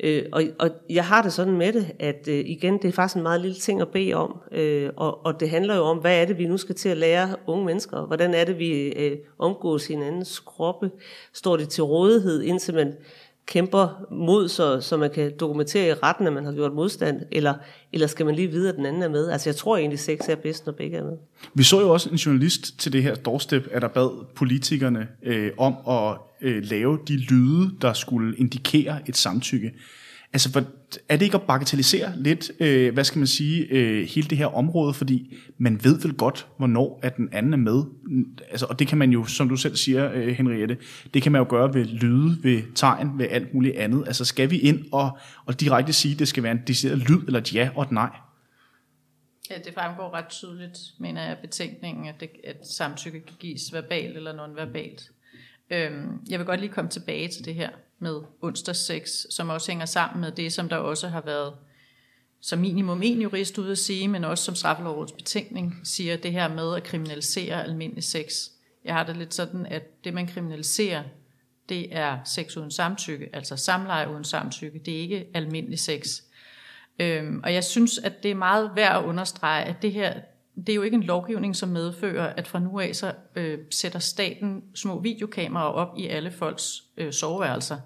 Øh, 0.00 0.24
og, 0.32 0.42
og 0.58 0.70
jeg 0.90 1.04
har 1.04 1.22
det 1.22 1.32
sådan 1.32 1.56
med 1.56 1.72
det, 1.72 1.92
at 1.98 2.28
øh, 2.28 2.38
igen, 2.46 2.78
det 2.78 2.84
er 2.88 2.92
faktisk 2.92 3.16
en 3.16 3.22
meget 3.22 3.40
lille 3.40 3.56
ting 3.56 3.80
at 3.80 3.88
bede 3.88 4.14
om, 4.14 4.40
øh, 4.52 4.90
og, 4.96 5.26
og 5.26 5.40
det 5.40 5.50
handler 5.50 5.76
jo 5.76 5.82
om, 5.82 5.98
hvad 5.98 6.20
er 6.20 6.24
det, 6.24 6.38
vi 6.38 6.46
nu 6.46 6.56
skal 6.56 6.74
til 6.74 6.88
at 6.88 6.96
lære 6.96 7.36
unge 7.46 7.64
mennesker? 7.64 8.06
Hvordan 8.06 8.34
er 8.34 8.44
det, 8.44 8.58
vi 8.58 8.70
øh, 8.72 9.18
omgås 9.38 9.86
hinandens 9.86 10.38
kroppe? 10.38 10.90
Står 11.32 11.56
det 11.56 11.68
til 11.68 11.84
rådighed, 11.84 12.42
indtil 12.42 12.74
man 12.74 12.94
kæmper 13.46 14.06
mod, 14.10 14.48
så, 14.48 14.80
så 14.80 14.96
man 14.96 15.10
kan 15.10 15.32
dokumentere 15.40 15.88
i 15.88 15.92
retten, 15.92 16.26
at 16.26 16.32
man 16.32 16.44
har 16.44 16.52
gjort 16.52 16.72
modstand, 16.72 17.20
eller, 17.32 17.54
eller 17.92 18.06
skal 18.06 18.26
man 18.26 18.34
lige 18.34 18.48
vide, 18.48 18.68
at 18.68 18.74
den 18.76 18.86
anden 18.86 19.02
er 19.02 19.08
med? 19.08 19.30
Altså 19.30 19.48
jeg 19.48 19.56
tror 19.56 19.76
egentlig, 19.76 19.98
sex 19.98 20.18
er 20.28 20.34
bedst, 20.34 20.66
når 20.66 20.72
begge 20.72 20.96
er 20.96 21.04
med. 21.04 21.16
Vi 21.54 21.62
så 21.62 21.80
jo 21.80 21.90
også 21.90 22.10
en 22.10 22.16
journalist 22.16 22.78
til 22.78 22.92
det 22.92 23.02
her 23.02 23.14
doorstep, 23.14 23.68
at 23.70 23.82
der 23.82 23.88
bad 23.88 24.24
politikerne 24.34 25.08
øh, 25.22 25.50
om 25.58 25.74
at 25.88 26.16
øh, 26.40 26.62
lave 26.64 26.98
de 27.08 27.16
lyde, 27.16 27.70
der 27.80 27.92
skulle 27.92 28.36
indikere 28.36 28.98
et 29.06 29.16
samtykke. 29.16 29.72
Altså, 30.32 30.52
for, 30.52 30.64
er 31.08 31.16
det 31.16 31.22
ikke 31.22 31.36
at 31.36 31.42
bagatellisere 31.42 32.12
lidt, 32.16 32.50
øh, 32.60 32.94
hvad 32.94 33.04
skal 33.04 33.18
man 33.18 33.26
sige, 33.26 33.66
øh, 33.70 34.08
hele 34.08 34.28
det 34.28 34.38
her 34.38 34.46
område, 34.46 34.94
fordi 34.94 35.36
man 35.58 35.84
ved 35.84 36.00
vel 36.00 36.14
godt, 36.14 36.46
hvornår 36.58 37.00
at 37.02 37.16
den 37.16 37.28
anden 37.32 37.52
er 37.52 37.56
med. 37.56 37.84
Altså, 38.50 38.66
og 38.66 38.78
det 38.78 38.88
kan 38.88 38.98
man 38.98 39.10
jo, 39.10 39.24
som 39.24 39.48
du 39.48 39.56
selv 39.56 39.76
siger, 39.76 40.12
øh, 40.12 40.28
Henriette, 40.28 40.78
det 41.14 41.22
kan 41.22 41.32
man 41.32 41.38
jo 41.38 41.46
gøre 41.48 41.74
ved 41.74 41.84
lyde, 41.84 42.42
ved 42.42 42.62
tegn, 42.74 43.18
ved 43.18 43.26
alt 43.30 43.54
muligt 43.54 43.76
andet. 43.76 44.04
Altså, 44.06 44.24
skal 44.24 44.50
vi 44.50 44.58
ind 44.58 44.84
og, 44.92 45.18
og 45.46 45.60
direkte 45.60 45.92
sige, 45.92 46.12
at 46.12 46.18
det 46.18 46.28
skal 46.28 46.42
være 46.42 46.52
en 46.52 46.60
decideret 46.66 46.98
lyd, 46.98 47.26
eller 47.26 47.40
et 47.40 47.54
ja 47.54 47.70
og 47.74 47.82
et 47.82 47.92
nej? 47.92 48.10
Ja, 49.50 49.54
det 49.64 49.74
fremgår 49.74 50.14
ret 50.14 50.28
tydeligt, 50.28 50.78
mener 51.00 51.22
jeg, 51.22 51.36
betænkningen, 51.42 52.06
at, 52.06 52.14
det, 52.20 52.30
at 52.44 52.66
samtykke 52.66 53.20
kan 53.20 53.36
gives 53.38 53.72
verbalt 53.72 54.16
eller 54.16 54.32
nonverbalt. 54.36 55.10
Øhm, 55.70 56.08
jeg 56.30 56.38
vil 56.38 56.46
godt 56.46 56.60
lige 56.60 56.72
komme 56.72 56.90
tilbage 56.90 57.28
til 57.28 57.44
det 57.44 57.54
her 57.54 57.70
med 58.02 58.20
onsdag 58.42 58.76
6, 58.76 59.26
som 59.30 59.48
også 59.48 59.70
hænger 59.70 59.86
sammen 59.86 60.20
med 60.20 60.32
det, 60.32 60.52
som 60.52 60.68
der 60.68 60.76
også 60.76 61.08
har 61.08 61.20
været 61.20 61.52
som 62.42 62.58
minimum 62.58 63.02
en 63.02 63.22
jurist 63.22 63.58
ude 63.58 63.72
at 63.72 63.78
sige, 63.78 64.08
men 64.08 64.24
også 64.24 64.44
som 64.44 64.54
straffelovrådets 64.54 65.12
betænkning 65.12 65.80
siger 65.84 66.16
det 66.16 66.32
her 66.32 66.48
med 66.48 66.76
at 66.76 66.82
kriminalisere 66.82 67.64
almindelig 67.64 68.04
sex. 68.04 68.32
Jeg 68.84 68.94
har 68.94 69.04
det 69.04 69.16
lidt 69.16 69.34
sådan, 69.34 69.66
at 69.66 70.04
det 70.04 70.14
man 70.14 70.26
kriminaliserer, 70.26 71.02
det 71.68 71.96
er 71.96 72.18
sex 72.24 72.56
uden 72.56 72.70
samtykke, 72.70 73.28
altså 73.32 73.56
samleje 73.56 74.10
uden 74.10 74.24
samtykke. 74.24 74.78
Det 74.78 74.94
er 74.94 74.98
ikke 74.98 75.26
almindelig 75.34 75.78
sex. 75.78 76.20
Øhm, 76.98 77.40
og 77.44 77.54
jeg 77.54 77.64
synes, 77.64 77.98
at 77.98 78.22
det 78.22 78.30
er 78.30 78.34
meget 78.34 78.70
værd 78.74 79.02
at 79.02 79.04
understrege, 79.04 79.64
at 79.64 79.82
det 79.82 79.92
her, 79.92 80.20
det 80.56 80.68
er 80.68 80.74
jo 80.74 80.82
ikke 80.82 80.94
en 80.94 81.02
lovgivning, 81.02 81.56
som 81.56 81.68
medfører, 81.68 82.32
at 82.36 82.48
fra 82.48 82.58
nu 82.58 82.80
af 82.80 82.96
så 82.96 83.12
øh, 83.36 83.58
sætter 83.70 83.98
staten 83.98 84.62
små 84.74 85.00
videokameraer 85.00 85.72
op 85.72 85.88
i 85.98 86.06
alle 86.06 86.30
folks 86.30 86.82
øh, 86.96 87.12
soveværelser. 87.12 87.76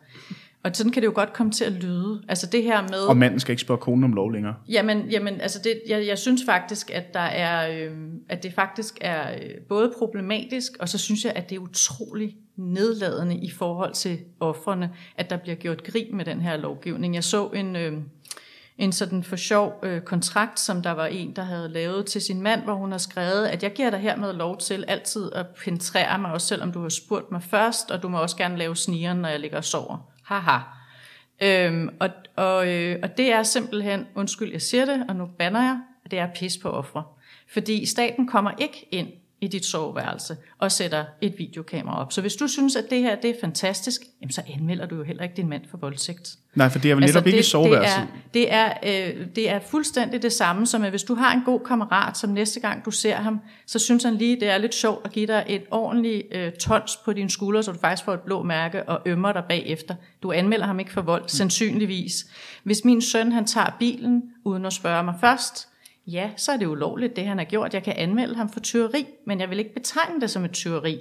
Og 0.65 0.71
sådan 0.75 0.93
kan 0.93 1.03
det 1.03 1.07
jo 1.07 1.13
godt 1.15 1.33
komme 1.33 1.53
til 1.53 1.65
at 1.65 1.73
lyde. 1.73 2.23
Altså 2.29 2.47
det 2.47 2.63
her 2.63 2.83
med... 2.83 2.99
Og 2.99 3.17
manden 3.17 3.41
skal 3.41 3.53
ikke 3.53 3.61
spørge 3.61 3.81
konen 3.81 4.05
om 4.05 4.13
lov 4.13 4.33
længere. 4.33 4.55
Jamen, 4.69 5.11
jamen 5.11 5.41
altså 5.41 5.61
det, 5.65 5.83
jeg, 5.89 6.07
jeg 6.07 6.19
synes 6.19 6.43
faktisk, 6.47 6.91
at, 6.91 7.15
der 7.15 7.21
er, 7.21 7.87
øh, 7.87 7.97
at 8.29 8.43
det 8.43 8.53
faktisk 8.53 8.99
er 9.01 9.35
øh, 9.35 9.51
både 9.69 9.93
problematisk, 9.99 10.73
og 10.81 10.89
så 10.89 10.99
synes 10.99 11.25
jeg, 11.25 11.33
at 11.37 11.51
det 11.51 11.57
er 11.57 11.61
utrolig 11.61 12.37
nedladende 12.57 13.37
i 13.37 13.51
forhold 13.51 13.93
til 13.93 14.19
offerne, 14.41 14.91
at 15.17 15.31
der 15.31 15.37
bliver 15.37 15.57
gjort 15.57 15.85
grin 15.85 16.17
med 16.17 16.25
den 16.25 16.41
her 16.41 16.57
lovgivning. 16.57 17.15
Jeg 17.15 17.25
så 17.25 17.47
en... 17.47 17.77
Øh, 17.77 17.93
en 18.79 18.93
sådan 18.93 19.25
for 19.25 19.37
sjov 19.37 19.81
øh, 19.83 20.01
kontrakt, 20.01 20.61
som 20.61 20.83
der 20.83 20.91
var 20.91 21.07
en, 21.07 21.37
der 21.37 21.43
havde 21.43 21.69
lavet 21.69 22.07
til 22.07 22.21
sin 22.21 22.43
mand, 22.43 22.63
hvor 22.63 22.75
hun 22.75 22.91
har 22.91 22.99
skrevet, 22.99 23.47
at 23.47 23.63
jeg 23.63 23.73
giver 23.73 23.91
dig 23.91 23.99
hermed 23.99 24.33
lov 24.33 24.59
til 24.59 24.85
altid 24.89 25.33
at 25.33 25.47
penetrere 25.65 26.19
mig, 26.19 26.33
også 26.33 26.47
selvom 26.47 26.73
du 26.73 26.83
har 26.83 26.89
spurgt 26.89 27.33
mig 27.33 27.43
først, 27.43 27.91
og 27.91 28.03
du 28.03 28.09
må 28.09 28.19
også 28.19 28.37
gerne 28.37 28.59
lave 28.59 28.77
snigeren, 28.77 29.19
når 29.19 29.29
jeg 29.29 29.41
ligger 29.41 29.57
og 29.57 29.65
sover. 29.65 29.99
Haha. 30.25 30.59
Øhm, 31.43 31.89
og, 32.01 32.09
og, 32.37 32.69
øh, 32.69 32.99
og 33.03 33.17
det 33.17 33.33
er 33.33 33.43
simpelthen, 33.43 34.07
undskyld 34.15 34.53
jeg 34.53 34.63
siger 34.63 34.85
det, 34.85 35.05
og 35.09 35.17
nu 35.17 35.27
banner 35.39 35.63
jeg, 35.63 35.81
det 36.11 36.19
er 36.19 36.29
pis 36.35 36.59
på 36.59 36.71
ofre. 36.71 37.05
Fordi 37.49 37.87
staten 37.87 38.27
kommer 38.29 38.51
ikke 38.59 38.89
ind 38.91 39.09
i 39.41 39.49
dit 39.49 39.65
soveværelse 39.65 40.37
og 40.59 40.73
sætter 40.73 41.05
et 41.21 41.35
videokamera 41.39 42.01
op. 42.01 42.13
Så 42.13 42.21
hvis 42.21 42.37
du 42.37 42.49
synes, 42.49 42.77
at 42.77 42.85
det 42.91 43.01
her 43.01 43.17
det 43.17 43.31
er 43.31 43.35
fantastisk, 43.41 44.01
jamen 44.21 44.33
så 44.33 44.43
anmelder 44.55 44.87
du 44.87 44.97
jo 44.97 45.03
heller 45.03 45.23
ikke 45.23 45.37
din 45.37 45.49
mand 45.49 45.63
for 45.71 45.79
voldtægt. 45.79 46.37
Nej, 46.55 46.69
for 46.69 46.79
det 46.79 46.91
er 46.91 46.95
vel 46.95 47.05
netop 47.05 47.27
altså, 47.27 47.37
ikke 47.37 47.43
soveværelset. 47.43 48.09
Det 48.35 48.53
er, 48.53 48.75
det, 48.83 48.99
er, 48.99 49.15
øh, 49.17 49.27
det 49.37 49.51
er 49.51 49.61
fuldstændig 49.61 50.23
det 50.23 50.33
samme 50.33 50.67
som, 50.67 50.85
at 50.85 50.91
hvis 50.91 51.03
du 51.03 51.15
har 51.15 51.35
en 51.35 51.43
god 51.45 51.61
kammerat, 51.61 52.19
som 52.19 52.31
næste 52.31 52.61
gang 52.61 52.85
du 52.85 52.91
ser 52.91 53.17
ham, 53.17 53.41
så 53.67 53.79
synes 53.79 54.05
han 54.05 54.15
lige, 54.15 54.41
det 54.41 54.49
er 54.49 54.59
lidt 54.59 54.75
sjovt 54.75 55.07
at 55.07 55.13
give 55.13 55.27
dig 55.27 55.45
et 55.49 55.63
ordentligt 55.71 56.23
øh, 56.33 56.53
tons 56.53 56.97
på 57.05 57.13
dine 57.13 57.31
skuldre, 57.31 57.63
så 57.63 57.73
du 57.73 57.79
faktisk 57.79 58.05
får 58.05 58.15
et 58.15 58.21
blå 58.21 58.43
mærke 58.43 58.89
og 58.89 59.03
ømmer 59.07 59.33
dig 59.33 59.43
bagefter. 59.49 59.95
Du 60.23 60.33
anmelder 60.33 60.67
ham 60.67 60.79
ikke 60.79 60.93
for 60.93 61.03
vold, 61.03 61.23
mm. 61.23 61.29
sandsynligvis. 61.29 62.27
Hvis 62.63 62.85
min 62.85 63.03
søn 63.03 63.33
han 63.33 63.47
tager 63.47 63.77
bilen 63.79 64.23
uden 64.45 64.65
at 64.65 64.73
spørge 64.73 65.03
mig 65.03 65.15
først, 65.21 65.69
ja, 66.07 66.31
så 66.37 66.53
er 66.53 66.57
det 66.57 66.67
ulovligt, 66.67 67.17
det 67.17 67.27
han 67.27 67.39
har 67.39 67.45
gjort. 67.45 67.75
Jeg 67.75 67.83
kan 67.83 67.95
anmelde 67.97 68.35
ham 68.35 68.49
for 68.49 68.61
tyveri, 68.61 69.07
men 69.27 69.41
jeg 69.41 69.51
vil 69.51 69.59
ikke 69.59 69.75
betegne 69.75 70.21
det 70.21 70.31
som 70.31 70.45
et 70.45 70.53
tyveri. 70.53 70.99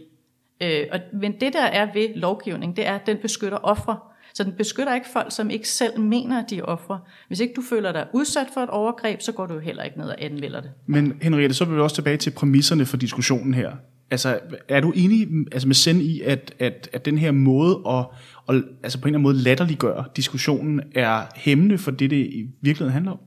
Øh, 0.62 0.86
og, 0.91 1.00
men 1.13 1.32
det 1.39 1.54
der 1.54 1.65
er 1.65 1.94
ved 1.94 2.15
lovgivning, 2.15 2.76
det 2.76 2.88
er, 2.88 2.96
at 2.96 3.06
den 3.06 3.18
beskytter 3.18 3.58
ofre. 3.58 3.98
Så 4.34 4.44
den 4.44 4.54
beskytter 4.54 4.96
ikke 4.96 5.08
folk, 5.13 5.32
som 5.32 5.50
ikke 5.50 5.70
selv 5.70 6.00
mener, 6.00 6.44
at 6.44 6.50
de 6.50 6.58
er 6.58 6.63
ofre. 6.63 7.00
Hvis 7.28 7.39
ikke 7.39 7.54
du 7.54 7.62
føler 7.62 7.91
dig 7.91 8.08
udsat 8.13 8.48
for 8.54 8.62
et 8.62 8.70
overgreb, 8.70 9.22
så 9.22 9.32
går 9.32 9.46
du 9.46 9.54
jo 9.54 9.60
heller 9.60 9.84
ikke 9.84 9.98
ned 9.98 10.08
og 10.08 10.15
anmelder 10.20 10.62
det. 10.62 10.72
Men 10.86 11.18
Henriette, 11.22 11.56
så 11.56 11.65
vil 11.65 11.76
vi 11.76 11.82
også 11.82 11.96
tilbage 11.96 12.18
til 12.18 12.32
præmisserne 12.32 12.86
for 12.86 12.98
diskussionen 12.98 13.54
her. 13.54 13.72
Altså, 14.12 14.39
er 14.70 14.82
du 14.82 14.91
enig 14.96 15.28
altså 15.52 15.68
med 15.68 15.76
Send 15.76 16.02
i, 16.02 16.22
at, 16.22 16.54
at, 16.60 16.89
at 16.94 17.06
den 17.06 17.18
her 17.18 17.32
måde 17.32 17.82
at, 17.89 18.06
at 18.50 18.63
altså 18.84 19.02
på 19.02 19.08
en 19.08 19.10
eller 19.10 19.20
anden 19.20 19.22
måde 19.22 19.36
latterliggøre 19.36 20.06
diskussionen 20.15 20.82
er 20.96 21.22
hæmmende 21.36 21.78
for 21.78 21.91
det, 21.91 22.10
det 22.10 22.18
i 22.18 22.50
virkeligheden 22.62 22.94
handler 22.94 23.12
om? 23.12 23.20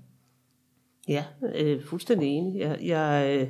Ja, 1.08 1.24
øh, 1.54 1.84
fuldstændig 1.84 2.28
enig. 2.28 2.60
Jeg, 2.82 3.38
øh, 3.40 3.48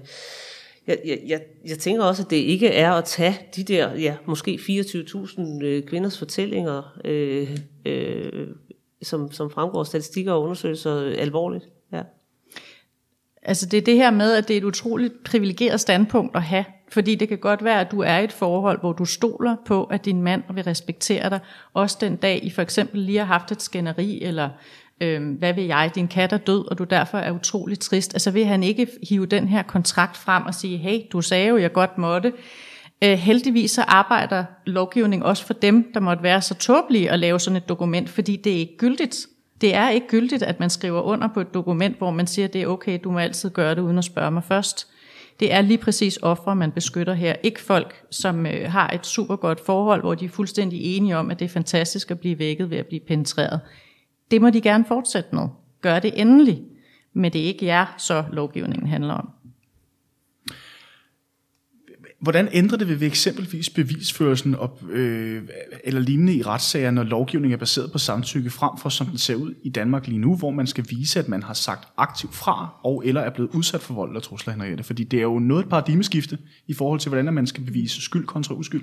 jeg, 0.86 0.98
jeg, 1.04 1.18
jeg, 1.26 1.40
jeg, 1.68 1.78
tænker 1.78 2.04
også, 2.04 2.22
at 2.22 2.30
det 2.30 2.36
ikke 2.36 2.68
er 2.68 2.92
at 2.92 3.04
tage 3.04 3.38
de 3.56 3.62
der, 3.62 3.94
ja, 3.94 4.16
måske 4.26 4.58
24.000 4.62 5.64
øh, 5.64 5.82
kvinders 5.82 6.18
fortællinger, 6.18 6.98
øh, 7.04 7.58
øh, 7.86 8.48
som, 9.02 9.32
som 9.32 9.50
fremgår 9.50 9.80
af 9.80 9.86
statistikker 9.86 10.32
og 10.32 10.42
undersøgelser, 10.42 10.96
øh, 10.96 11.14
alvorligt. 11.18 11.68
Ja. 11.92 12.02
Altså 13.42 13.66
det 13.66 13.76
er 13.76 13.82
det 13.82 13.94
her 13.94 14.10
med, 14.10 14.32
at 14.32 14.48
det 14.48 14.54
er 14.54 14.58
et 14.58 14.64
utroligt 14.64 15.24
privilegeret 15.24 15.80
standpunkt 15.80 16.36
at 16.36 16.42
have, 16.42 16.64
fordi 16.92 17.14
det 17.14 17.28
kan 17.28 17.38
godt 17.38 17.64
være, 17.64 17.80
at 17.80 17.90
du 17.90 18.00
er 18.00 18.18
i 18.18 18.24
et 18.24 18.32
forhold, 18.32 18.80
hvor 18.80 18.92
du 18.92 19.04
stoler 19.04 19.56
på, 19.66 19.84
at 19.84 20.04
din 20.04 20.22
mand 20.22 20.42
vil 20.54 20.64
respektere 20.64 21.30
dig, 21.30 21.40
også 21.74 21.98
den 22.00 22.16
dag 22.16 22.44
I 22.44 22.50
for 22.50 22.62
eksempel 22.62 23.00
lige 23.00 23.18
har 23.18 23.24
haft 23.24 23.52
et 23.52 23.62
skænderi, 23.62 24.22
eller 24.22 24.48
øh, 25.00 25.38
hvad 25.38 25.54
vil 25.54 25.64
jeg, 25.64 25.90
din 25.94 26.08
kat 26.08 26.32
er 26.32 26.36
død, 26.36 26.70
og 26.70 26.78
du 26.78 26.84
derfor 26.84 27.18
er 27.18 27.32
utrolig 27.32 27.78
trist, 27.78 28.14
altså 28.14 28.30
vil 28.30 28.44
han 28.44 28.62
ikke 28.62 28.86
hive 29.08 29.26
den 29.26 29.48
her 29.48 29.62
kontrakt 29.62 30.16
frem 30.16 30.46
og 30.46 30.54
sige, 30.54 30.76
hey, 30.76 30.98
du 31.12 31.20
sagde 31.20 31.48
jo, 31.48 31.56
jeg 31.56 31.72
godt 31.72 31.98
måtte. 31.98 32.32
Øh, 33.04 33.18
heldigvis 33.18 33.70
så 33.70 33.82
arbejder 33.82 34.44
lovgivning 34.66 35.24
også 35.24 35.46
for 35.46 35.54
dem, 35.54 35.90
der 35.94 36.00
måtte 36.00 36.22
være 36.22 36.42
så 36.42 36.54
tåbelige 36.54 37.10
at 37.10 37.18
lave 37.18 37.40
sådan 37.40 37.56
et 37.56 37.68
dokument, 37.68 38.08
fordi 38.08 38.36
det 38.36 38.52
er 38.52 38.56
ikke 38.56 38.76
gyldigt. 38.78 39.26
Det 39.60 39.74
er 39.74 39.88
ikke 39.88 40.06
gyldigt, 40.08 40.42
at 40.42 40.60
man 40.60 40.70
skriver 40.70 41.00
under 41.00 41.28
på 41.34 41.40
et 41.40 41.54
dokument, 41.54 41.98
hvor 41.98 42.10
man 42.10 42.26
siger, 42.26 42.48
det 42.48 42.62
er 42.62 42.66
okay, 42.66 42.98
du 43.04 43.10
må 43.10 43.18
altid 43.18 43.50
gøre 43.50 43.74
det 43.74 43.82
uden 43.82 43.98
at 43.98 44.04
spørge 44.04 44.30
mig 44.30 44.44
først. 44.44 44.86
Det 45.40 45.52
er 45.52 45.60
lige 45.60 45.78
præcis 45.78 46.18
ofre, 46.22 46.56
man 46.56 46.72
beskytter 46.72 47.14
her. 47.14 47.34
Ikke 47.42 47.60
folk, 47.60 48.02
som 48.10 48.46
øh, 48.46 48.70
har 48.70 48.90
et 48.90 49.06
super 49.06 49.36
godt 49.36 49.60
forhold, 49.66 50.00
hvor 50.00 50.14
de 50.14 50.24
er 50.24 50.28
fuldstændig 50.28 50.96
enige 50.96 51.16
om, 51.16 51.30
at 51.30 51.38
det 51.38 51.44
er 51.44 51.48
fantastisk 51.48 52.10
at 52.10 52.20
blive 52.20 52.38
vækket 52.38 52.70
ved 52.70 52.78
at 52.78 52.86
blive 52.86 53.00
penetreret. 53.00 53.60
Det 54.30 54.42
må 54.42 54.50
de 54.50 54.60
gerne 54.60 54.84
fortsætte 54.88 55.34
med. 55.34 55.48
Gør 55.80 55.98
det 55.98 56.20
endelig. 56.20 56.62
Men 57.12 57.32
det 57.32 57.40
er 57.40 57.44
ikke 57.44 57.66
jer, 57.66 57.94
så 57.98 58.24
lovgivningen 58.32 58.88
handler 58.88 59.14
om. 59.14 59.28
Hvordan 62.20 62.48
ændrer 62.52 62.78
det 62.78 62.88
ved 62.88 63.06
eksempelvis 63.06 63.70
bevisførelsen 63.70 64.54
op, 64.54 64.82
øh, 64.90 65.42
eller 65.84 66.00
lignende 66.00 66.34
i 66.34 66.42
retssager, 66.42 66.90
når 66.90 67.02
lovgivningen 67.02 67.54
er 67.54 67.58
baseret 67.58 67.92
på 67.92 67.98
samtykke, 67.98 68.50
frem 68.50 68.70
for 68.78 68.88
som 68.88 69.06
den 69.06 69.18
ser 69.18 69.34
ud 69.34 69.54
i 69.62 69.68
Danmark 69.68 70.06
lige 70.06 70.18
nu, 70.18 70.36
hvor 70.36 70.50
man 70.50 70.66
skal 70.66 70.86
vise, 70.90 71.18
at 71.18 71.28
man 71.28 71.42
har 71.42 71.54
sagt 71.54 71.88
aktivt 71.96 72.34
fra, 72.34 72.80
og 72.84 73.02
eller 73.06 73.20
er 73.20 73.30
blevet 73.30 73.50
udsat 73.54 73.80
for 73.80 73.94
vold 73.94 74.10
eller 74.10 74.20
trusler, 74.20 74.52
Henriette? 74.52 74.84
Fordi 74.84 75.04
det 75.04 75.18
er 75.18 75.22
jo 75.22 75.38
noget 75.38 75.62
et 75.62 75.70
paradigmeskifte 75.70 76.38
i 76.66 76.74
forhold 76.74 77.00
til, 77.00 77.08
hvordan 77.08 77.34
man 77.34 77.46
skal 77.46 77.64
bevise 77.64 78.02
skyld 78.02 78.26
kontra 78.26 78.54
uskyld. 78.54 78.82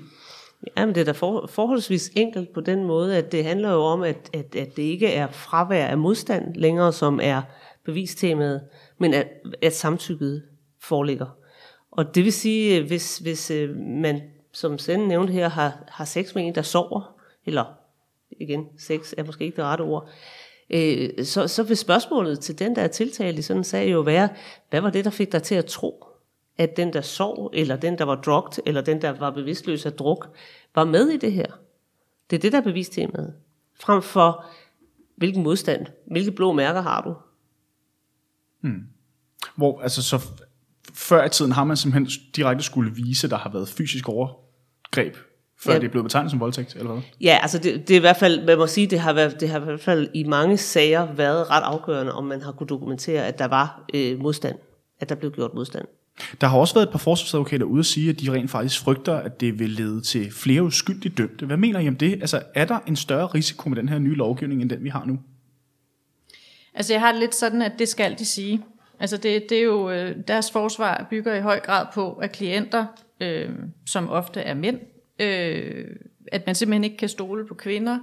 Jamen, 0.76 0.94
det 0.94 1.00
er 1.00 1.04
da 1.04 1.12
for, 1.12 1.46
forholdsvis 1.46 2.10
enkelt 2.16 2.52
på 2.52 2.60
den 2.60 2.84
måde, 2.84 3.16
at 3.16 3.32
det 3.32 3.44
handler 3.44 3.72
jo 3.72 3.82
om, 3.82 4.02
at, 4.02 4.30
at, 4.32 4.56
at 4.56 4.76
det 4.76 4.82
ikke 4.82 5.08
er 5.12 5.30
fravær 5.30 5.86
af 5.86 5.98
modstand 5.98 6.54
længere, 6.54 6.92
som 6.92 7.20
er 7.22 7.42
bevistemaet, 7.84 8.62
men 8.98 9.14
at, 9.14 9.28
at 9.62 9.72
samtykket 9.72 10.42
foreligger. 10.80 11.26
Og 11.90 12.14
det 12.14 12.24
vil 12.24 12.32
sige, 12.32 12.86
hvis, 12.86 13.18
hvis 13.18 13.50
øh, 13.50 13.76
man, 13.76 14.22
som 14.52 14.78
Sende 14.78 15.08
nævnte 15.08 15.32
her, 15.32 15.48
har, 15.48 15.84
har 15.88 16.04
sex 16.04 16.34
med 16.34 16.46
en, 16.46 16.54
der 16.54 16.62
sover, 16.62 17.16
eller 17.46 17.64
igen, 18.30 18.66
sex 18.78 19.14
er 19.16 19.24
måske 19.24 19.44
ikke 19.44 19.56
det 19.56 19.64
rette 19.64 19.82
ord, 19.82 20.08
øh, 20.70 21.24
så, 21.24 21.48
så 21.48 21.62
vil 21.62 21.76
spørgsmålet 21.76 22.40
til 22.40 22.58
den, 22.58 22.76
der 22.76 22.82
er 22.82 22.88
tiltalt 22.88 23.38
i 23.38 23.42
sådan 23.42 23.60
en 23.60 23.64
sag 23.64 23.92
jo 23.92 24.00
være, 24.00 24.28
hvad 24.70 24.80
var 24.80 24.90
det, 24.90 25.04
der 25.04 25.10
fik 25.10 25.32
dig 25.32 25.42
til 25.42 25.54
at 25.54 25.66
tro, 25.66 26.04
at 26.58 26.76
den, 26.76 26.92
der 26.92 27.00
sov, 27.00 27.50
eller 27.54 27.76
den, 27.76 27.98
der 27.98 28.04
var 28.04 28.14
drugt, 28.14 28.60
eller 28.66 28.80
den, 28.80 29.02
der 29.02 29.10
var 29.10 29.30
bevidstløs 29.30 29.86
af 29.86 29.92
druk, 29.92 30.36
var 30.74 30.84
med 30.84 31.08
i 31.08 31.16
det 31.16 31.32
her. 31.32 31.46
Det 32.30 32.36
er 32.36 32.40
det, 32.40 32.52
der 32.52 32.58
er 32.58 32.62
bevistemaet. 32.62 33.34
Frem 33.80 34.02
for, 34.02 34.44
hvilken 35.16 35.42
modstand, 35.42 35.86
hvilke 36.10 36.30
blå 36.30 36.52
mærker 36.52 36.80
har 36.80 37.00
du? 37.02 37.14
Hmm. 38.60 38.82
Hvor, 39.56 39.80
altså 39.80 40.02
så 40.02 40.28
før 40.94 41.24
i 41.24 41.28
tiden 41.28 41.52
har 41.52 41.64
man 41.64 41.76
simpelthen 41.76 42.22
direkte 42.36 42.64
skulle 42.64 42.94
vise, 42.94 43.26
at 43.26 43.30
der 43.30 43.36
har 43.36 43.50
været 43.50 43.68
fysisk 43.68 44.08
overgreb, 44.08 45.16
før 45.58 45.72
ja. 45.72 45.78
det 45.78 45.86
er 45.86 45.90
blevet 45.90 46.04
betegnet 46.04 46.30
som 46.30 46.40
voldtægt, 46.40 46.74
eller 46.74 46.92
hvad? 46.92 47.02
Ja, 47.20 47.38
altså 47.42 47.58
det, 47.58 47.88
det 47.88 47.94
er 47.94 47.98
i 47.98 48.00
hvert 48.00 48.16
fald, 48.16 48.46
man 48.46 48.58
må 48.58 48.66
sige, 48.66 48.86
det 48.86 49.00
har, 49.00 49.12
været, 49.12 49.40
det 49.40 49.48
har 49.48 49.60
i 49.60 49.64
hvert 49.64 49.80
fald 49.80 50.08
i 50.14 50.24
mange 50.24 50.56
sager 50.56 51.12
været 51.12 51.50
ret 51.50 51.62
afgørende, 51.62 52.12
om 52.12 52.24
man 52.24 52.42
har 52.42 52.52
kunne 52.52 52.66
dokumentere, 52.66 53.26
at 53.26 53.38
der 53.38 53.46
var 53.46 53.84
øh, 53.94 54.20
modstand, 54.20 54.58
at 55.00 55.08
der 55.08 55.14
blev 55.14 55.32
gjort 55.32 55.54
modstand. 55.54 55.86
Der 56.40 56.46
har 56.46 56.58
også 56.58 56.74
været 56.74 56.86
et 56.86 56.92
par 56.92 56.98
forsvarsadvokater 56.98 57.66
ude 57.66 57.78
at 57.78 57.86
sige, 57.86 58.10
at 58.10 58.20
de 58.20 58.32
rent 58.32 58.50
faktisk 58.50 58.80
frygter, 58.80 59.14
at 59.14 59.40
det 59.40 59.58
vil 59.58 59.70
lede 59.70 60.00
til 60.00 60.32
flere 60.32 60.62
uskyldige 60.62 61.14
dømte. 61.14 61.46
Hvad 61.46 61.56
mener 61.56 61.80
I 61.80 61.88
om 61.88 61.96
det? 61.96 62.12
Altså, 62.12 62.42
er 62.54 62.64
der 62.64 62.78
en 62.86 62.96
større 62.96 63.26
risiko 63.26 63.68
med 63.68 63.76
den 63.76 63.88
her 63.88 63.98
nye 63.98 64.14
lovgivning, 64.14 64.62
end 64.62 64.70
den 64.70 64.84
vi 64.84 64.88
har 64.88 65.04
nu? 65.04 65.18
Altså, 66.74 66.92
jeg 66.92 67.00
har 67.00 67.12
det 67.12 67.20
lidt 67.20 67.34
sådan, 67.34 67.62
at 67.62 67.72
det 67.78 67.88
skal 67.88 68.18
de 68.18 68.24
sige. 68.24 68.64
Altså, 69.00 69.16
det, 69.16 69.46
det 69.48 69.58
er 69.58 69.62
jo, 69.62 69.90
øh, 69.90 70.16
deres 70.28 70.50
forsvar 70.50 71.06
bygger 71.10 71.34
i 71.34 71.40
høj 71.40 71.60
grad 71.60 71.86
på, 71.94 72.12
at 72.12 72.32
klienter, 72.32 72.86
øh, 73.20 73.50
som 73.86 74.08
ofte 74.08 74.40
er 74.40 74.54
mænd, 74.54 74.80
øh, 75.18 75.86
at 76.32 76.46
man 76.46 76.54
simpelthen 76.54 76.84
ikke 76.84 76.96
kan 76.96 77.08
stole 77.08 77.46
på 77.46 77.54
kvinder, 77.54 77.98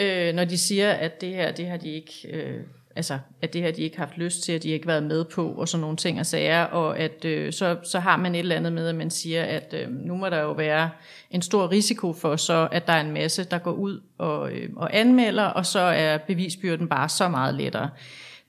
øh, 0.00 0.34
når 0.34 0.44
de 0.44 0.58
siger, 0.58 0.92
at 0.92 1.20
det 1.20 1.28
her, 1.28 1.52
det 1.52 1.66
har 1.66 1.76
de 1.76 1.88
ikke... 1.88 2.12
Øh, 2.32 2.60
altså, 2.96 3.18
at 3.42 3.52
det 3.52 3.62
her 3.62 3.70
de 3.70 3.82
ikke 3.82 3.96
har 3.96 4.06
haft 4.06 4.18
lyst 4.18 4.42
til, 4.42 4.52
at 4.52 4.62
de 4.62 4.68
ikke 4.68 4.86
har 4.86 4.92
været 4.92 5.02
med 5.02 5.24
på, 5.24 5.48
og 5.48 5.68
sådan 5.68 5.80
nogle 5.80 5.96
ting 5.96 6.20
og 6.20 6.26
sager, 6.26 6.62
og 6.62 6.98
at 6.98 7.24
øh, 7.24 7.52
så, 7.52 7.76
så 7.84 8.00
har 8.00 8.16
man 8.16 8.34
et 8.34 8.38
eller 8.38 8.56
andet 8.56 8.72
med, 8.72 8.88
at 8.88 8.94
man 8.94 9.10
siger, 9.10 9.44
at 9.44 9.74
øh, 9.78 9.90
nu 9.90 10.16
må 10.16 10.28
der 10.28 10.40
jo 10.40 10.52
være 10.52 10.90
en 11.30 11.42
stor 11.42 11.70
risiko 11.70 12.12
for 12.12 12.36
så, 12.36 12.68
at 12.72 12.86
der 12.86 12.92
er 12.92 13.00
en 13.00 13.12
masse, 13.12 13.44
der 13.44 13.58
går 13.58 13.72
ud 13.72 14.00
og, 14.18 14.52
øh, 14.52 14.68
og 14.76 14.96
anmelder, 14.96 15.44
og 15.44 15.66
så 15.66 15.80
er 15.80 16.18
bevisbyrden 16.18 16.88
bare 16.88 17.08
så 17.08 17.28
meget 17.28 17.54
lettere. 17.54 17.90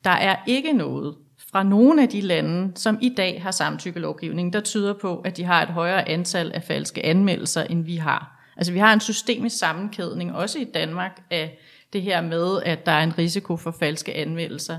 Der 0.03 0.09
er 0.09 0.35
ikke 0.47 0.73
noget 0.73 1.15
fra 1.51 1.63
nogle 1.63 2.01
af 2.01 2.09
de 2.09 2.21
lande, 2.21 2.71
som 2.75 2.97
i 3.01 3.13
dag 3.17 3.41
har 3.43 3.51
samtykkelovgivning, 3.51 4.53
der 4.53 4.59
tyder 4.59 4.93
på, 4.93 5.19
at 5.19 5.37
de 5.37 5.43
har 5.43 5.63
et 5.63 5.69
højere 5.69 6.09
antal 6.09 6.51
af 6.53 6.63
falske 6.63 7.05
anmeldelser, 7.05 7.63
end 7.63 7.83
vi 7.83 7.95
har. 7.95 8.37
Altså 8.57 8.73
vi 8.73 8.79
har 8.79 8.93
en 8.93 8.99
systemisk 8.99 9.57
sammenkædning, 9.57 10.35
også 10.35 10.59
i 10.59 10.63
Danmark, 10.73 11.21
af 11.31 11.59
det 11.93 12.01
her 12.01 12.21
med, 12.21 12.61
at 12.63 12.85
der 12.85 12.91
er 12.91 13.03
en 13.03 13.17
risiko 13.17 13.57
for 13.57 13.71
falske 13.71 14.13
anmeldelser. 14.13 14.77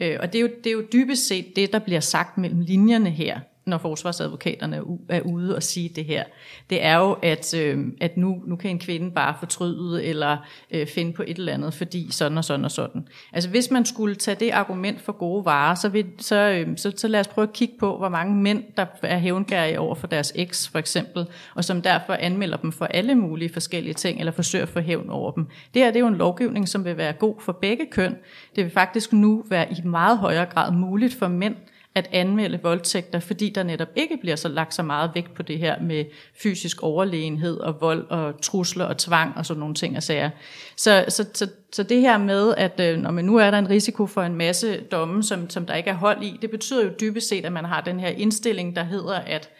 Øh, 0.00 0.16
og 0.20 0.32
det 0.32 0.38
er, 0.38 0.42
jo, 0.42 0.50
det 0.64 0.66
er 0.66 0.74
jo 0.74 0.82
dybest 0.92 1.26
set 1.26 1.56
det, 1.56 1.72
der 1.72 1.78
bliver 1.78 2.00
sagt 2.00 2.38
mellem 2.38 2.60
linjerne 2.60 3.10
her 3.10 3.40
når 3.70 3.78
forsvarsadvokaterne 3.78 4.82
er 5.08 5.20
ude 5.20 5.56
og 5.56 5.62
sige 5.62 5.88
det 5.88 6.04
her, 6.04 6.24
det 6.70 6.84
er 6.84 6.96
jo, 6.96 7.12
at, 7.12 7.54
øh, 7.54 7.86
at 8.00 8.16
nu, 8.16 8.42
nu 8.46 8.56
kan 8.56 8.70
en 8.70 8.78
kvinde 8.78 9.10
bare 9.10 9.34
fortryde 9.38 10.04
eller 10.04 10.36
øh, 10.70 10.86
finde 10.86 11.12
på 11.12 11.22
et 11.26 11.38
eller 11.38 11.52
andet, 11.52 11.74
fordi 11.74 12.08
sådan 12.10 12.38
og 12.38 12.44
sådan 12.44 12.64
og 12.64 12.70
sådan. 12.70 13.08
Altså 13.32 13.50
hvis 13.50 13.70
man 13.70 13.84
skulle 13.84 14.14
tage 14.14 14.36
det 14.40 14.50
argument 14.50 15.00
for 15.00 15.12
gode 15.12 15.44
varer, 15.44 15.74
så, 15.74 15.88
vil, 15.88 16.06
så, 16.18 16.36
øh, 16.36 16.76
så, 16.76 16.92
så 16.96 17.08
lad 17.08 17.20
os 17.20 17.28
prøve 17.28 17.48
at 17.48 17.52
kigge 17.52 17.74
på, 17.80 17.96
hvor 17.96 18.08
mange 18.08 18.34
mænd, 18.34 18.64
der 18.76 18.86
er 19.02 19.18
hævngærige 19.18 19.80
over 19.80 19.94
for 19.94 20.06
deres 20.06 20.32
eks 20.34 20.68
for 20.68 20.78
eksempel, 20.78 21.26
og 21.54 21.64
som 21.64 21.82
derfor 21.82 22.12
anmelder 22.12 22.56
dem 22.56 22.72
for 22.72 22.84
alle 22.84 23.14
mulige 23.14 23.52
forskellige 23.52 23.94
ting, 23.94 24.18
eller 24.18 24.32
forsøger 24.32 24.64
at 24.64 24.68
få 24.68 24.80
hævn 24.80 25.10
over 25.10 25.30
dem. 25.30 25.46
Det 25.74 25.82
her 25.82 25.90
det 25.90 25.96
er 25.96 26.00
jo 26.00 26.06
en 26.06 26.16
lovgivning, 26.16 26.68
som 26.68 26.84
vil 26.84 26.96
være 26.96 27.12
god 27.12 27.34
for 27.40 27.52
begge 27.52 27.86
køn. 27.90 28.16
Det 28.56 28.64
vil 28.64 28.72
faktisk 28.72 29.12
nu 29.12 29.44
være 29.48 29.72
i 29.72 29.82
meget 29.84 30.18
højere 30.18 30.46
grad 30.46 30.72
muligt 30.72 31.14
for 31.14 31.28
mænd 31.28 31.56
at 31.94 32.08
anmelde 32.12 32.60
voldtægter, 32.62 33.20
fordi 33.20 33.50
der 33.50 33.62
netop 33.62 33.88
ikke 33.96 34.16
bliver 34.20 34.36
så 34.36 34.48
lagt 34.48 34.74
så 34.74 34.82
meget 34.82 35.10
vægt 35.14 35.34
på 35.34 35.42
det 35.42 35.58
her 35.58 35.80
med 35.80 36.04
fysisk 36.42 36.82
overlegenhed 36.82 37.58
og 37.60 37.80
vold 37.80 38.06
og 38.10 38.40
trusler 38.42 38.84
og 38.84 38.98
tvang 38.98 39.36
og 39.36 39.46
sådan 39.46 39.58
nogle 39.58 39.74
ting 39.74 39.96
og 39.96 40.02
sager. 40.02 40.30
Så, 40.76 41.04
så, 41.08 41.26
så, 41.34 41.48
så 41.72 41.82
det 41.82 42.00
her 42.00 42.18
med, 42.18 42.54
at 42.56 42.80
øh, 42.80 42.98
når 42.98 43.10
man 43.10 43.24
nu 43.24 43.36
er 43.36 43.50
der 43.50 43.58
en 43.58 43.70
risiko 43.70 44.06
for 44.06 44.22
en 44.22 44.34
masse 44.34 44.80
domme, 44.80 45.22
som, 45.22 45.50
som 45.50 45.66
der 45.66 45.74
ikke 45.74 45.90
er 45.90 45.94
hold 45.94 46.22
i, 46.22 46.38
det 46.42 46.50
betyder 46.50 46.84
jo 46.84 46.90
dybest 47.00 47.28
set, 47.28 47.44
at 47.44 47.52
man 47.52 47.64
har 47.64 47.80
den 47.80 48.00
her 48.00 48.08
indstilling, 48.08 48.76
der 48.76 48.84
hedder, 48.84 49.18
at 49.18 49.50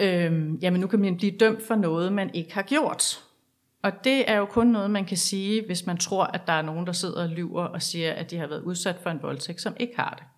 øh, 0.00 0.62
jamen 0.62 0.80
nu 0.80 0.86
kan 0.86 1.00
man 1.00 1.16
blive 1.16 1.32
dømt 1.40 1.66
for 1.66 1.74
noget, 1.74 2.12
man 2.12 2.30
ikke 2.34 2.54
har 2.54 2.62
gjort. 2.62 3.20
Og 3.82 3.92
det 4.04 4.30
er 4.30 4.36
jo 4.36 4.44
kun 4.44 4.66
noget, 4.66 4.90
man 4.90 5.04
kan 5.04 5.16
sige, 5.16 5.66
hvis 5.66 5.86
man 5.86 5.96
tror, 5.96 6.24
at 6.24 6.40
der 6.46 6.52
er 6.52 6.62
nogen, 6.62 6.86
der 6.86 6.92
sidder 6.92 7.22
og 7.22 7.28
lyver 7.28 7.64
og 7.64 7.82
siger, 7.82 8.12
at 8.12 8.30
de 8.30 8.38
har 8.38 8.46
været 8.46 8.62
udsat 8.62 8.96
for 9.02 9.10
en 9.10 9.22
voldtægt, 9.22 9.60
som 9.60 9.76
ikke 9.80 9.92
har 9.96 10.14
det. 10.18 10.35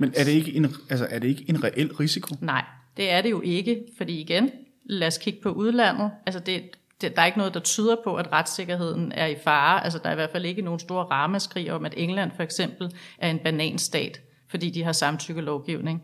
Men 0.00 0.12
er 0.16 0.24
det 0.24 0.32
ikke 0.32 0.54
en, 0.54 0.64
altså, 0.90 1.06
er 1.10 1.18
det 1.18 1.28
ikke 1.28 1.44
en 1.48 1.64
reel 1.64 1.92
risiko? 1.92 2.34
Nej, 2.40 2.64
det 2.96 3.10
er 3.10 3.22
det 3.22 3.30
jo 3.30 3.40
ikke, 3.40 3.82
fordi 3.96 4.20
igen, 4.20 4.50
lad 4.84 5.06
os 5.06 5.18
kigge 5.18 5.40
på 5.42 5.50
udlandet. 5.50 6.10
Altså 6.26 6.40
det, 6.40 6.62
det, 7.00 7.16
der 7.16 7.22
er 7.22 7.26
ikke 7.26 7.38
noget, 7.38 7.54
der 7.54 7.60
tyder 7.60 7.96
på, 8.04 8.16
at 8.16 8.32
retssikkerheden 8.32 9.12
er 9.12 9.26
i 9.26 9.36
fare. 9.44 9.84
Altså 9.84 9.98
der 10.02 10.08
er 10.08 10.12
i 10.12 10.14
hvert 10.14 10.30
fald 10.30 10.44
ikke 10.44 10.62
nogen 10.62 10.80
store 10.80 11.04
ramaskrig 11.04 11.72
om, 11.72 11.84
at 11.84 11.94
England 11.96 12.30
for 12.36 12.42
eksempel 12.42 12.92
er 13.18 13.30
en 13.30 13.38
bananstat, 13.38 14.20
fordi 14.48 14.70
de 14.70 14.84
har 14.84 14.92
samtykkelovgivning. 14.92 16.02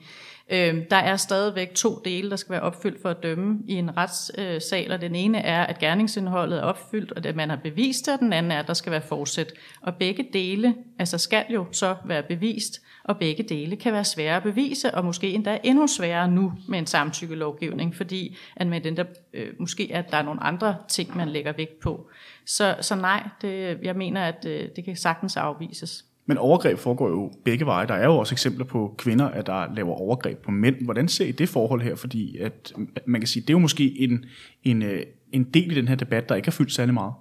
Øh, 0.51 0.75
der 0.91 0.97
er 0.97 1.17
stadigvæk 1.17 1.75
to 1.75 2.03
dele, 2.05 2.31
der 2.31 2.37
skal 2.37 2.53
være 2.53 2.61
opfyldt 2.61 3.03
for 3.03 3.09
at 3.09 3.23
dømme 3.23 3.59
i 3.69 3.75
en 3.75 3.97
retssal, 3.97 4.93
og 4.93 5.01
den 5.01 5.15
ene 5.15 5.39
er, 5.39 5.63
at 5.67 5.79
gerningsindholdet 5.79 6.59
er 6.59 6.63
opfyldt, 6.63 7.13
og 7.13 7.27
at 7.27 7.37
man 7.37 7.51
har 7.51 7.57
bevist 7.57 8.07
det, 8.07 8.15
og 8.15 8.21
den 8.21 8.33
anden 8.33 8.53
er, 8.53 8.59
at 8.59 8.67
der 8.67 8.75
skal 8.75 8.93
være 8.93 9.03
forsæt. 9.03 9.53
Og 9.81 9.95
begge 9.95 10.29
dele 10.33 10.75
altså 10.99 11.19
skal 11.19 11.45
jo 11.51 11.67
så 11.73 11.97
være 12.05 12.23
bevist, 12.23 12.83
og 13.05 13.19
begge 13.19 13.43
dele 13.43 13.77
kan 13.77 13.93
være 13.93 14.05
svære 14.05 14.37
at 14.37 14.43
bevise, 14.43 14.95
og 14.95 15.05
måske 15.05 15.33
endda 15.33 15.59
endnu 15.63 15.87
sværere 15.87 16.31
nu 16.31 16.53
med 16.69 16.79
en 16.79 16.87
samtykkelovgivning, 16.87 17.97
fordi 17.97 18.37
at 18.57 18.67
med 18.67 18.81
den 18.81 18.97
der, 18.97 19.05
øh, 19.35 19.49
måske 19.59 19.91
at 19.93 20.11
der 20.11 20.17
er 20.17 20.23
nogle 20.23 20.43
andre 20.43 20.77
ting, 20.89 21.17
man 21.17 21.29
lægger 21.29 21.53
vægt 21.53 21.81
på. 21.81 22.11
Så, 22.47 22.77
så 22.81 22.95
nej, 22.95 23.29
det, 23.43 23.79
jeg 23.83 23.97
mener, 23.97 24.25
at 24.25 24.45
øh, 24.49 24.69
det 24.77 24.85
kan 24.85 24.97
sagtens 24.97 25.37
afvises. 25.37 26.05
Men 26.27 26.39
overgreb 26.39 26.79
foregår 26.79 27.09
jo 27.09 27.33
begge 27.45 27.67
veje. 27.67 27.87
Der 27.87 27.95
er 27.95 28.05
jo 28.05 28.17
også 28.17 28.35
eksempler 28.35 28.65
på 28.65 28.95
kvinder, 28.99 29.25
at 29.25 29.47
der 29.47 29.75
laver 29.75 29.95
overgreb 29.95 30.39
på 30.39 30.51
mænd. 30.51 30.85
Hvordan 30.85 31.09
ser 31.09 31.27
I 31.27 31.33
det 31.33 31.49
forhold 31.49 31.83
her? 31.83 31.95
Fordi 31.95 32.39
at, 32.39 32.73
man 33.07 33.21
kan 33.21 33.29
sige, 33.29 33.43
det 33.43 33.51
er 33.51 33.55
jo 33.55 33.59
måske 33.59 34.01
en, 34.01 34.25
en, 34.65 34.83
øh, 34.83 35.03
en 35.33 35.45
del 35.45 35.73
i 35.73 35.75
den 35.75 35.89
her 35.89 35.95
debat, 35.95 36.29
der 36.29 36.35
ikke 36.35 36.47
har 36.47 36.53
fyldt 36.53 36.73
særlig 36.73 36.95
meget. 36.95 37.13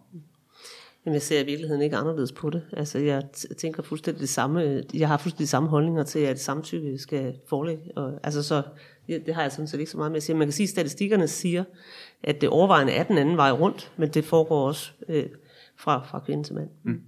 Jamen, 1.05 1.13
jeg 1.13 1.21
ser 1.21 1.41
i 1.41 1.45
virkeligheden 1.45 1.81
ikke 1.81 1.97
anderledes 1.97 2.31
på 2.31 2.49
det. 2.49 2.61
Altså, 2.73 2.99
jeg 2.99 3.23
tænker 3.57 3.83
fuldstændig 3.83 4.21
det 4.21 4.29
samme. 4.29 4.83
Jeg 4.93 5.07
har 5.07 5.17
fuldstændig 5.17 5.43
de 5.43 5.49
samme 5.49 5.69
holdninger 5.69 6.03
til, 6.03 6.19
at 6.19 6.39
samtykke 6.39 6.97
skal 6.97 7.33
forelægge. 7.47 7.83
Og, 7.95 8.19
altså, 8.23 8.43
så, 8.43 8.61
det 9.07 9.35
har 9.35 9.41
jeg 9.41 9.51
sådan 9.51 9.67
set 9.67 9.79
ikke 9.79 9.91
så 9.91 9.97
meget 9.97 10.11
med 10.11 10.17
at 10.17 10.23
sige. 10.23 10.35
Man 10.35 10.47
kan 10.47 10.53
sige, 10.53 10.65
at 10.65 10.69
statistikkerne 10.69 11.27
siger, 11.27 11.63
at 12.23 12.41
det 12.41 12.49
overvejende 12.49 12.93
er 12.93 13.03
den 13.03 13.17
anden 13.17 13.37
vej 13.37 13.51
rundt, 13.51 13.91
men 13.97 14.09
det 14.09 14.25
foregår 14.25 14.67
også 14.67 14.91
øh, 15.09 15.25
fra, 15.77 16.05
fra 16.09 16.19
kvinde 16.19 16.43
til 16.43 16.55
mand. 16.55 16.69
Mm. 16.83 17.01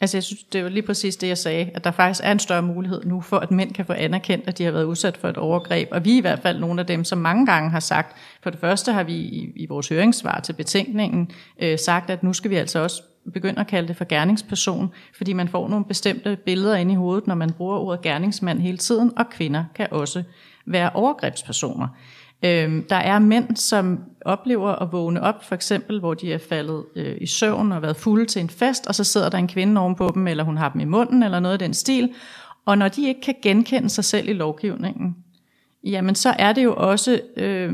Altså 0.00 0.16
jeg 0.16 0.24
synes, 0.24 0.42
det 0.42 0.64
var 0.64 0.70
lige 0.70 0.82
præcis 0.82 1.16
det, 1.16 1.28
jeg 1.28 1.38
sagde, 1.38 1.70
at 1.74 1.84
der 1.84 1.90
faktisk 1.90 2.20
er 2.24 2.32
en 2.32 2.38
større 2.38 2.62
mulighed 2.62 3.04
nu 3.04 3.20
for, 3.20 3.38
at 3.38 3.50
mænd 3.50 3.72
kan 3.72 3.86
få 3.86 3.92
anerkendt, 3.92 4.48
at 4.48 4.58
de 4.58 4.64
har 4.64 4.70
været 4.70 4.84
udsat 4.84 5.16
for 5.16 5.28
et 5.28 5.36
overgreb. 5.36 5.88
Og 5.90 6.04
vi 6.04 6.12
er 6.12 6.18
i 6.18 6.20
hvert 6.20 6.38
fald 6.38 6.60
nogle 6.60 6.80
af 6.80 6.86
dem, 6.86 7.04
som 7.04 7.18
mange 7.18 7.46
gange 7.46 7.70
har 7.70 7.80
sagt, 7.80 8.16
for 8.42 8.50
det 8.50 8.60
første 8.60 8.92
har 8.92 9.02
vi 9.02 9.14
i, 9.14 9.52
i 9.56 9.66
vores 9.66 9.88
høringssvar 9.88 10.40
til 10.40 10.52
betænkningen 10.52 11.30
øh, 11.62 11.78
sagt, 11.78 12.10
at 12.10 12.22
nu 12.22 12.32
skal 12.32 12.50
vi 12.50 12.56
altså 12.56 12.78
også 12.78 13.02
begynde 13.32 13.60
at 13.60 13.66
kalde 13.66 13.88
det 13.88 13.96
for 13.96 14.04
gerningsperson, 14.08 14.92
fordi 15.16 15.32
man 15.32 15.48
får 15.48 15.68
nogle 15.68 15.84
bestemte 15.84 16.36
billeder 16.36 16.76
ind 16.76 16.92
i 16.92 16.94
hovedet, 16.94 17.26
når 17.26 17.34
man 17.34 17.52
bruger 17.52 17.78
ordet 17.78 18.02
gerningsmand 18.02 18.60
hele 18.60 18.78
tiden, 18.78 19.12
og 19.16 19.30
kvinder 19.30 19.64
kan 19.74 19.88
også 19.90 20.22
være 20.66 20.90
overgrebspersoner. 20.94 21.88
Øhm, 22.44 22.84
der 22.88 22.96
er 22.96 23.18
mænd, 23.18 23.56
som 23.56 24.00
oplever 24.24 24.70
at 24.70 24.92
vågne 24.92 25.22
op, 25.22 25.44
for 25.44 25.54
eksempel, 25.54 26.00
hvor 26.00 26.14
de 26.14 26.32
er 26.32 26.38
faldet 26.38 26.84
øh, 26.96 27.16
i 27.20 27.26
søvn 27.26 27.72
og 27.72 27.82
været 27.82 27.96
fulde 27.96 28.24
til 28.24 28.42
en 28.42 28.50
fest, 28.50 28.86
og 28.86 28.94
så 28.94 29.04
sidder 29.04 29.28
der 29.28 29.38
en 29.38 29.48
kvinde 29.48 29.80
ovenpå 29.80 30.10
dem, 30.14 30.26
eller 30.26 30.44
hun 30.44 30.56
har 30.56 30.68
dem 30.68 30.80
i 30.80 30.84
munden, 30.84 31.22
eller 31.22 31.40
noget 31.40 31.52
af 31.52 31.58
den 31.58 31.74
stil. 31.74 32.14
Og 32.66 32.78
når 32.78 32.88
de 32.88 33.08
ikke 33.08 33.20
kan 33.20 33.34
genkende 33.42 33.88
sig 33.88 34.04
selv 34.04 34.28
i 34.28 34.32
lovgivningen, 34.32 35.16
jamen 35.84 36.14
så 36.14 36.34
er 36.38 36.52
det 36.52 36.64
jo 36.64 36.74
også 36.76 37.20
øh, 37.36 37.72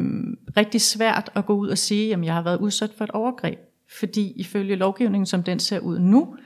rigtig 0.56 0.80
svært 0.80 1.30
at 1.34 1.46
gå 1.46 1.54
ud 1.54 1.68
og 1.68 1.78
sige, 1.78 2.08
jamen 2.08 2.24
jeg 2.24 2.34
har 2.34 2.42
været 2.42 2.60
udsat 2.60 2.90
for 2.96 3.04
et 3.04 3.10
overgreb. 3.10 3.58
Fordi 3.98 4.32
ifølge 4.36 4.76
lovgivningen, 4.76 5.26
som 5.26 5.42
den 5.42 5.58
ser 5.58 5.78
ud 5.78 5.98
nu, 5.98 6.36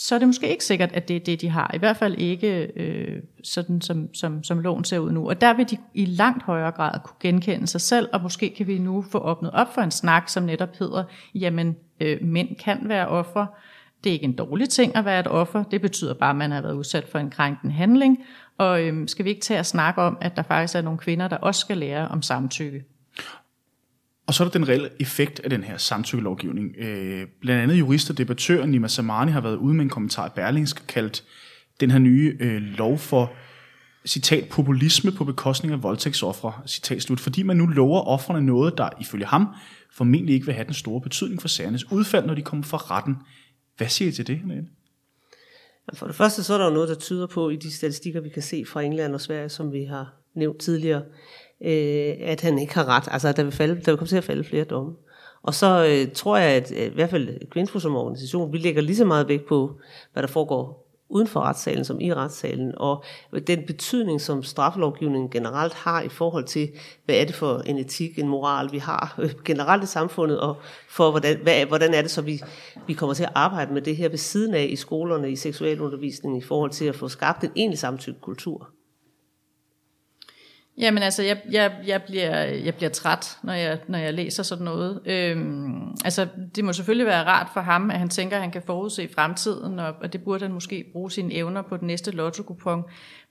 så 0.00 0.14
er 0.14 0.18
det 0.18 0.28
måske 0.28 0.50
ikke 0.50 0.64
sikkert, 0.64 0.92
at 0.92 1.08
det 1.08 1.16
er 1.16 1.20
det, 1.20 1.40
de 1.40 1.48
har. 1.48 1.70
I 1.74 1.78
hvert 1.78 1.96
fald 1.96 2.14
ikke 2.18 2.72
øh, 2.76 3.22
sådan, 3.44 3.80
som, 3.80 4.14
som, 4.14 4.44
som 4.44 4.58
loven 4.58 4.84
ser 4.84 4.98
ud 4.98 5.12
nu. 5.12 5.28
Og 5.28 5.40
der 5.40 5.54
vil 5.54 5.70
de 5.70 5.76
i 5.94 6.04
langt 6.04 6.42
højere 6.42 6.70
grad 6.70 7.00
kunne 7.04 7.16
genkende 7.20 7.66
sig 7.66 7.80
selv, 7.80 8.08
og 8.12 8.20
måske 8.22 8.54
kan 8.56 8.66
vi 8.66 8.78
nu 8.78 9.02
få 9.02 9.18
åbnet 9.18 9.50
op 9.50 9.74
for 9.74 9.80
en 9.80 9.90
snak, 9.90 10.28
som 10.28 10.42
netop 10.42 10.76
hedder, 10.78 11.04
jamen, 11.34 11.76
øh, 12.00 12.18
mænd 12.22 12.56
kan 12.56 12.78
være 12.82 13.08
offer. 13.08 13.46
Det 14.04 14.10
er 14.10 14.14
ikke 14.14 14.24
en 14.24 14.36
dårlig 14.36 14.68
ting 14.68 14.96
at 14.96 15.04
være 15.04 15.20
et 15.20 15.26
offer. 15.26 15.62
Det 15.62 15.80
betyder 15.80 16.14
bare, 16.14 16.30
at 16.30 16.36
man 16.36 16.50
har 16.50 16.62
været 16.62 16.74
udsat 16.74 17.08
for 17.08 17.18
en 17.18 17.30
krænkende 17.30 17.74
handling. 17.74 18.18
Og 18.58 18.82
øh, 18.82 19.08
skal 19.08 19.24
vi 19.24 19.30
ikke 19.30 19.42
tage 19.42 19.60
at 19.60 19.66
snakke 19.66 20.02
om, 20.02 20.18
at 20.20 20.36
der 20.36 20.42
faktisk 20.42 20.74
er 20.74 20.82
nogle 20.82 20.98
kvinder, 20.98 21.28
der 21.28 21.36
også 21.36 21.60
skal 21.60 21.78
lære 21.78 22.08
om 22.08 22.22
samtykke? 22.22 22.84
Og 24.28 24.34
så 24.34 24.44
er 24.44 24.48
der 24.48 24.52
den 24.58 24.68
reelle 24.68 24.90
effekt 25.00 25.40
af 25.40 25.50
den 25.50 25.64
her 25.64 25.76
samtykkelovgivning. 25.76 26.76
Øh, 26.78 27.26
blandt 27.40 27.62
andet 27.62 27.78
jurist 27.78 28.10
og 28.10 28.18
debattør 28.18 28.66
Nima 28.66 28.88
Samani 28.88 29.32
har 29.32 29.40
været 29.40 29.56
ude 29.56 29.74
med 29.74 29.84
en 29.84 29.90
kommentar 29.90 30.26
i 30.26 30.30
Berlingske 30.34 30.86
kaldt 30.86 31.24
den 31.80 31.90
her 31.90 31.98
nye 31.98 32.36
øh, 32.40 32.62
lov 32.62 32.98
for 32.98 33.32
citat, 34.06 34.48
populisme 34.48 35.12
på 35.12 35.24
bekostning 35.24 35.72
af 35.72 35.82
voldtægtsoffre, 35.82 36.52
citat 36.66 37.02
slut, 37.02 37.20
fordi 37.20 37.42
man 37.42 37.56
nu 37.56 37.66
lover 37.66 38.00
offrene 38.00 38.46
noget, 38.46 38.78
der 38.78 38.88
ifølge 39.00 39.26
ham 39.26 39.46
formentlig 39.92 40.34
ikke 40.34 40.46
vil 40.46 40.54
have 40.54 40.66
den 40.66 40.74
store 40.74 41.00
betydning 41.00 41.40
for 41.40 41.48
sagernes 41.48 41.92
udfald, 41.92 42.26
når 42.26 42.34
de 42.34 42.42
kommer 42.42 42.64
fra 42.64 42.76
retten. 42.76 43.16
Hvad 43.76 43.88
siger 43.88 44.08
I 44.08 44.12
til 44.12 44.26
det, 44.26 44.38
Henriette? 44.38 44.68
For 45.94 46.06
det 46.06 46.14
første 46.14 46.42
så 46.42 46.54
er 46.54 46.58
der 46.58 46.64
jo 46.64 46.72
noget, 46.72 46.88
der 46.88 46.94
tyder 46.94 47.26
på 47.26 47.50
i 47.50 47.56
de 47.56 47.72
statistikker, 47.72 48.20
vi 48.20 48.28
kan 48.28 48.42
se 48.42 48.64
fra 48.66 48.82
England 48.82 49.14
og 49.14 49.20
Sverige, 49.20 49.48
som 49.48 49.72
vi 49.72 49.84
har 49.84 50.14
nævnt 50.34 50.58
tidligere, 50.58 51.02
øh, 51.64 52.14
at 52.20 52.40
han 52.40 52.58
ikke 52.58 52.74
har 52.74 52.88
ret. 52.88 53.08
Altså, 53.10 53.28
at 53.28 53.36
der 53.36 53.42
vil, 53.42 53.52
falde, 53.52 53.74
der 53.74 53.92
vil 53.92 53.98
komme 53.98 54.08
til 54.08 54.16
at 54.16 54.24
falde 54.24 54.44
flere 54.44 54.64
domme. 54.64 54.94
Og 55.42 55.54
så 55.54 55.86
øh, 55.86 56.12
tror 56.14 56.36
jeg, 56.36 56.50
at 56.50 56.72
øh, 56.76 56.86
i 56.86 56.94
hvert 56.94 57.10
fald 57.10 57.50
Kvinfo 57.50 57.78
som 57.78 57.96
organisation, 57.96 58.52
vi 58.52 58.58
lægger 58.58 58.82
lige 58.82 58.96
så 58.96 59.04
meget 59.04 59.28
vægt 59.28 59.46
på, 59.46 59.80
hvad 60.12 60.22
der 60.22 60.28
foregår 60.28 60.88
uden 61.10 61.26
for 61.26 61.40
retssalen 61.40 61.84
som 61.84 62.00
i 62.00 62.14
retssalen, 62.14 62.72
og 62.76 63.04
den 63.46 63.62
betydning, 63.66 64.20
som 64.20 64.42
straffelovgivningen 64.42 65.30
generelt 65.30 65.74
har 65.74 66.02
i 66.02 66.08
forhold 66.08 66.44
til, 66.44 66.68
hvad 67.04 67.16
er 67.16 67.24
det 67.24 67.34
for 67.34 67.58
en 67.58 67.78
etik, 67.78 68.18
en 68.18 68.28
moral, 68.28 68.72
vi 68.72 68.78
har 68.78 69.14
øh, 69.18 69.30
generelt 69.44 69.82
i 69.84 69.86
samfundet, 69.86 70.40
og 70.40 70.56
for 70.88 71.10
hvordan, 71.10 71.38
hvad, 71.42 71.66
hvordan 71.66 71.94
er 71.94 72.02
det 72.02 72.10
så, 72.10 72.22
vi, 72.22 72.42
vi 72.86 72.92
kommer 72.92 73.14
til 73.14 73.24
at 73.24 73.32
arbejde 73.34 73.72
med 73.72 73.82
det 73.82 73.96
her 73.96 74.08
ved 74.08 74.18
siden 74.18 74.54
af 74.54 74.68
i 74.70 74.76
skolerne, 74.76 75.30
i 75.30 75.36
seksualundervisningen, 75.36 76.38
i 76.38 76.42
forhold 76.42 76.70
til 76.70 76.84
at 76.84 76.96
få 76.96 77.08
skabt 77.08 77.44
en 77.44 77.50
egentlig 77.56 77.78
samtykkekultur. 77.78 78.68
Jamen 80.80 81.02
altså, 81.02 81.22
jeg, 81.22 81.40
jeg, 81.50 81.72
jeg, 81.86 82.02
bliver, 82.02 82.42
jeg 82.42 82.74
bliver 82.74 82.90
træt, 82.90 83.38
når 83.42 83.52
jeg, 83.52 83.78
når 83.88 83.98
jeg 83.98 84.14
læser 84.14 84.42
sådan 84.42 84.64
noget. 84.64 85.00
Øhm, 85.06 85.96
altså, 86.04 86.26
det 86.56 86.64
må 86.64 86.72
selvfølgelig 86.72 87.06
være 87.06 87.24
rart 87.24 87.48
for 87.54 87.60
ham, 87.60 87.90
at 87.90 87.98
han 87.98 88.08
tænker, 88.08 88.36
at 88.36 88.42
han 88.42 88.50
kan 88.50 88.62
forudse 88.66 89.08
fremtiden, 89.14 89.78
og, 89.78 89.94
og 90.00 90.12
det 90.12 90.22
burde 90.22 90.44
han 90.44 90.52
måske 90.52 90.84
bruge 90.92 91.10
sine 91.10 91.34
evner 91.34 91.62
på 91.62 91.76
den 91.76 91.86
næste 91.86 92.10
lotto 92.10 92.42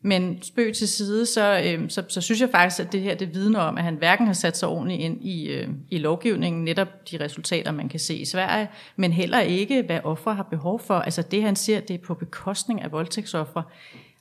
Men 0.01 0.43
spøg 0.43 0.73
til 0.75 0.87
side, 0.87 1.25
så, 1.25 1.61
øhm, 1.65 1.89
så, 1.89 2.03
så 2.07 2.21
synes 2.21 2.41
jeg 2.41 2.49
faktisk, 2.49 2.79
at 2.79 2.91
det 2.91 3.01
her 3.01 3.15
det 3.15 3.33
vidner 3.33 3.59
om, 3.59 3.77
at 3.77 3.83
han 3.83 3.95
hverken 3.95 4.25
har 4.25 4.33
sat 4.33 4.57
sig 4.57 4.69
ordentligt 4.69 5.01
ind 5.01 5.23
i, 5.23 5.47
øh, 5.47 5.67
i 5.91 5.97
lovgivningen, 5.97 6.63
netop 6.63 6.87
de 7.11 7.17
resultater, 7.23 7.71
man 7.71 7.89
kan 7.89 7.99
se 7.99 8.15
i 8.15 8.25
Sverige, 8.25 8.69
men 8.95 9.11
heller 9.11 9.39
ikke, 9.39 9.81
hvad 9.81 9.99
ofre 10.03 10.35
har 10.35 10.43
behov 10.43 10.79
for. 10.79 10.93
Altså 10.93 11.21
det, 11.21 11.43
han 11.43 11.55
siger, 11.55 11.79
det 11.79 11.93
er 11.93 12.05
på 12.05 12.13
bekostning 12.13 12.81
af 12.81 12.91
voldtægtsoffre. 12.91 13.63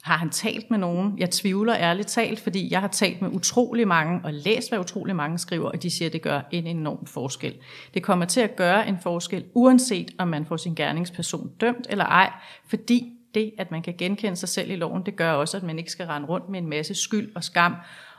Har 0.06 0.16
han 0.16 0.30
talt 0.30 0.70
med 0.70 0.78
nogen? 0.78 1.18
Jeg 1.18 1.30
tvivler 1.30 1.76
ærligt 1.76 2.08
talt, 2.08 2.40
fordi 2.40 2.72
jeg 2.72 2.80
har 2.80 2.88
talt 2.88 3.22
med 3.22 3.30
utrolig 3.30 3.88
mange 3.88 4.20
og 4.24 4.32
læst, 4.32 4.70
hvad 4.70 4.78
utrolig 4.78 5.16
mange 5.16 5.38
skriver, 5.38 5.70
og 5.70 5.82
de 5.82 5.90
siger, 5.90 6.08
at 6.08 6.12
det 6.12 6.22
gør 6.22 6.40
en 6.50 6.66
enorm 6.66 7.06
forskel. 7.06 7.54
Det 7.94 8.02
kommer 8.02 8.24
til 8.24 8.40
at 8.40 8.56
gøre 8.56 8.88
en 8.88 8.98
forskel, 9.02 9.44
uanset 9.54 10.10
om 10.18 10.28
man 10.28 10.46
får 10.46 10.56
sin 10.56 10.74
gerningsperson 10.74 11.50
dømt 11.60 11.86
eller 11.90 12.04
ej, 12.04 12.32
fordi 12.68 13.12
det, 13.34 13.52
at 13.58 13.70
man 13.70 13.82
kan 13.82 13.94
genkende 13.98 14.36
sig 14.36 14.48
selv 14.48 14.70
i 14.70 14.76
loven, 14.76 15.02
det 15.06 15.16
gør 15.16 15.32
også, 15.32 15.56
at 15.56 15.62
man 15.62 15.78
ikke 15.78 15.90
skal 15.90 16.06
rende 16.06 16.28
rundt 16.28 16.48
med 16.48 16.60
en 16.60 16.70
masse 16.70 16.94
skyld 16.94 17.36
og 17.36 17.44
skam, 17.44 17.74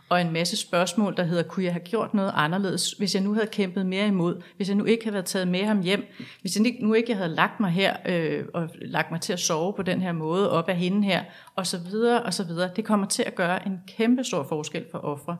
og 0.09 0.21
en 0.21 0.33
masse 0.33 0.57
spørgsmål, 0.57 1.17
der 1.17 1.23
hedder, 1.23 1.43
kunne 1.43 1.65
jeg 1.65 1.73
have 1.73 1.83
gjort 1.83 2.13
noget 2.13 2.31
anderledes, 2.35 2.91
hvis 2.91 3.15
jeg 3.15 3.23
nu 3.23 3.33
havde 3.33 3.47
kæmpet 3.47 3.85
mere 3.85 4.07
imod, 4.07 4.41
hvis 4.55 4.67
jeg 4.67 4.75
nu 4.75 4.85
ikke 4.85 5.03
havde 5.03 5.13
været 5.13 5.25
taget 5.25 5.47
med 5.47 5.63
ham 5.63 5.81
hjem, 5.81 6.05
hvis 6.41 6.55
jeg 6.55 6.75
nu 6.81 6.93
ikke 6.93 7.15
havde 7.15 7.29
lagt 7.29 7.59
mig 7.59 7.71
her, 7.71 7.95
øh, 8.05 8.45
og 8.53 8.69
lagt 8.81 9.11
mig 9.11 9.21
til 9.21 9.33
at 9.33 9.39
sove 9.39 9.73
på 9.73 9.81
den 9.81 10.01
her 10.01 10.11
måde, 10.11 10.51
op 10.51 10.69
af 10.69 10.75
hende 10.75 11.03
her, 11.03 11.23
og 11.55 11.67
så 11.67 11.77
videre, 11.77 12.23
og 12.23 12.33
så 12.33 12.43
videre. 12.43 12.69
Det 12.75 12.85
kommer 12.85 13.07
til 13.07 13.23
at 13.27 13.35
gøre 13.35 13.67
en 13.67 13.79
kæmpe 13.97 14.23
stor 14.23 14.43
forskel 14.43 14.85
for 14.91 14.97
ofre. 14.97 15.37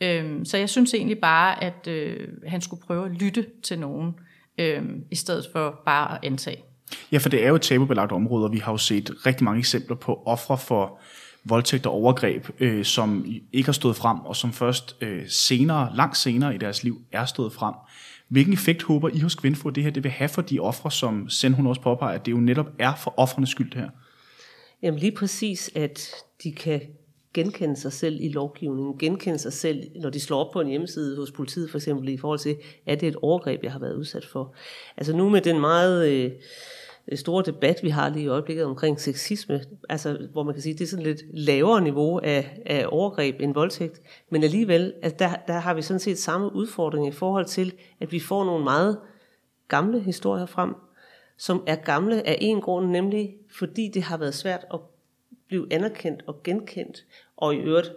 Øh, 0.00 0.46
så 0.46 0.56
jeg 0.56 0.68
synes 0.68 0.94
egentlig 0.94 1.18
bare, 1.18 1.64
at 1.64 1.86
øh, 1.88 2.28
han 2.46 2.60
skulle 2.60 2.82
prøve 2.86 3.04
at 3.04 3.10
lytte 3.10 3.46
til 3.62 3.78
nogen, 3.78 4.14
øh, 4.58 4.82
i 5.10 5.16
stedet 5.16 5.46
for 5.52 5.82
bare 5.86 6.12
at 6.12 6.18
antage. 6.22 6.64
Ja, 7.12 7.18
for 7.18 7.28
det 7.28 7.44
er 7.44 7.48
jo 7.48 7.54
et 7.54 7.62
tabubelagt 7.62 8.12
område, 8.12 8.44
og 8.44 8.52
vi 8.52 8.58
har 8.58 8.72
jo 8.72 8.78
set 8.78 9.10
rigtig 9.26 9.44
mange 9.44 9.58
eksempler 9.58 9.96
på 9.96 10.22
ofre 10.26 10.58
for 10.58 11.00
voldtægt 11.44 11.86
og 11.86 11.92
overgreb, 11.92 12.46
øh, 12.60 12.84
som 12.84 13.26
ikke 13.52 13.66
har 13.66 13.72
stået 13.72 13.96
frem, 13.96 14.20
og 14.20 14.36
som 14.36 14.52
først 14.52 14.96
øh, 15.00 15.22
senere, 15.28 15.92
langt 15.96 16.16
senere 16.16 16.54
i 16.54 16.58
deres 16.58 16.84
liv, 16.84 17.02
er 17.12 17.24
stået 17.24 17.52
frem. 17.52 17.74
Hvilken 18.28 18.52
effekt 18.52 18.82
håber 18.82 19.08
I 19.08 19.18
hos 19.18 19.34
Kvinfo, 19.34 19.70
det 19.70 19.82
her 19.82 19.90
det 19.90 20.04
vil 20.04 20.12
have 20.12 20.28
for 20.28 20.42
de 20.42 20.60
ofre, 20.60 20.90
som 20.90 21.28
Send 21.28 21.54
hun 21.54 21.66
også 21.66 21.80
påpeger, 21.80 22.14
at 22.14 22.26
det 22.26 22.32
jo 22.32 22.36
netop 22.36 22.66
er 22.78 22.94
for 22.94 23.14
offrenes 23.16 23.50
skyld 23.50 23.70
det 23.70 23.80
her? 23.80 23.90
Jamen 24.82 25.00
lige 25.00 25.12
præcis, 25.12 25.70
at 25.74 26.10
de 26.42 26.52
kan 26.52 26.80
genkende 27.34 27.76
sig 27.76 27.92
selv 27.92 28.16
i 28.20 28.28
lovgivningen, 28.28 28.98
genkende 28.98 29.38
sig 29.38 29.52
selv, 29.52 29.82
når 30.00 30.10
de 30.10 30.20
slår 30.20 30.44
op 30.44 30.52
på 30.52 30.60
en 30.60 30.68
hjemmeside 30.68 31.16
hos 31.16 31.32
politiet 31.32 31.70
for 31.70 31.78
eksempel, 31.78 32.08
i 32.08 32.18
forhold 32.18 32.38
til, 32.38 32.56
er 32.86 32.94
det 32.94 33.08
et 33.08 33.16
overgreb, 33.22 33.62
jeg 33.62 33.72
har 33.72 33.78
været 33.78 33.94
udsat 33.94 34.24
for. 34.24 34.54
Altså 34.96 35.16
nu 35.16 35.28
med 35.28 35.40
den 35.40 35.60
meget 35.60 36.08
øh, 36.08 36.30
Øh, 37.08 37.18
store 37.18 37.42
debat, 37.46 37.80
vi 37.82 37.88
har 37.88 38.08
lige 38.08 38.24
i 38.24 38.28
øjeblikket 38.28 38.64
omkring 38.64 39.00
sexisme, 39.00 39.60
altså 39.88 40.28
hvor 40.32 40.42
man 40.42 40.54
kan 40.54 40.62
sige, 40.62 40.74
det 40.74 40.80
er 40.80 40.88
sådan 40.88 41.04
lidt 41.04 41.22
lavere 41.32 41.80
niveau 41.80 42.18
af, 42.18 42.62
af 42.66 42.86
overgreb 42.88 43.40
end 43.40 43.54
voldtægt, 43.54 44.02
men 44.30 44.42
alligevel, 44.44 44.94
at 45.02 45.18
der, 45.18 45.30
der 45.46 45.52
har 45.52 45.74
vi 45.74 45.82
sådan 45.82 46.00
set 46.00 46.18
samme 46.18 46.54
udfordring 46.54 47.08
i 47.08 47.12
forhold 47.12 47.44
til, 47.44 47.72
at 48.00 48.12
vi 48.12 48.20
får 48.20 48.44
nogle 48.44 48.64
meget 48.64 48.98
gamle 49.68 50.00
historier 50.00 50.46
frem, 50.46 50.74
som 51.36 51.62
er 51.66 51.76
gamle 51.76 52.26
af 52.28 52.38
en 52.40 52.60
grund, 52.60 52.86
nemlig 52.86 53.36
fordi 53.58 53.90
det 53.94 54.02
har 54.02 54.16
været 54.16 54.34
svært 54.34 54.64
at 54.74 54.80
blive 55.48 55.72
anerkendt 55.72 56.22
og 56.26 56.42
genkendt, 56.42 57.04
og 57.36 57.54
i 57.54 57.58
øvrigt 57.58 57.92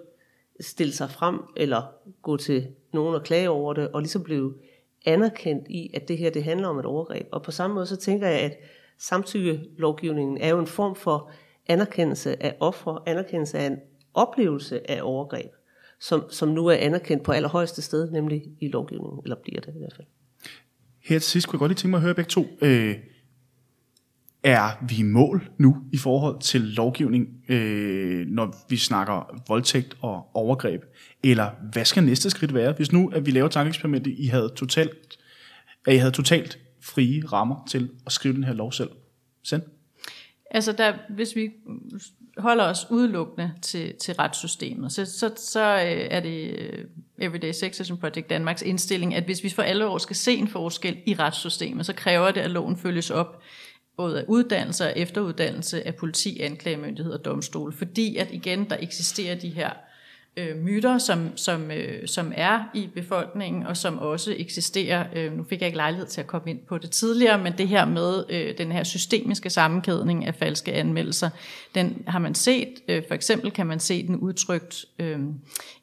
stille 0.59 0.93
sig 0.93 1.09
frem, 1.09 1.39
eller 1.57 1.81
gå 2.21 2.37
til 2.37 2.67
nogen 2.93 3.15
og 3.15 3.23
klage 3.23 3.49
over 3.49 3.73
det, 3.73 3.87
og 3.87 4.01
ligesom 4.01 4.23
blive 4.23 4.53
anerkendt 5.05 5.67
i, 5.67 5.91
at 5.93 6.07
det 6.07 6.17
her 6.17 6.29
det 6.29 6.43
handler 6.43 6.67
om 6.67 6.79
et 6.79 6.85
overgreb. 6.85 7.27
Og 7.31 7.43
på 7.43 7.51
samme 7.51 7.73
måde 7.73 7.85
så 7.85 7.95
tænker 7.95 8.27
jeg, 8.27 8.39
at 8.39 8.57
samtykkelovgivningen 9.03 10.37
er 10.37 10.49
jo 10.49 10.59
en 10.59 10.67
form 10.67 10.95
for 10.95 11.31
anerkendelse 11.67 12.43
af 12.43 12.55
ofre, 12.59 12.99
anerkendelse 13.07 13.57
af 13.57 13.65
en 13.67 13.77
oplevelse 14.13 14.91
af 14.91 14.99
overgreb, 15.03 15.51
som, 15.99 16.23
som 16.29 16.49
nu 16.49 16.67
er 16.67 16.75
anerkendt 16.75 17.23
på 17.23 17.31
allerhøjeste 17.31 17.81
sted, 17.81 18.11
nemlig 18.11 18.43
i 18.61 18.67
lovgivningen, 18.67 19.19
eller 19.23 19.35
bliver 19.43 19.61
det 19.61 19.73
i 19.75 19.79
hvert 19.79 19.93
fald. 19.95 20.07
Her 21.03 21.19
til 21.19 21.29
sidst 21.29 21.47
kunne 21.47 21.57
jeg 21.57 21.59
godt 21.59 21.69
lige 21.69 21.77
tænke 21.77 21.91
mig 21.91 21.97
at 21.97 22.03
høre 22.03 22.13
begge 22.13 22.29
to. 22.29 22.45
Øh, 22.61 22.95
er 24.43 24.85
vi 24.87 24.95
i 24.99 25.03
mål 25.03 25.49
nu 25.57 25.77
i 25.93 25.97
forhold 25.97 26.41
til 26.41 26.61
lovgivning, 26.61 27.27
øh, 27.49 28.27
når 28.27 28.55
vi 28.69 28.77
snakker 28.77 29.43
voldtægt 29.47 29.97
og 30.01 30.25
overgreb? 30.33 30.81
Eller 31.23 31.49
hvad 31.71 31.85
skal 31.85 32.03
næste 32.03 32.29
skridt 32.29 32.53
være, 32.53 32.73
hvis 32.73 32.91
nu 32.91 33.09
at 33.09 33.25
vi 33.25 33.31
laver 33.31 33.47
tankeeksperimentet, 33.47 34.15
I 34.17 34.25
havde 34.25 34.49
totalt, 34.55 35.17
at 35.87 35.93
I 35.93 35.97
havde 35.97 36.11
totalt 36.11 36.59
frie 36.84 37.23
rammer 37.25 37.65
til 37.69 37.89
at 38.05 38.11
skrive 38.11 38.36
den 38.36 38.43
her 38.43 38.53
lov 38.53 38.71
selv? 38.71 38.89
Send? 39.43 39.61
Altså 40.51 40.71
der, 40.71 40.93
hvis 41.09 41.36
vi 41.36 41.51
holder 42.38 42.63
os 42.63 42.86
udelukkende 42.89 43.51
til, 43.61 43.95
til 43.95 44.13
retssystemet, 44.13 44.91
så, 44.91 45.05
så, 45.05 45.31
så 45.38 45.59
øh, 45.59 46.07
er 46.11 46.19
det 46.19 46.59
øh, 46.59 46.86
Everyday 47.17 47.51
Sexism 47.51 47.95
Project 47.95 48.29
Danmarks 48.29 48.61
indstilling, 48.61 49.15
at 49.15 49.23
hvis 49.23 49.43
vi 49.43 49.49
for 49.49 49.61
alle 49.61 49.88
år 49.88 49.97
skal 49.97 50.15
se 50.15 50.36
en 50.36 50.47
forskel 50.47 50.97
i 51.05 51.13
retssystemet, 51.13 51.86
så 51.86 51.93
kræver 51.93 52.31
det, 52.31 52.41
at 52.41 52.51
loven 52.51 52.77
følges 52.77 53.09
op 53.09 53.41
både 53.97 54.19
af 54.19 54.25
uddannelse 54.27 54.86
og 54.86 54.93
efteruddannelse 54.95 55.88
af 55.88 55.95
politi, 55.95 56.39
anklagemyndighed 56.39 57.13
og 57.13 57.25
domstol, 57.25 57.73
fordi 57.73 58.17
at 58.17 58.31
igen, 58.31 58.69
der 58.69 58.77
eksisterer 58.79 59.36
de 59.36 59.49
her 59.49 59.69
øh, 59.69 59.92
Øh, 60.38 60.57
myter, 60.57 60.97
som, 60.97 61.38
som, 61.38 61.71
øh, 61.71 62.07
som 62.07 62.31
er 62.36 62.63
i 62.73 62.89
befolkningen, 62.95 63.65
og 63.65 63.77
som 63.77 63.99
også 63.99 64.36
eksisterer, 64.38 65.05
øh, 65.15 65.38
nu 65.38 65.43
fik 65.43 65.59
jeg 65.59 65.67
ikke 65.67 65.77
lejlighed 65.77 66.07
til 66.07 66.21
at 66.21 66.27
komme 66.27 66.49
ind 66.49 66.59
på 66.59 66.77
det 66.77 66.91
tidligere, 66.91 67.38
men 67.38 67.53
det 67.57 67.67
her 67.67 67.86
med 67.86 68.23
øh, 68.29 68.57
den 68.57 68.71
her 68.71 68.84
systemiske 68.84 69.49
sammenkædning 69.49 70.25
af 70.25 70.36
falske 70.36 70.73
anmeldelser, 70.73 71.29
den 71.75 72.03
har 72.07 72.19
man 72.19 72.36
set, 72.36 72.73
øh, 72.88 73.03
for 73.07 73.15
eksempel 73.15 73.51
kan 73.51 73.67
man 73.67 73.79
se 73.79 74.07
den 74.07 74.15
udtrykt 74.15 74.86
øh, 74.99 75.19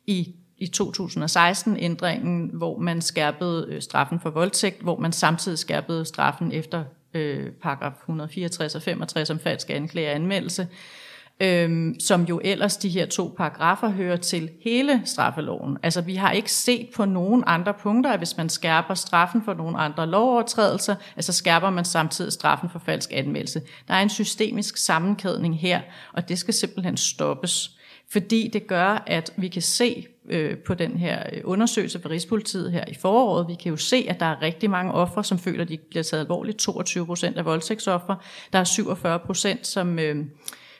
i 0.07 0.35
i 0.59 0.67
2016 0.67 1.77
ændringen, 1.77 2.51
hvor 2.53 2.79
man 2.79 3.01
skærpede 3.01 3.67
øh, 3.69 3.83
straffen 3.83 4.21
for 4.21 4.31
voldtægt, 4.31 4.83
hvor 4.83 4.99
man 4.99 5.13
samtidig 5.13 5.59
skærpede 5.59 6.05
straffen 6.05 6.53
efter 6.53 6.85
øh, 7.15 7.53
paragraf 7.53 7.93
164 7.93 8.75
og 8.75 8.83
65 8.83 9.31
om 9.31 9.39
falsk 9.39 9.71
anklage 9.71 10.09
og 10.09 10.15
anmeldelse, 10.15 10.63
øh, 10.63 11.00
øhm, 11.41 12.01
som 12.01 12.23
jo 12.23 12.41
ellers 12.45 12.77
de 12.77 12.89
her 12.89 13.07
to 13.07 13.35
paragrafer 13.37 13.89
hører 13.89 14.17
til 14.17 14.51
hele 14.65 15.03
straffeloven. 15.05 15.79
Altså 15.83 16.01
vi 16.01 16.15
har 16.15 16.33
ikke 16.33 16.53
set 16.53 16.89
på 16.97 17.05
nogen 17.05 17.45
andre 17.47 17.75
punkter, 17.75 18.11
at 18.11 18.21
hvis 18.21 18.37
man 18.37 18.49
skærper 18.49 18.95
straffen 18.95 19.43
for 19.45 19.55
nogle 19.55 19.79
andre 19.79 20.07
lovovertrædelser, 20.07 20.95
altså 21.17 21.33
skærper 21.33 21.71
man 21.71 21.85
samtidig 21.85 22.33
straffen 22.33 22.69
for 22.71 22.79
falsk 22.79 23.11
anmeldelse. 23.13 23.63
Der 23.89 23.95
er 23.95 24.03
en 24.03 24.11
systemisk 24.11 24.77
sammenkædning 24.77 25.61
her, 25.61 25.81
og 26.13 26.29
det 26.29 26.39
skal 26.39 26.55
simpelthen 26.55 26.97
stoppes 26.97 27.77
fordi 28.13 28.51
det 28.53 28.67
gør, 28.67 29.05
at 29.07 29.33
vi 29.37 29.49
kan 29.49 29.63
se 29.63 30.07
øh, 30.29 30.59
på 30.59 30.75
den 30.75 30.97
her 30.97 31.23
øh, 31.33 31.41
undersøgelse 31.45 32.01
fra 32.01 32.09
Rigspolitiet 32.09 32.73
her 32.73 32.85
i 32.89 32.95
foråret, 32.95 33.49
vi 33.49 33.55
kan 33.55 33.71
jo 33.71 33.77
se, 33.77 34.07
at 34.09 34.21
der 34.21 34.27
er 34.27 34.43
rigtig 34.43 34.71
mange 34.71 34.93
ofre, 34.93 35.25
som 35.25 35.39
føler, 35.39 35.63
at 35.63 35.69
de 35.69 35.79
bliver 35.91 36.03
taget 36.03 36.21
alvorligt. 36.21 36.59
22 36.59 37.07
procent 37.07 37.39
af 37.39 37.45
voldtægtsoffre. 37.45 38.17
Der 38.53 38.59
er 38.59 38.65
47 38.65 39.19
procent, 39.19 39.67
som, 39.67 39.99
øh, 39.99 40.17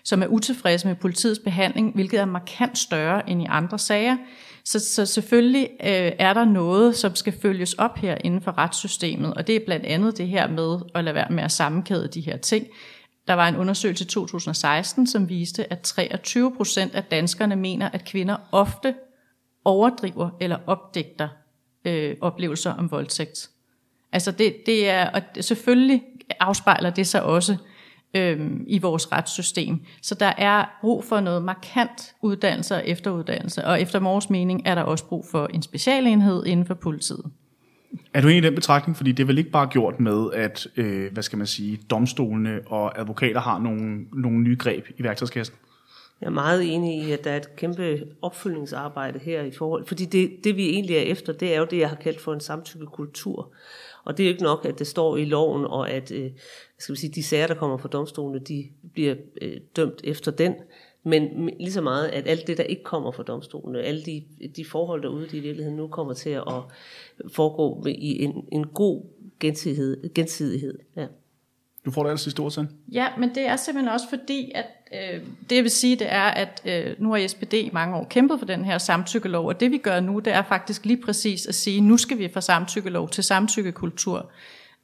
som 0.05 0.23
er 0.23 0.27
utilfredse 0.27 0.89
med 0.89 0.97
politiets 0.97 1.41
behandling, 1.45 1.95
hvilket 1.95 2.21
er 2.21 2.25
markant 2.25 2.79
større 2.79 3.31
end 3.31 3.43
i 3.43 3.47
andre 3.49 3.79
sager. 3.79 4.17
Så, 4.65 4.79
så 4.79 5.07
selvfølgelig 5.07 5.69
øh, 5.81 6.13
er 6.19 6.33
der 6.33 6.45
noget, 6.45 6.97
som 6.97 7.15
skal 7.15 7.33
følges 7.43 7.75
op 7.75 7.99
her 7.99 8.17
inden 8.25 8.41
for 8.41 8.59
retssystemet, 8.59 9.35
og 9.35 9.47
det 9.47 9.57
er 9.57 9.61
blandt 9.65 9.87
andet 9.87 10.19
det 10.19 10.29
her 10.29 10.49
med 10.49 10.79
at 10.95 11.05
lade 11.05 11.15
være 11.15 11.31
med 11.31 11.43
at 11.43 11.53
sammenkæde 11.53 12.09
de 12.09 12.21
her 12.21 12.37
ting. 12.37 12.67
Der 13.29 13.35
var 13.35 13.49
en 13.49 13.57
undersøgelse 13.57 14.05
i 14.05 14.07
2016, 14.07 15.07
som 15.07 15.29
viste, 15.29 15.73
at 15.73 15.81
23 15.81 16.57
procent 16.57 16.95
af 16.95 17.05
danskerne 17.05 17.57
mener, 17.57 17.89
at 17.93 18.05
kvinder 18.05 18.37
ofte 18.53 18.95
overdriver 19.65 20.31
eller 20.41 20.57
opdigter 20.67 21.29
øh, 21.85 22.17
oplevelser 22.21 22.73
om 22.73 22.91
voldtægt. 22.91 23.51
Altså 24.13 24.31
det, 24.31 24.57
det 24.67 24.89
er, 24.89 25.11
og 25.11 25.23
selvfølgelig 25.41 26.03
afspejler 26.41 26.91
det 26.91 27.07
sig 27.07 27.23
også 27.23 27.57
øh, 28.15 28.51
i 28.67 28.79
vores 28.79 29.13
retssystem. 29.13 29.81
Så 30.03 30.15
der 30.15 30.33
er 30.39 30.65
brug 30.81 31.05
for 31.05 31.21
noget 31.21 31.43
markant 31.43 32.15
uddannelse 32.23 32.75
og 32.75 32.83
efteruddannelse, 32.89 33.65
og 33.65 33.83
efter 33.83 34.01
vores 34.01 34.31
mening 34.31 34.63
er 34.65 34.75
der 34.75 34.83
også 34.83 35.05
brug 35.05 35.27
for 35.31 35.47
en 35.47 35.63
specialenhed 35.63 36.47
inden 36.47 36.67
for 36.67 36.75
politiet. 36.75 37.25
Er 38.15 38.21
du 38.21 38.29
enig 38.29 38.39
i 38.39 38.47
den 38.47 38.55
betragtning? 38.55 38.97
Fordi 38.97 39.13
det 39.13 39.23
er 39.23 39.27
vel 39.27 39.39
ikke 39.39 39.51
bare 39.51 39.67
gjort 39.67 40.01
med, 40.01 40.33
at 40.33 40.67
øh, 40.77 41.13
hvad 41.13 41.23
skal 41.23 41.39
man 41.39 41.47
sige, 41.47 41.81
domstolene 41.91 42.61
og 42.67 43.01
advokater 43.01 43.41
har 43.41 43.59
nogle, 43.59 44.07
nogle 44.13 44.39
nye 44.39 44.57
greb 44.57 44.87
i 44.99 45.03
værktøjskassen? 45.03 45.57
Jeg 46.21 46.27
er 46.27 46.31
meget 46.31 46.75
enig 46.75 47.03
i, 47.05 47.13
at 47.13 47.25
der 47.25 47.31
er 47.31 47.37
et 47.37 47.57
kæmpe 47.57 48.05
opfølgningsarbejde 48.23 49.19
her 49.19 49.43
i 49.43 49.51
forhold, 49.51 49.87
fordi 49.87 50.05
det, 50.05 50.31
det 50.45 50.57
vi 50.57 50.69
egentlig 50.69 50.97
er 50.97 51.01
efter, 51.01 51.33
det 51.33 51.55
er 51.55 51.59
jo 51.59 51.67
det, 51.71 51.79
jeg 51.79 51.89
har 51.89 51.97
kaldt 51.97 52.21
for 52.21 52.35
en 52.35 52.41
samtykkekultur. 52.41 53.53
Og 54.05 54.17
det 54.17 54.23
er 54.23 54.29
jo 54.29 54.33
ikke 54.33 54.43
nok, 54.43 54.65
at 54.65 54.79
det 54.79 54.87
står 54.87 55.17
i 55.17 55.25
loven, 55.25 55.65
og 55.65 55.91
at 55.91 56.13
øh, 56.13 56.31
skal 56.79 56.93
vi 56.93 56.99
sige, 56.99 57.13
de 57.15 57.23
sager, 57.23 57.47
der 57.47 57.55
kommer 57.55 57.77
fra 57.77 57.89
domstolene, 57.89 58.39
de 58.39 58.69
bliver 58.93 59.15
øh, 59.43 59.61
dømt 59.77 60.01
efter 60.05 60.31
den. 60.31 60.55
Men 61.03 61.51
lige 61.61 61.73
så 61.73 61.81
meget, 61.81 62.09
at 62.09 62.29
alt 62.29 62.47
det, 62.47 62.59
der 62.59 62.65
ikke 62.65 62.83
kommer 62.83 63.11
fra 63.11 63.23
domstolene, 63.23 63.83
alle 63.83 64.03
de, 64.03 64.25
de 64.57 64.65
forhold 64.65 65.03
derude, 65.03 65.29
de 65.29 65.37
i 65.37 65.41
virkeligheden 65.41 65.77
nu 65.77 65.89
kommer 65.89 66.15
til 66.15 66.31
at 66.31 66.63
foregå 67.33 67.85
i 67.87 68.25
en, 68.25 68.45
en 68.53 68.67
god 68.67 69.05
gensidighed. 69.41 70.15
gensidighed 70.15 70.79
ja. 70.97 71.07
Du 71.85 71.91
får 71.91 72.03
det 72.03 72.11
altså 72.11 72.25
sidste 72.25 72.41
ord. 72.41 72.67
Ja, 72.93 73.07
men 73.19 73.35
det 73.35 73.47
er 73.47 73.57
simpelthen 73.57 73.93
også 73.93 74.09
fordi, 74.09 74.53
at 74.55 74.67
øh, 74.93 75.21
det 75.51 75.57
jeg 75.57 75.63
vil 75.63 75.71
sige, 75.71 75.97
det 75.97 76.13
er, 76.13 76.23
at 76.23 76.63
øh, 76.65 76.95
nu 76.99 77.13
har 77.13 77.29
SPD 77.29 77.55
i 77.55 77.71
mange 77.73 77.97
år 77.97 78.07
kæmpet 78.11 78.39
for 78.39 78.47
den 78.47 78.65
her 78.65 78.79
samtykkelov, 78.79 79.47
og 79.47 79.61
det 79.61 79.71
vi 79.71 79.79
gør 79.79 80.01
nu, 80.01 80.19
det 80.19 80.35
er 80.35 80.43
faktisk 80.43 80.87
lige 80.87 81.03
præcis 81.03 81.47
at 81.47 81.55
sige, 81.55 81.81
nu 81.81 81.97
skal 81.97 82.19
vi 82.19 82.29
fra 82.33 82.41
samtykkelov 82.41 83.09
til 83.09 83.25
samtykkekultur. 83.25 84.31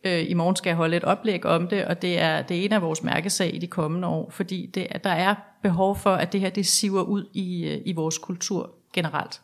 Øh, 0.04 0.30
I 0.30 0.34
morgen 0.34 0.56
skal 0.56 0.70
jeg 0.70 0.76
holde 0.76 0.96
et 0.96 1.04
oplæg 1.04 1.46
om 1.46 1.68
det, 1.68 1.84
og 1.84 2.02
det 2.02 2.20
er, 2.20 2.42
det 2.42 2.60
er 2.60 2.64
en 2.64 2.72
af 2.72 2.82
vores 2.82 3.02
mærkesag 3.02 3.54
i 3.54 3.58
de 3.58 3.66
kommende 3.66 4.08
år, 4.08 4.30
fordi 4.30 4.70
det, 4.74 4.86
der 5.04 5.10
er 5.10 5.34
behov 5.62 5.96
for, 5.96 6.14
at 6.14 6.32
det 6.32 6.40
her 6.40 6.50
det 6.50 6.66
siver 6.66 7.02
ud 7.02 7.24
i, 7.32 7.64
øh, 7.64 7.80
i 7.84 7.92
vores 7.92 8.18
kultur 8.18 8.70
generelt. 8.92 9.40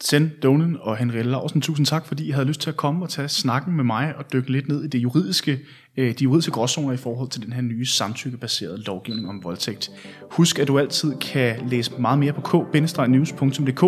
Send 0.00 0.30
Donen 0.42 0.76
og 0.80 0.96
Henriette 0.96 1.30
Larsen, 1.30 1.60
tusind 1.60 1.86
tak, 1.86 2.06
fordi 2.06 2.28
I 2.28 2.30
havde 2.30 2.46
lyst 2.46 2.60
til 2.60 2.70
at 2.70 2.76
komme 2.76 3.04
og 3.04 3.08
tage 3.08 3.28
snakken 3.28 3.76
med 3.76 3.84
mig 3.84 4.16
og 4.16 4.32
dykke 4.32 4.52
lidt 4.52 4.68
ned 4.68 4.84
i 4.84 4.86
det 4.86 4.98
juridiske, 4.98 5.58
Øh, 6.00 6.14
de 6.18 6.24
er 6.24 6.28
ud 6.28 6.42
til 6.42 6.52
gråzoner 6.52 6.92
i 6.92 6.96
forhold 6.96 7.28
til 7.28 7.42
den 7.42 7.52
her 7.52 7.62
nye 7.62 7.86
samtykkebaserede 7.86 8.82
lovgivning 8.82 9.28
om 9.28 9.44
voldtægt. 9.44 9.90
Husk, 10.30 10.58
at 10.58 10.68
du 10.68 10.78
altid 10.78 11.14
kan 11.16 11.56
læse 11.68 11.92
meget 11.98 12.18
mere 12.18 12.32
på 12.32 12.40
k-news.dk, 12.40 13.84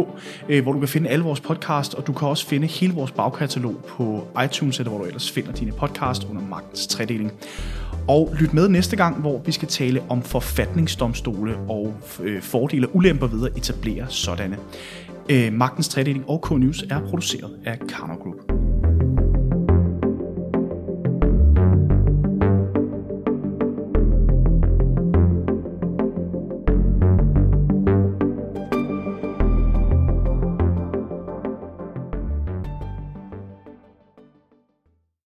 øh, 0.48 0.62
hvor 0.62 0.72
du 0.72 0.78
kan 0.78 0.88
finde 0.88 1.08
alle 1.08 1.24
vores 1.24 1.40
podcast, 1.40 1.94
og 1.94 2.06
du 2.06 2.12
kan 2.12 2.28
også 2.28 2.46
finde 2.46 2.66
hele 2.66 2.94
vores 2.94 3.10
bagkatalog 3.10 3.84
på 3.88 4.28
iTunes, 4.44 4.78
eller 4.78 4.90
hvor 4.90 4.98
du 4.98 5.04
ellers 5.04 5.30
finder 5.30 5.52
dine 5.52 5.72
podcast 5.72 6.24
under 6.24 6.42
magtens 6.42 6.86
tredeling. 6.86 7.32
Og 8.08 8.34
lyt 8.40 8.54
med 8.54 8.68
næste 8.68 8.96
gang, 8.96 9.20
hvor 9.20 9.42
vi 9.46 9.52
skal 9.52 9.68
tale 9.68 10.02
om 10.08 10.22
forfatningsdomstole 10.22 11.56
og 11.56 11.94
øh, 12.22 12.42
fordele 12.42 12.88
og 12.88 12.96
ulemper 12.96 13.26
ved 13.26 13.50
at 13.50 13.56
etablere 13.56 14.06
sådanne. 14.08 14.58
Magtens 15.52 15.88
Tredeling 15.88 16.24
og 16.28 16.46
K-News 16.46 16.82
er 16.90 17.00
produceret 17.00 17.50
af 17.64 17.78
Karner 17.78 18.16
Group. 18.16 18.61